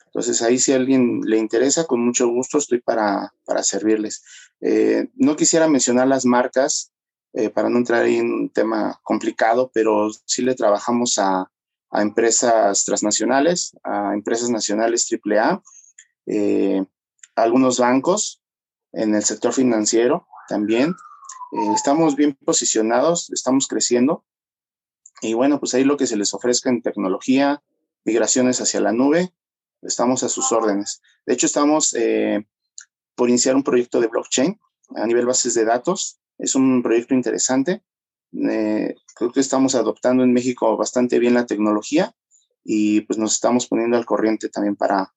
[0.09, 4.23] Entonces ahí si a alguien le interesa, con mucho gusto estoy para, para servirles.
[4.59, 6.91] Eh, no quisiera mencionar las marcas
[7.34, 11.51] eh, para no entrar en un tema complicado, pero sí le trabajamos a,
[11.91, 15.61] a empresas transnacionales, a empresas nacionales AAA,
[16.27, 16.85] eh,
[17.35, 18.41] a algunos bancos
[18.91, 20.95] en el sector financiero también.
[21.75, 24.23] estamos bien posicionados, estamos creciendo.
[25.21, 27.61] Y bueno, pues ahí lo que se les ofrezca en tecnología,
[28.05, 29.33] migraciones hacia la nube,
[29.81, 31.01] estamos a sus órdenes.
[31.25, 32.45] De hecho, estamos eh,
[33.15, 34.59] por iniciar un proyecto de blockchain
[34.95, 36.19] a nivel bases de datos.
[36.37, 37.83] Es un proyecto interesante.
[38.34, 42.14] Eh, creo que estamos adoptando en México bastante bien la tecnología
[42.64, 45.14] y pues nos estamos poniendo al corriente también para,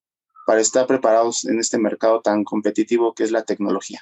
[0.46, 4.00] para estar preparados en este mercado tan competitivo que es la tecnología.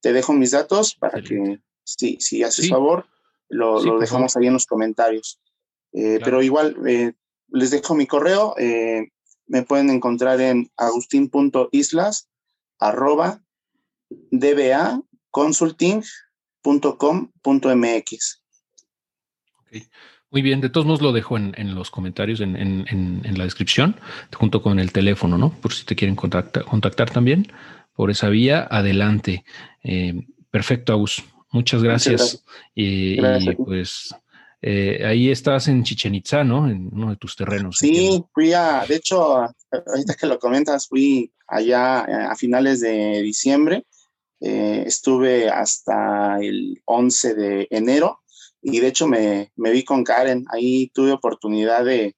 [0.00, 3.06] Te dejo mis datos para que, si, si haces favor,
[3.48, 5.40] lo, lo dejamos ahí en los comentarios.
[5.92, 6.76] Eh, pero igual,
[7.48, 8.54] les dejo mi correo,
[9.46, 12.30] me pueden encontrar en agustín.islas
[12.78, 13.42] arroba
[16.62, 18.42] dbaconsulting.com.mx.
[20.30, 23.96] Muy bien, de todos modos lo dejo en, los comentarios, en, la descripción,
[24.32, 25.50] junto con el teléfono, ¿no?
[25.60, 27.52] Por si te quieren contactar, también
[27.94, 29.44] por esa vía, adelante.
[29.82, 31.22] Eh, perfecto, Agus.
[31.52, 32.44] Muchas gracias.
[32.74, 34.14] Y, y, pues
[34.62, 36.68] eh, ahí estás en Chichen Itza, ¿no?
[36.68, 37.76] En uno de tus terrenos.
[37.78, 43.22] Sí, fui a, de hecho, ahorita que lo comentas, fui allá eh, a finales de
[43.22, 43.84] diciembre.
[44.40, 48.20] Eh, estuve hasta el 11 de enero
[48.62, 50.46] y de hecho me, me, vi con Karen.
[50.50, 52.16] Ahí tuve oportunidad de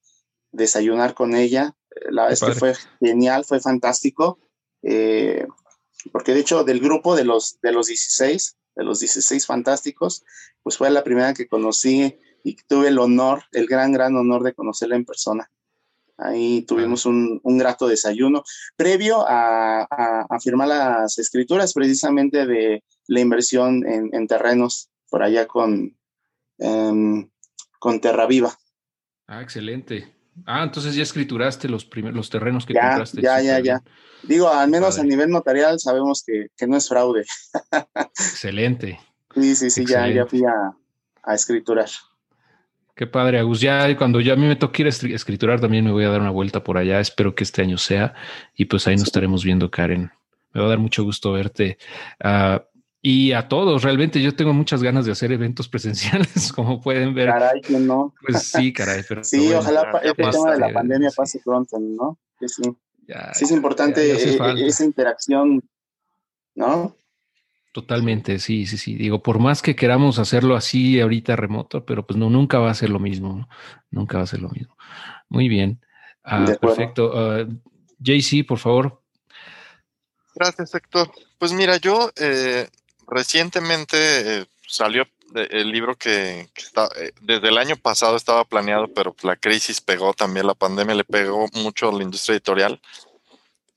[0.52, 1.74] desayunar con ella.
[2.10, 4.38] La vez que fue genial, fue fantástico.
[4.80, 10.24] porque de hecho del grupo de los, de los 16, de los 16 fantásticos,
[10.62, 14.54] pues fue la primera que conocí y tuve el honor, el gran, gran honor de
[14.54, 15.50] conocerla en persona.
[16.18, 18.44] Ahí tuvimos un, un grato desayuno
[18.76, 25.46] previo a, a, firmar las escrituras precisamente de la inversión en, en terrenos por allá
[25.46, 25.96] con,
[26.58, 27.28] um,
[27.78, 28.56] con Terra Viva.
[29.26, 30.14] Ah, excelente.
[30.46, 33.20] Ah, entonces ya escrituraste los primeros los terrenos que compraste.
[33.20, 33.82] Ya, ya, ya.
[34.22, 37.24] Digo, al menos a nivel notarial sabemos que, que no es fraude.
[38.06, 39.00] excelente.
[39.34, 40.76] Sí, sí, sí, ya, ya fui a,
[41.22, 41.88] a escriturar.
[42.94, 43.60] Qué padre, Agus.
[43.60, 46.20] Ya cuando ya a mí me toque ir a escriturar, también me voy a dar
[46.20, 47.00] una vuelta por allá.
[47.00, 48.14] Espero que este año sea.
[48.54, 50.10] Y pues ahí nos estaremos viendo, Karen.
[50.52, 51.78] Me va a dar mucho gusto verte.
[52.20, 52.62] Ah,
[53.04, 57.30] y a todos, realmente yo tengo muchas ganas de hacer eventos presenciales, como pueden ver.
[57.30, 58.14] Caray, que no.
[58.24, 59.02] Pues sí, caray.
[59.08, 62.18] Pero sí, ojalá el tema de la pandemia pase pronto, ¿no?
[62.40, 62.62] sí.
[63.34, 65.62] sí, es importante e-, esa interacción,
[66.54, 66.96] ¿no?
[67.72, 68.96] Totalmente, sí, sí, sí.
[68.96, 72.74] Digo, por más que queramos hacerlo así ahorita remoto, pero pues no, nunca va a
[72.74, 73.48] ser lo mismo,
[73.90, 74.76] nunca va a ser lo mismo.
[75.30, 75.80] Muy bien.
[76.22, 77.06] Ah, perfecto.
[77.06, 77.46] Uh, ah,
[77.98, 79.02] JC, por favor.
[80.34, 81.10] Gracias, Héctor.
[81.38, 82.68] Pues mira, yo eh,
[83.06, 83.96] recientemente
[84.40, 89.36] eh, salió el libro que, está, eh, desde el año pasado estaba planeado, pero la
[89.36, 92.80] crisis pegó también, la pandemia le pegó mucho a la industria editorial.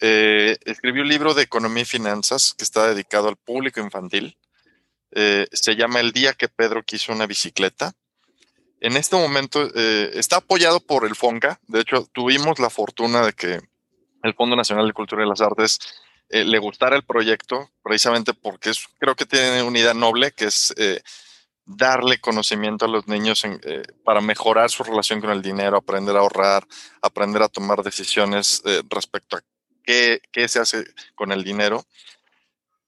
[0.08, 4.38] Eh, escribió un libro de economía y finanzas que está dedicado al público infantil.
[5.10, 7.94] Eh, se llama El día que Pedro quiso una bicicleta.
[8.82, 11.60] En este momento eh, está apoyado por el FONCA.
[11.68, 13.62] De hecho, tuvimos la fortuna de que
[14.22, 15.80] el Fondo Nacional de Cultura y las Artes
[16.30, 20.74] le gustara el proyecto, precisamente porque creo que tiene una idea noble, que es
[21.66, 23.44] darle conocimiento a los niños
[24.04, 26.66] para mejorar su relación con el dinero, aprender a ahorrar,
[27.02, 29.44] aprender a tomar decisiones respecto a
[29.86, 30.86] qué, se hace
[31.16, 31.86] con el dinero.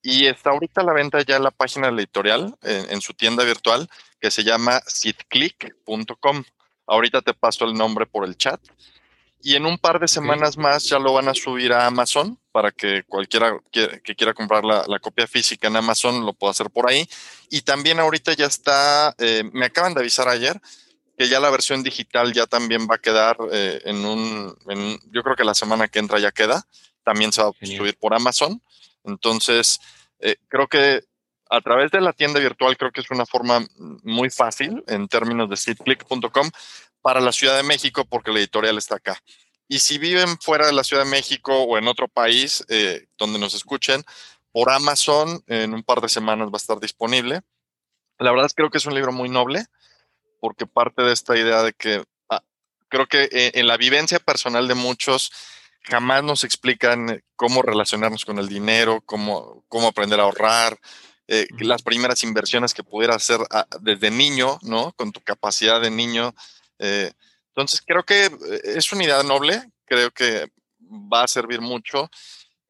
[0.02, 3.44] Y está ahorita a la venta ya la página de la editorial en, su tienda
[3.44, 3.90] virtual
[4.22, 6.44] que se llama sitclick.com.
[6.86, 8.61] Ahorita te paso el nombre por el chat.
[9.41, 12.72] Y en un par de semanas más ya lo van a subir a Amazon para
[12.72, 17.07] que cualquiera que, quiera comprar la, copia física en Amazon lo pueda hacer por ahí.
[17.49, 20.60] Y también ahorita ya está, eh, me acaban de avisar ayer
[21.18, 24.56] que ya la versión digital ya también va a quedar eh, en un,
[25.11, 26.65] yo creo que la semana que entra ya queda
[27.03, 28.61] también se va a subir por Amazon.
[29.03, 29.80] Entonces,
[30.19, 31.02] eh, creo que
[31.49, 33.65] a través de la tienda virtual creo que es una forma
[34.03, 36.52] muy fácil en términos de siteclick.com
[37.02, 39.18] para la Ciudad de México porque la editorial está acá.
[39.68, 43.39] Y si viven fuera de la Ciudad de México o en otro país eh, donde
[43.39, 44.03] nos escuchen,
[44.52, 47.41] por Amazon en un par de semanas va a estar disponible.
[48.19, 49.65] La verdad es creo que es un libro muy noble.
[50.40, 52.44] Porque parte de esta idea de que ah,
[52.90, 55.32] creo que eh, en la vivencia personal de muchos
[55.84, 60.78] jamás nos explican cómo relacionarnos con el dinero, cómo, cómo aprender a ahorrar,
[61.30, 64.94] eh, las primeras inversiones que pudieras hacer ah, desde niño, ¿no?
[64.94, 66.34] Con tu capacidad de niño.
[66.80, 67.12] Eh,
[67.50, 68.30] entonces, creo que
[68.64, 70.48] es una idea noble, creo que
[70.80, 72.10] va a servir mucho.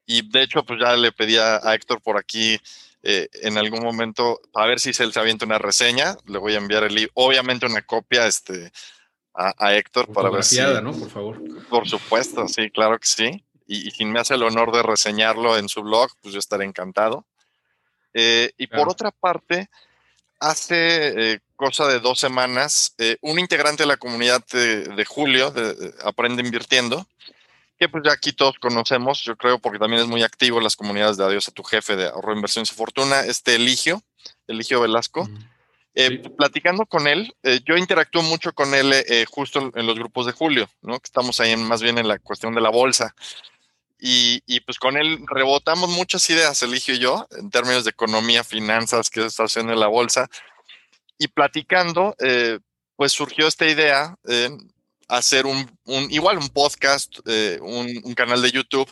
[0.06, 2.60] Y de hecho, pues ya le pedí a, Héctor por aquí
[3.10, 6.18] eh, en algún momento, a ver si se le avienta una reseña.
[6.26, 8.70] Le voy a enviar el libro, obviamente una copia este,
[9.34, 10.60] a, Héctor para ver si.
[10.60, 10.92] ¿no?
[10.92, 11.42] Por favor.
[11.70, 13.46] Por supuesto, sí, claro que sí.
[13.66, 17.26] Y, si me hace el honor de reseñarlo en su blog, pues yo estaré encantado.
[18.14, 19.70] Eh, y por otra parte,
[20.42, 26.44] hace eh, cosa de dos semanas, un integrante de la comunidad de, Julio, de Aprende
[26.44, 27.08] Invirtiendo,
[27.78, 30.76] que pues ya aquí todos conocemos, yo creo, porque también es muy activo en las
[30.76, 34.02] comunidades de Adiós a tu jefe de ahorro, inversiones y fortuna, este Eligio,
[34.48, 35.30] Eligio Velasco.
[36.00, 40.28] Eh, platicando con él, eh, yo interactúo mucho con él eh, justo en los grupos
[40.28, 41.00] de Julio, ¿no?
[41.00, 43.16] Que estamos ahí más bien en la cuestión de la bolsa.
[44.00, 48.44] Y, y, pues con él rebotamos muchas ideas, Eligio y yo, en términos de economía,
[48.44, 50.30] finanzas, qué está haciendo en la bolsa.
[51.18, 52.16] Y platicando,
[52.96, 54.16] pues surgió esta idea
[55.08, 55.70] hacer un,
[56.10, 58.92] igual un podcast, eh, un, canal de YouTube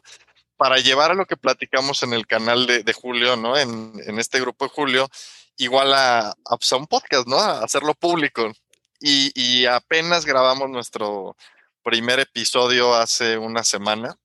[0.57, 3.57] para llevar a lo que platicamos en el canal de, Julio, ¿no?
[3.57, 5.09] En, este grupo de Julio,
[5.57, 7.37] igual a, pues, a, un podcast, ¿no?
[7.37, 8.51] A hacerlo público.
[8.99, 11.35] Y, apenas grabamos nuestro
[11.83, 14.17] primer episodio hace una semana.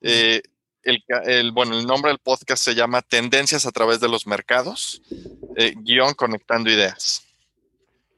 [0.00, 0.40] Eh,
[0.82, 5.02] el, bueno, el nombre del podcast se llama Tendencias a través de los mercados,
[5.56, 7.25] eh, guion conectando ideas.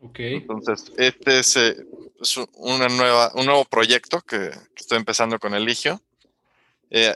[0.00, 0.18] Ok.
[0.20, 1.76] Entonces, este es, eh,
[2.54, 6.00] una nueva, un nuevo proyecto que, estoy empezando con Eligio.
[6.90, 7.14] Eh,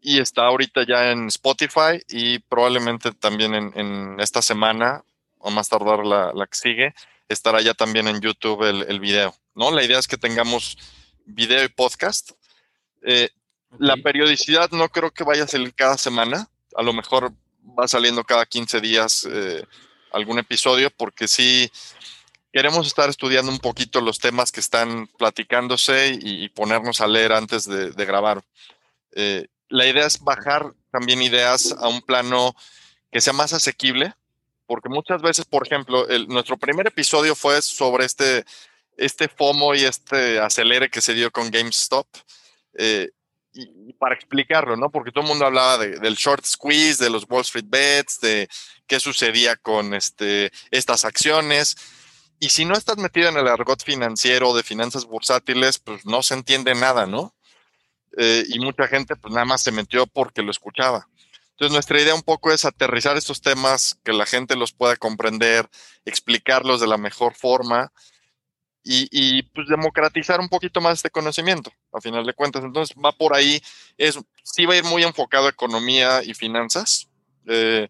[0.00, 5.02] y está ahorita ya en Spotify y probablemente también en, esta semana,
[5.38, 6.94] o más tardar la, la, que sigue,
[7.28, 9.34] estará ya también en YouTube el, el, video.
[9.54, 9.72] ¿no?
[9.72, 10.78] La idea es que tengamos
[11.24, 12.30] video y podcast.
[13.02, 13.30] Eh,
[13.78, 16.48] la periodicidad no creo que vaya a salir cada semana.
[16.76, 17.32] A lo mejor
[17.78, 19.28] va saliendo cada 15 días
[20.16, 21.70] algún episodio, porque sí
[22.52, 27.66] queremos estar estudiando un poquito los temas que están platicándose y, ponernos a leer antes
[27.66, 28.42] de, grabar.
[29.12, 32.56] Eh, la idea es bajar también ideas a un plano
[33.12, 34.14] que sea más asequible,
[34.66, 38.44] porque muchas veces, por ejemplo, nuestro primer episodio fue sobre este,
[38.96, 42.06] este FOMO y este acelere que se dio con GameStop.
[42.78, 43.10] Eh,
[43.56, 44.90] y, para explicarlo, ¿no?
[44.90, 48.48] Porque todo el mundo hablaba del short squeeze, de los Wall Street Bets, de
[48.86, 51.76] qué sucedía con este, estas acciones.
[52.38, 56.34] Y si no estás metido en el argot financiero de finanzas bursátiles, pues no se
[56.34, 57.34] entiende nada, ¿no?
[58.18, 61.08] Eh, y mucha gente pues nada más se metió porque lo escuchaba.
[61.50, 65.68] Entonces nuestra idea un poco es aterrizar estos temas, que la gente los pueda comprender,
[66.04, 67.92] explicarlos de la mejor forma
[68.88, 72.62] y, pues democratizar un poquito más este conocimiento, a final de cuentas.
[72.62, 73.60] Entonces va por ahí,
[73.98, 77.08] es, sí va a ir muy enfocado a economía y finanzas.
[77.46, 77.88] Eh,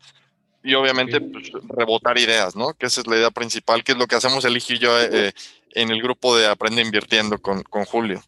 [0.63, 2.75] y obviamente pues, rebotar ideas, ¿no?
[2.75, 5.33] Que esa es la idea principal, que es lo que hacemos el y yo eh,
[5.73, 8.23] en el grupo de Aprende Invirtiendo con, con Julio.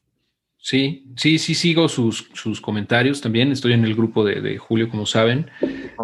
[0.69, 3.51] Sí, sí, sí, sigo sus, sus comentarios también.
[3.53, 5.51] Estoy en el grupo de, Julio, como saben,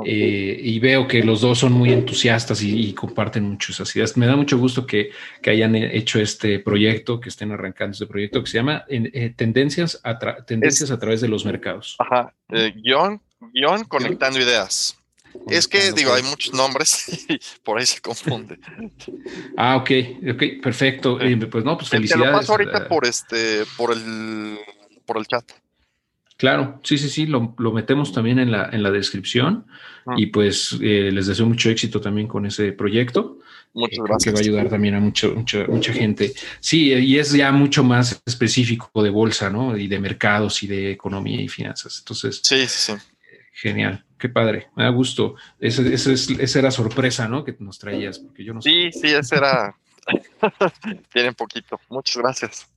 [0.06, 4.16] eh, y veo que los dos son muy entusiastas y, comparten muchas ideas.
[4.16, 5.10] Me da mucho gusto que,
[5.46, 10.18] hayan hecho este proyecto, que estén arrancando este proyecto que se llama eh, Tendencias, a,
[10.46, 11.96] Tendencias a través de los mercados.
[11.98, 13.20] Ajá, eh, guion,
[13.52, 14.98] guion conectando ideas.
[15.48, 18.58] Es que, digo, hay muchos nombres y por ahí se confunde.
[19.56, 19.90] Ah, ok,
[20.32, 21.20] ok, perfecto.
[21.20, 22.26] Eh, pues no, pues felicidades.
[22.26, 24.58] Te lo paso ahorita eh, por este, por el,
[25.06, 25.44] por el chat.
[26.36, 29.66] Claro, sí, sí, sí, lo, metemos también en la, en la descripción
[30.06, 30.14] ah.
[30.16, 33.38] y pues eh, les deseo mucho éxito también con ese proyecto.
[33.72, 34.24] Muchas gracias.
[34.24, 36.32] Que va a ayudar también a mucho, mucha, mucha gente.
[36.60, 39.76] Sí, y es ya mucho más específico de bolsa, ¿no?
[39.76, 41.98] Y de mercados y de economía y finanzas.
[41.98, 42.92] Entonces, sí, sí, sí.
[43.52, 45.34] Genial, qué padre, me da gusto.
[45.60, 47.44] Esa, esa, era sorpresa, ¿no?
[47.44, 49.76] Que nos traías, porque yo no Sí, sí, esa era.
[51.12, 51.78] Tienen poquito.
[51.90, 52.73] Muchas gracias.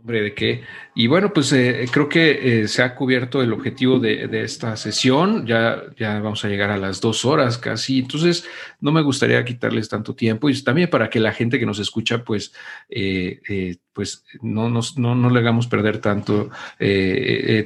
[0.00, 0.62] Hombre, ¿de qué?
[0.94, 5.46] Y bueno, pues eh, creo que eh, se ha cubierto el objetivo de, esta sesión.
[5.46, 7.98] Ya, ya vamos a llegar a las dos horas casi.
[7.98, 8.46] Entonces,
[8.80, 12.24] no me gustaría quitarles tanto tiempo y también para que la gente que nos escucha,
[12.24, 12.54] pues,
[12.88, 16.48] eh, pues no, nos, no, no, le hagamos perder tanto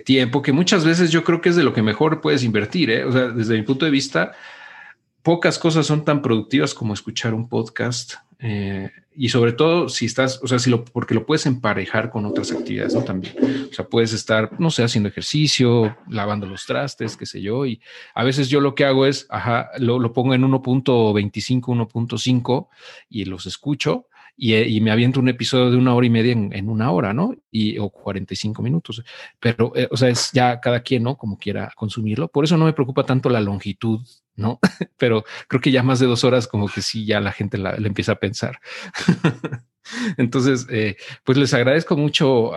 [0.04, 3.04] tiempo, que muchas veces yo creo que es de lo que mejor puedes invertir.
[3.04, 4.32] O sea, desde mi punto de vista,
[5.22, 10.40] pocas cosas son tan productivas como escuchar un podcast eh, y sobre todo si estás,
[10.42, 13.02] o sea, si lo, porque lo puedes emparejar con otras actividades, ¿no?
[13.02, 13.34] También.
[13.70, 17.64] O sea, puedes estar, no sé, haciendo ejercicio, lavando los trastes, qué sé yo.
[17.64, 17.80] Y
[18.14, 22.68] a veces yo lo que hago es, ajá, lo, lo pongo en 1.25, 1.5
[23.08, 26.90] y los escucho y, me aviento un episodio de una hora y media en, una
[26.90, 27.34] hora, ¿no?
[27.50, 29.02] Y, o 45 minutos.
[29.38, 31.16] Pero, eh, o sea, es ya cada quien, ¿no?
[31.16, 32.28] Como quiera consumirlo.
[32.28, 34.00] Por eso no me preocupa tanto la longitud,
[34.36, 34.58] ¿no?
[34.98, 37.76] Pero creo que ya más de dos horas como que sí, ya la gente la,
[37.76, 38.58] le empieza a pensar.
[40.16, 42.52] Entonces, eh, pues les agradezco mucho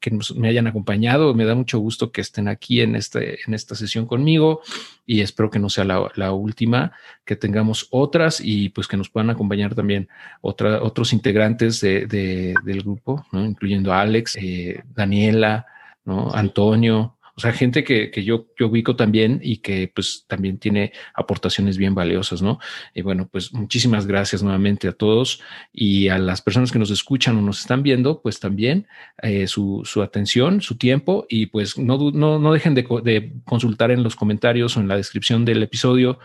[0.00, 1.34] que me hayan acompañado.
[1.34, 4.62] Me da mucho gusto que estén aquí en, este, en esta sesión conmigo
[5.06, 6.92] y espero que no sea la, última,
[7.24, 10.08] que tengamos otras y pues que nos puedan acompañar también
[10.40, 15.66] otros integrantes de, del grupo, incluyendo Alex, eh, Daniela.
[16.06, 21.76] Antonio, o sea, gente que, que yo, ubico también y que pues también tiene aportaciones
[21.76, 22.60] bien valiosas, ¿no?
[22.94, 25.40] Y bueno, pues muchísimas gracias nuevamente a todos
[25.72, 28.86] y a las personas que nos escuchan o nos están viendo, pues también
[29.20, 33.90] eh, su, su, atención, su tiempo y pues no, no, no dejen de, de, consultar
[33.90, 36.18] en los comentarios o en la descripción del episodio.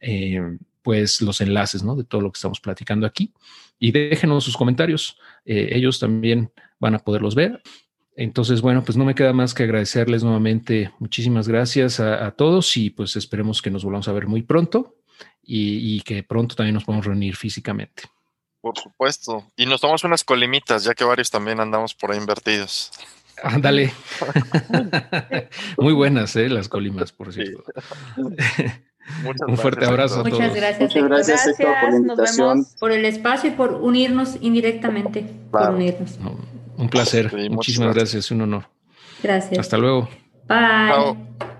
[0.00, 1.96] Eh, pues los enlaces, ¿no?
[1.96, 3.34] De todo lo que estamos platicando aquí.
[3.78, 5.18] Y déjenos sus comentarios.
[5.44, 7.60] Eh, ellos también van a poderlos ver
[8.20, 10.90] entonces, bueno, pues no me queda más que agradecerles nuevamente.
[10.98, 14.96] Muchísimas gracias a, todos y pues esperemos que nos volvamos a ver muy pronto
[15.40, 18.02] y, que pronto también nos podamos reunir físicamente.
[18.60, 19.46] Por supuesto.
[19.56, 22.90] Y nos tomamos unas colimitas, ya que varios también andamos por ahí invertidos.
[23.40, 23.92] Ándale.
[25.78, 26.48] muy buenas, ¿eh?
[26.48, 27.62] Las colimas, por cierto.
[29.46, 30.24] Un fuerte abrazo.
[30.24, 30.80] Muchas gracias.
[30.80, 35.24] Muchas gracias, por la Nos vemos por el espacio y por unirnos indirectamente.
[35.52, 36.18] Por unirnos.
[36.78, 37.30] Un placer.
[37.50, 38.30] Muchísimas gracias.
[38.30, 38.68] Un honor.
[39.22, 39.58] Gracias.
[39.58, 40.08] Hasta luego.
[40.46, 41.57] Bye.